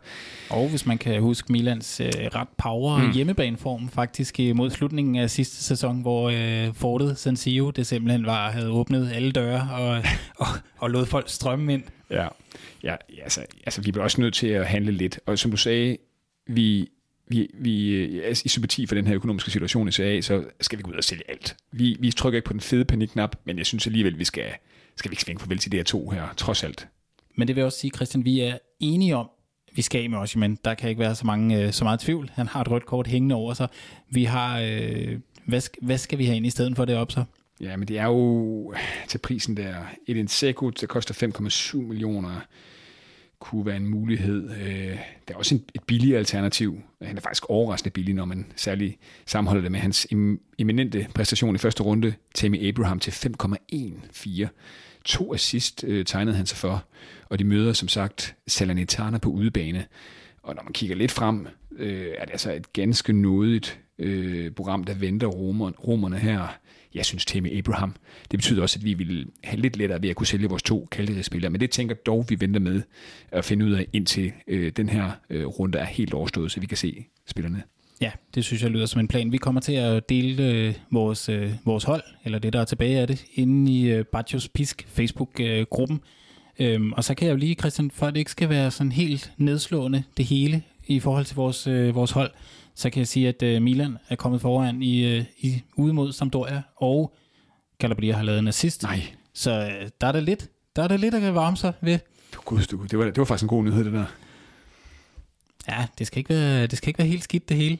Og 0.51 0.69
hvis 0.69 0.87
man 0.87 0.99
kan 0.99 1.23
huske 1.23 1.53
Milans 1.53 2.01
øh, 2.01 2.07
ret 2.17 2.49
power 2.59 2.99
mm. 2.99 3.13
hjemmebaneform 3.13 3.89
faktisk 3.89 4.41
øh, 4.41 4.57
mod 4.57 4.71
slutningen 4.71 5.17
af 5.17 5.31
sidste 5.31 5.57
sæson, 5.57 6.01
hvor 6.01 6.31
øh, 6.31 6.75
fortet 6.75 7.19
San 7.19 7.37
Siro, 7.37 7.71
det 7.71 7.87
simpelthen 7.87 8.27
var, 8.27 8.51
havde 8.51 8.71
åbnet 8.71 9.11
alle 9.15 9.33
døre 9.33 9.69
og, 9.73 10.03
og, 10.43 10.47
og 10.79 10.91
lod 10.91 11.07
folk 11.07 11.29
strømme 11.29 11.75
ind. 11.75 11.83
Ja, 12.11 12.29
ja 12.83 12.97
altså, 13.23 13.47
altså 13.67 13.83
vi 13.83 13.93
bliver 13.93 14.05
også 14.05 14.21
nødt 14.21 14.35
til 14.35 14.47
at 14.47 14.67
handle 14.67 14.93
lidt. 14.93 15.21
Og 15.27 15.39
som 15.39 15.51
du 15.51 15.57
sagde, 15.57 15.97
vi, 16.47 16.89
vi, 17.29 17.51
vi 17.55 18.01
er 18.21 18.43
i 18.45 18.49
sympati 18.49 18.87
for 18.87 18.95
den 18.95 19.07
her 19.07 19.15
økonomiske 19.15 19.51
situation 19.51 19.89
i 19.89 19.93
CA, 19.93 20.21
så 20.21 20.45
skal 20.61 20.79
vi 20.79 20.83
gå 20.83 20.91
ud 20.91 20.97
og 20.97 21.05
sælge 21.05 21.31
alt. 21.31 21.57
Vi, 21.73 21.97
vi 22.01 22.11
trykker 22.11 22.37
ikke 22.37 22.47
på 22.47 22.53
den 22.53 22.61
fede 22.61 22.85
panikknap, 22.85 23.37
men 23.45 23.59
jeg 23.59 23.67
synes 23.67 23.87
alligevel, 23.87 24.19
vi 24.19 24.25
skal, 24.25 24.45
skal 24.97 25.11
vi 25.11 25.13
ikke 25.13 25.23
svinge 25.23 25.41
farvel 25.41 25.59
til 25.59 25.73
de 25.73 25.77
her 25.77 25.85
to 25.85 26.11
her, 26.11 26.35
trods 26.37 26.65
alt. 26.65 26.89
Men 27.37 27.49
det 27.49 27.57
vil 27.57 27.61
jeg 27.61 27.67
også 27.67 27.79
sige, 27.79 27.91
Christian, 27.91 28.25
vi 28.25 28.41
er 28.41 28.59
enige 28.81 29.17
om, 29.17 29.31
vi 29.73 29.83
skal 29.83 30.03
af 30.03 30.11
med 30.11 30.19
os, 30.19 30.37
men 30.37 30.59
der 30.65 30.75
kan 30.75 30.91
ikke 30.91 31.01
være 31.01 31.15
så, 31.15 31.27
mange, 31.27 31.63
øh, 31.63 31.73
så 31.73 31.85
meget 31.85 32.01
tvivl. 32.01 32.31
Han 32.35 32.47
har 32.47 32.61
et 32.61 32.71
rødt 32.71 32.87
kort 32.87 33.07
hængende 33.07 33.35
over 33.35 33.55
sig. 33.55 33.69
Vi 34.11 34.25
har, 34.25 34.61
øh, 34.61 35.19
hvad, 35.45 35.63
hvad 35.83 35.99
skal 35.99 36.19
vi 36.19 36.25
have 36.25 36.37
ind 36.37 36.47
i 36.47 36.51
stedet 36.51 36.77
for 36.77 36.85
det 36.85 36.97
op 36.97 37.13
så? 37.13 37.25
Ja, 37.61 37.77
men 37.77 37.89
det 37.89 37.99
er 37.99 38.05
jo 38.07 38.75
til 39.09 39.19
prisen 39.19 39.57
der. 39.57 39.75
Et 40.07 40.17
Inseko, 40.17 40.71
der 40.71 40.87
koster 40.87 41.29
5,7 41.75 41.77
millioner, 41.77 42.41
kunne 43.39 43.67
være 43.67 43.77
en 43.77 43.87
mulighed. 43.87 44.51
Øh, 44.51 44.99
Der 45.29 45.35
er 45.35 45.39
også 45.39 45.55
en, 45.55 45.65
et 45.75 45.83
billigt 45.83 46.17
alternativ. 46.17 46.83
Han 47.03 47.17
er 47.17 47.21
faktisk 47.21 47.45
overraskende 47.49 47.93
billig, 47.93 48.15
når 48.15 48.25
man 48.25 48.47
særlig 48.57 48.99
sammenholder 49.27 49.63
det 49.63 49.73
med 49.73 49.81
hans 49.81 50.07
em- 50.13 50.55
eminente 50.59 51.07
præstation 51.15 51.55
i 51.55 51.59
første 51.59 51.83
runde. 51.83 52.15
Tammy 52.35 52.69
Abraham 52.69 53.01
til 53.01 53.11
5,14. 53.11 54.47
To 55.05 55.35
assist 55.35 55.85
øh, 55.85 56.05
tegnede 56.05 56.37
han 56.37 56.47
sig 56.47 56.59
for, 56.59 56.85
og 57.29 57.39
de 57.39 57.45
møder 57.45 57.73
som 57.73 57.89
sagt 57.89 58.37
Salernitana 58.47 59.19
på 59.19 59.31
udebane. 59.31 59.87
Og 60.43 60.55
når 60.55 60.63
man 60.63 60.73
kigger 60.73 60.97
lidt 60.97 61.13
frem, 61.13 61.47
øh, 61.77 62.07
er 62.19 62.25
det 62.25 62.33
altså 62.33 62.53
et 62.53 62.73
ganske 62.73 63.13
nådigt 63.13 63.81
øh, 63.99 64.51
program, 64.51 64.85
der 64.85 64.95
venter 64.95 65.27
romer, 65.27 65.71
romerne 65.71 66.19
her. 66.19 66.57
Jeg 66.97 67.05
synes, 67.05 67.25
Tammy 67.25 67.59
Abraham, 67.59 67.95
det 68.31 68.39
betyder 68.39 68.63
også, 68.63 68.79
at 68.79 68.85
vi 68.85 68.95
vil 68.95 69.27
have 69.45 69.61
lidt 69.61 69.77
lettere 69.77 70.03
ved 70.03 70.09
at 70.11 70.17
kunne 70.17 70.27
sælge 70.27 70.49
vores 70.49 70.63
to 70.63 70.89
Cagliari-spillere, 70.91 71.51
men 71.51 71.61
det 71.61 71.71
tænker 71.71 71.95
dog, 71.95 72.27
vi 72.29 72.41
venter 72.41 72.61
med 72.61 72.83
at 73.33 73.45
finde 73.45 73.67
ud 73.67 73.73
af, 73.73 73.87
indtil 73.93 74.33
øh, 74.49 74.73
den 74.77 74.89
her 74.89 75.11
øh, 75.31 75.47
runde 75.47 75.79
er 75.79 75.85
helt 75.85 76.15
overstået, 76.15 76.53
så 76.53 76.61
vi 76.61 76.67
kan 76.67 76.77
se 76.77 77.07
spillerne. 77.27 77.63
Ja, 78.01 78.11
det 78.35 78.45
synes 78.45 78.63
jeg 78.63 78.71
lyder 78.71 78.87
som 78.87 79.01
en 79.01 79.09
plan. 79.09 79.33
Vi 79.33 79.37
kommer 79.37 79.61
til 79.61 79.73
at 79.73 80.09
dele 80.09 80.51
øh, 80.51 80.75
vores, 80.91 81.29
øh, 81.29 81.53
vores 81.65 81.85
hold, 81.85 82.03
eller 82.25 82.39
det, 82.39 82.53
der 82.53 82.61
er 82.61 82.65
tilbage 82.65 82.99
af 83.01 83.07
det, 83.07 83.25
inde 83.35 83.73
i 83.73 83.91
øh, 83.91 84.05
Bacchus 84.05 84.49
Pisk 84.49 84.87
Facebook-gruppen. 84.89 86.01
Øhm, 86.59 86.93
og 86.93 87.05
så 87.05 87.15
kan 87.15 87.27
jeg 87.27 87.33
jo 87.33 87.39
lige, 87.39 87.55
Christian, 87.55 87.91
for 87.91 88.07
at 88.07 88.15
det 88.15 88.19
ikke 88.19 88.31
skal 88.31 88.49
være 88.49 88.71
sådan 88.71 88.93
helt 88.93 89.33
nedslående, 89.37 90.03
det 90.17 90.25
hele 90.25 90.63
i 90.87 91.01
forhold 91.01 91.25
til 91.25 91.37
vores, 91.37 91.67
øh, 91.67 91.95
vores 91.95 92.11
hold, 92.11 92.31
så 92.77 92.91
kan 92.91 93.01
jeg 93.01 93.09
sige, 93.09 93.29
at 93.29 93.43
øh, 93.43 93.63
Milan 93.63 93.97
er 94.09 94.17
kommet 94.17 94.41
foran 94.41 94.83
i, 94.83 95.17
øh, 95.17 95.25
i 95.39 95.63
ude 95.77 95.93
mod 95.93 96.13
Sampdoria, 96.13 96.63
og 96.77 97.15
Calabria 97.81 98.17
har 98.17 98.23
lavet 98.23 98.39
en 98.39 98.49
assist. 98.49 98.83
Nej, 98.83 99.01
Så 99.35 99.51
øh, 99.51 99.89
der 100.01 100.07
er 100.07 100.13
der 100.13 100.21
lidt, 100.21 100.51
der 100.77 100.83
er 100.83 100.89
der 100.89 100.97
lidt 100.97 101.15
at 101.15 101.35
varme 101.35 101.57
sig 101.57 101.73
ved. 101.81 101.99
gud, 102.45 102.63
du, 102.63 102.85
det, 102.91 102.99
var, 102.99 103.05
det 103.05 103.19
var 103.19 103.25
faktisk 103.25 103.43
en 103.43 103.49
god 103.49 103.65
nyhed, 103.65 103.85
det 103.85 103.93
der. 103.93 104.05
Ja, 105.69 105.87
det 105.99 106.07
skal 106.07 106.19
ikke 106.19 106.29
være, 106.31 106.67
det 106.67 106.79
skal 106.79 106.89
ikke 106.89 106.99
være 106.99 107.09
helt 107.09 107.25
skidt 107.25 107.49
det 107.49 107.57
hele. 107.57 107.79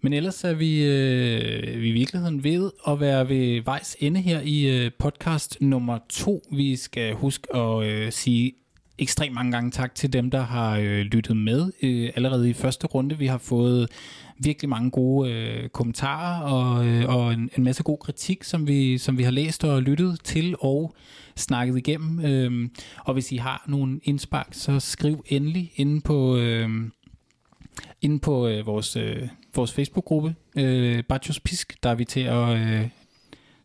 Men 0.00 0.12
ellers 0.12 0.44
er 0.44 0.54
vi, 0.54 0.84
øh, 0.84 1.80
vi 1.82 1.88
i 1.88 1.92
virkeligheden 1.92 2.44
ved 2.44 2.70
at 2.88 3.00
være 3.00 3.28
ved 3.28 3.62
vejs 3.62 3.96
ende 4.00 4.20
her 4.20 4.40
i 4.40 4.84
øh, 4.84 4.90
podcast 4.98 5.56
nummer 5.60 5.98
to. 6.08 6.42
Vi 6.52 6.76
skal 6.76 7.14
huske 7.14 7.56
at 7.56 7.84
øh, 7.84 8.12
sige 8.12 8.52
ekstremt 8.98 9.34
mange 9.34 9.52
gange 9.52 9.70
tak 9.70 9.94
til 9.94 10.12
dem, 10.12 10.30
der 10.30 10.40
har 10.42 10.76
øh, 10.76 11.00
lyttet 11.00 11.36
med 11.36 11.72
øh, 11.82 12.10
allerede 12.14 12.50
i 12.50 12.52
første 12.52 12.86
runde. 12.86 13.18
Vi 13.18 13.26
har 13.26 13.38
fået 13.38 13.90
virkelig 14.38 14.68
mange 14.68 14.90
gode 14.90 15.32
øh, 15.32 15.68
kommentarer 15.68 16.42
og, 16.42 16.86
øh, 16.86 17.08
og 17.08 17.32
en, 17.32 17.50
en 17.56 17.64
masse 17.64 17.82
god 17.82 17.98
kritik, 17.98 18.44
som 18.44 18.66
vi, 18.66 18.98
som 18.98 19.18
vi 19.18 19.22
har 19.22 19.30
læst 19.30 19.64
og 19.64 19.82
lyttet 19.82 20.20
til 20.24 20.54
og 20.60 20.94
snakket 21.36 21.76
igennem. 21.76 22.24
Øh, 22.24 22.70
og 23.04 23.12
hvis 23.12 23.32
I 23.32 23.36
har 23.36 23.64
nogle 23.68 24.00
indspark, 24.02 24.48
så 24.52 24.80
skriv 24.80 25.24
endelig 25.26 25.72
inde 25.76 26.00
på, 26.00 26.36
øh, 26.36 26.70
inde 28.02 28.18
på 28.18 28.48
øh, 28.48 28.66
vores, 28.66 28.96
øh, 28.96 29.28
vores 29.54 29.72
Facebook-gruppe, 29.72 30.34
øh, 30.56 31.04
Bajos 31.04 31.40
Pisk, 31.40 31.82
der 31.82 31.90
er 31.90 31.94
vi 31.94 32.04
til 32.04 32.20
at, 32.20 32.56
øh, 32.56 32.88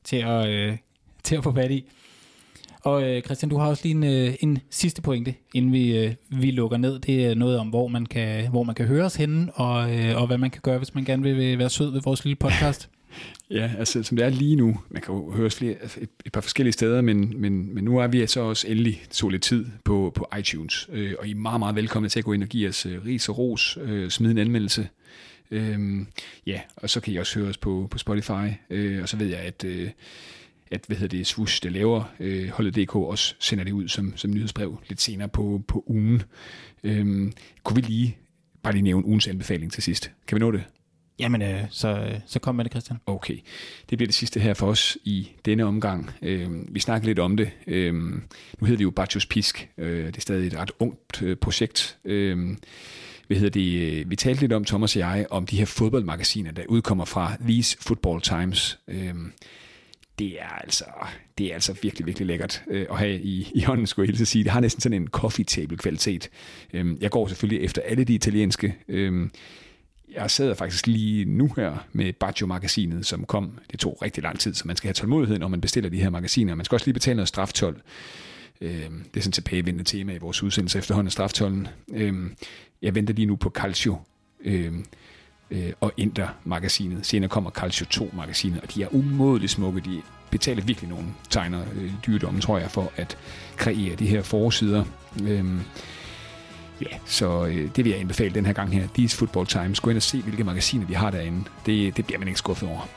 til 0.04 0.18
at, 0.18 0.50
øh, 0.50 0.78
til 1.24 1.36
at 1.36 1.44
få 1.44 1.54
fat 1.54 1.72
i. 1.72 1.86
Og 2.84 3.04
øh, 3.04 3.22
Christian, 3.22 3.50
du 3.50 3.58
har 3.58 3.68
også 3.68 3.84
lige 3.84 3.96
en, 3.96 4.04
øh, 4.04 4.36
en 4.40 4.60
sidste 4.70 5.02
pointe, 5.02 5.34
inden 5.54 5.74
vi, 5.74 5.98
øh, 5.98 6.14
vi 6.30 6.52
lukker 6.52 6.78
ned. 6.78 7.00
Det 7.00 7.26
er 7.26 7.36
noget 7.36 7.58
om, 7.58 7.68
hvor 7.68 7.88
man 7.88 8.06
kan, 8.06 8.50
hvor 8.50 8.64
man 8.64 8.76
kan 8.76 8.86
høre 8.86 9.06
os 9.06 9.16
henne, 9.16 9.52
og, 9.54 9.96
øh, 9.96 10.22
og 10.22 10.28
hvad 10.28 10.38
man 10.38 10.50
kan 10.50 10.62
gøre, 10.64 10.78
hvis 10.78 10.96
man 10.96 11.06
gerne 11.06 11.24
vil 11.24 11.60
være 11.60 11.70
sød 11.70 11.92
ved 11.92 12.02
vores 12.02 12.26
lille 12.26 12.36
podcast. 12.36 12.90
Ja, 13.50 13.72
altså 13.78 14.04
som 14.04 14.18
det 14.18 14.26
er 14.26 14.30
lige 14.30 14.56
nu, 14.56 14.80
man 14.90 15.02
kan 15.02 15.14
jo 15.14 15.32
høre 15.32 15.46
os 15.46 15.56
flere, 15.56 15.76
altså, 15.82 16.00
et, 16.02 16.10
et 16.26 16.32
par 16.32 16.42
forskellige 16.42 16.74
steder, 16.74 17.02
men, 17.02 17.42
men, 17.42 17.76
men 17.76 17.84
nu 17.84 17.98
er 17.98 18.08
vi 18.08 18.28
så 18.28 18.42
også 18.42 18.68
endelig 18.68 19.04
så 19.12 19.30
lidt 19.30 19.44
tid 19.44 19.66
på, 19.84 20.12
på 20.16 20.28
iTunes, 20.40 20.90
øh, 20.92 21.14
og 21.20 21.28
I 21.28 21.32
er 21.32 21.36
meget, 21.36 21.60
meget 21.60 21.76
velkomne 21.76 22.10
til 22.10 22.20
at 22.20 22.26
gå 22.26 22.34
ind 22.34 22.44
og 22.44 22.50
give 22.50 22.70
os 22.70 22.86
øh, 22.86 23.06
ris 23.06 23.30
og 23.30 23.38
ros, 23.38 23.78
øh, 23.82 24.10
smide 24.10 24.32
en 24.32 24.38
anmeldelse. 24.38 24.88
Øh, 25.52 25.80
ja, 26.48 26.62
og 26.76 26.90
så 26.90 27.00
kan 27.00 27.14
I 27.14 27.18
også 27.18 27.40
høre 27.40 27.50
os 27.50 27.58
på, 27.58 27.88
på 27.92 27.98
Spotify, 27.98 28.48
øh, 28.70 29.02
og 29.02 29.10
så 29.10 29.18
ved 29.18 29.28
jeg, 29.28 29.40
at... 29.40 29.64
Øh, 29.64 29.90
at 30.74 30.84
hvad 30.88 30.98
hedder 30.98 31.18
det, 31.18 31.28
Swoosh, 31.28 31.64
der 31.64 31.70
laver 31.70 32.04
øh, 32.20 32.50
holdet.dk, 32.50 32.96
også 32.96 33.36
sender 33.40 33.64
det 33.64 33.72
ud 33.72 33.88
som, 33.88 34.14
som 34.16 34.32
nyhedsbrev 34.32 34.80
lidt 34.90 35.02
senere 35.02 35.30
på, 35.30 35.62
på 35.68 35.84
ugen. 35.88 36.24
Øhm, 36.84 37.34
kunne 37.64 37.76
vi 37.76 37.82
lige 37.82 38.18
bare 38.64 38.74
lige 38.74 38.84
nævne 38.84 39.06
ugens 39.06 39.28
anbefaling 39.28 39.72
til 39.72 39.84
sidst? 39.84 40.12
Kan 40.28 40.36
vi 40.36 40.40
nå 40.40 40.52
det? 40.52 40.64
Jamen, 41.20 41.42
øh, 41.42 41.62
så, 41.70 41.88
øh, 41.88 42.20
så 42.26 42.40
kom 42.40 42.56
med 42.56 42.64
det, 42.64 42.72
Christian. 42.72 43.00
Okay. 43.06 43.38
Det 43.90 43.98
bliver 43.98 44.08
det 44.08 44.16
sidste 44.16 44.40
her 44.40 44.54
for 44.54 44.68
os 44.68 44.98
i 45.04 45.32
denne 45.46 45.64
omgang. 45.66 46.10
Øh, 46.22 46.50
vi 46.76 46.80
snakker 46.80 47.08
lidt 47.08 47.20
om 47.20 47.38
det. 47.38 47.50
Øh, 47.68 47.94
nu 47.94 48.22
hedder 48.62 48.78
det 48.78 48.84
jo 48.84 48.92
Bacchus 48.92 49.26
Pisk. 49.26 49.70
Øh, 49.78 50.06
det 50.08 50.18
er 50.18 50.22
stadig 50.22 50.48
et 50.48 50.58
ret 50.58 50.72
ungt 50.80 51.22
øh, 51.22 51.38
projekt. 51.38 51.98
Øh, 52.06 52.58
hvad 53.28 53.38
hedder 53.38 53.50
det, 53.50 53.82
øh, 53.82 54.10
vi 54.10 54.16
talte 54.16 54.42
lidt 54.42 54.54
om, 54.54 54.66
Thomas 54.66 54.96
og 54.96 55.00
jeg, 55.00 55.26
om 55.30 55.46
de 55.46 55.58
her 55.58 55.66
fodboldmagasiner, 55.66 56.52
der 56.52 56.64
udkommer 56.70 57.06
fra 57.06 57.38
These 57.48 57.78
Football 57.82 58.22
Times. 58.22 58.80
Øh, 58.88 59.16
det 60.20 60.42
er 60.42 60.50
altså, 60.50 60.86
det 61.38 61.46
er 61.48 61.54
altså 61.54 61.76
virkelig, 61.82 62.08
virkelig 62.08 62.28
lækkert 62.28 62.64
øh, 62.68 62.86
at 62.90 62.98
have 62.98 63.22
i, 63.22 63.52
i 63.56 63.62
hånden, 63.62 63.88
skulle 63.88 64.08
jeg 64.08 64.16
helt 64.16 64.28
sige. 64.28 64.44
Det 64.44 64.52
har 64.52 64.60
næsten 64.60 64.82
sådan 64.82 65.02
en 65.02 65.08
coffee 65.08 65.46
table 65.46 65.78
kvalitet. 65.78 66.30
Øhm, 66.74 66.98
jeg 67.02 67.12
går 67.12 67.28
selvfølgelig 67.28 67.66
efter 67.66 67.82
alle 67.82 68.04
de 68.04 68.14
italienske. 68.14 68.76
Øhm, 68.88 69.32
jeg 70.14 70.32
sidder 70.32 70.54
faktisk 70.54 70.88
lige 70.88 71.26
nu 71.26 71.54
her 71.56 71.88
med 71.92 72.14
Baggio-magasinet, 72.14 73.06
som 73.06 73.26
kom. 73.26 73.60
Det 73.72 73.80
tog 73.80 73.98
rigtig 74.02 74.24
lang 74.24 74.40
tid, 74.40 74.54
så 74.54 74.64
man 74.68 74.76
skal 74.76 74.88
have 74.88 74.94
tålmodighed, 74.94 75.40
når 75.40 75.48
man 75.48 75.62
bestiller 75.62 75.90
de 75.90 76.02
her 76.02 76.10
magasiner. 76.10 76.56
Man 76.56 76.66
skal 76.66 76.76
også 76.76 76.86
lige 76.86 76.94
betale 76.94 77.16
noget 77.16 77.28
straftol. 77.28 77.82
Øhm, 78.62 79.04
det 79.14 79.20
er 79.20 79.22
sådan 79.22 79.32
tilbagevendende 79.32 79.84
tema 79.84 80.14
i 80.14 80.18
vores 80.18 80.44
udsendelse 80.44 80.78
efterhånden 80.80 81.08
af 81.08 81.12
straftollen. 81.12 81.68
Øhm, 81.94 82.36
jeg 82.82 82.96
venter 82.96 83.14
lige 83.14 83.26
nu 83.26 83.36
på 83.36 83.50
Calcio. 83.50 83.98
Øhm, 84.44 84.86
øh, 85.54 85.74
og 85.82 85.92
Inter-magasinet. 85.98 87.06
Senere 87.06 87.30
kommer 87.30 87.50
Calcio 87.50 87.86
2-magasinet, 87.94 88.62
og 88.62 88.74
de 88.74 88.84
er 88.84 88.88
umådeligt 88.92 89.52
smukke. 89.52 89.82
De 89.82 90.02
betaler 90.30 90.64
virkelig 90.64 90.90
nogle 90.90 91.06
tegner 91.30 91.64
øh, 91.76 91.92
dyredommen, 92.08 92.42
tror 92.42 92.58
jeg, 92.58 92.72
for 92.72 92.92
at 92.96 93.18
kreere 93.58 93.96
de 93.96 94.08
her 94.08 94.22
forsider. 94.22 94.84
Øh, 95.24 95.46
Ja, 96.82 96.98
så 97.06 97.46
øh, 97.46 97.70
det 97.76 97.86
vil 97.86 97.92
jeg 97.92 98.00
anbefale 98.00 98.34
den 98.36 98.46
her 98.46 98.54
gang 98.54 98.74
her. 98.74 98.88
These 98.94 99.18
Football 99.18 99.48
Times. 99.48 99.80
Gå 99.80 99.90
ind 99.90 99.98
og 99.98 100.04
se, 100.04 100.22
hvilke 100.22 100.44
magasiner 100.44 100.88
de 100.88 100.96
har 100.96 101.12
derinde. 101.12 101.44
Det, 101.66 101.98
det 101.98 102.06
bliver 102.06 102.20
man 102.20 102.28
ikke 102.28 102.38
skuffet 102.38 102.70
over. 102.70 102.90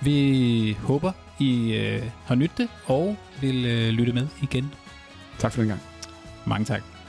Vi 0.00 0.76
håber, 0.82 1.12
I 1.38 1.74
øh, 1.74 2.02
har 2.24 2.34
nyttet 2.34 2.58
det 2.58 2.68
og 2.86 3.16
vil 3.40 3.66
øh, 3.66 3.88
lytte 3.88 4.12
med 4.12 4.26
igen. 4.42 4.70
Tak 5.38 5.52
for 5.52 5.60
den 5.60 5.68
gang. 5.68 5.80
Mange 6.46 6.64
tak. 6.64 6.99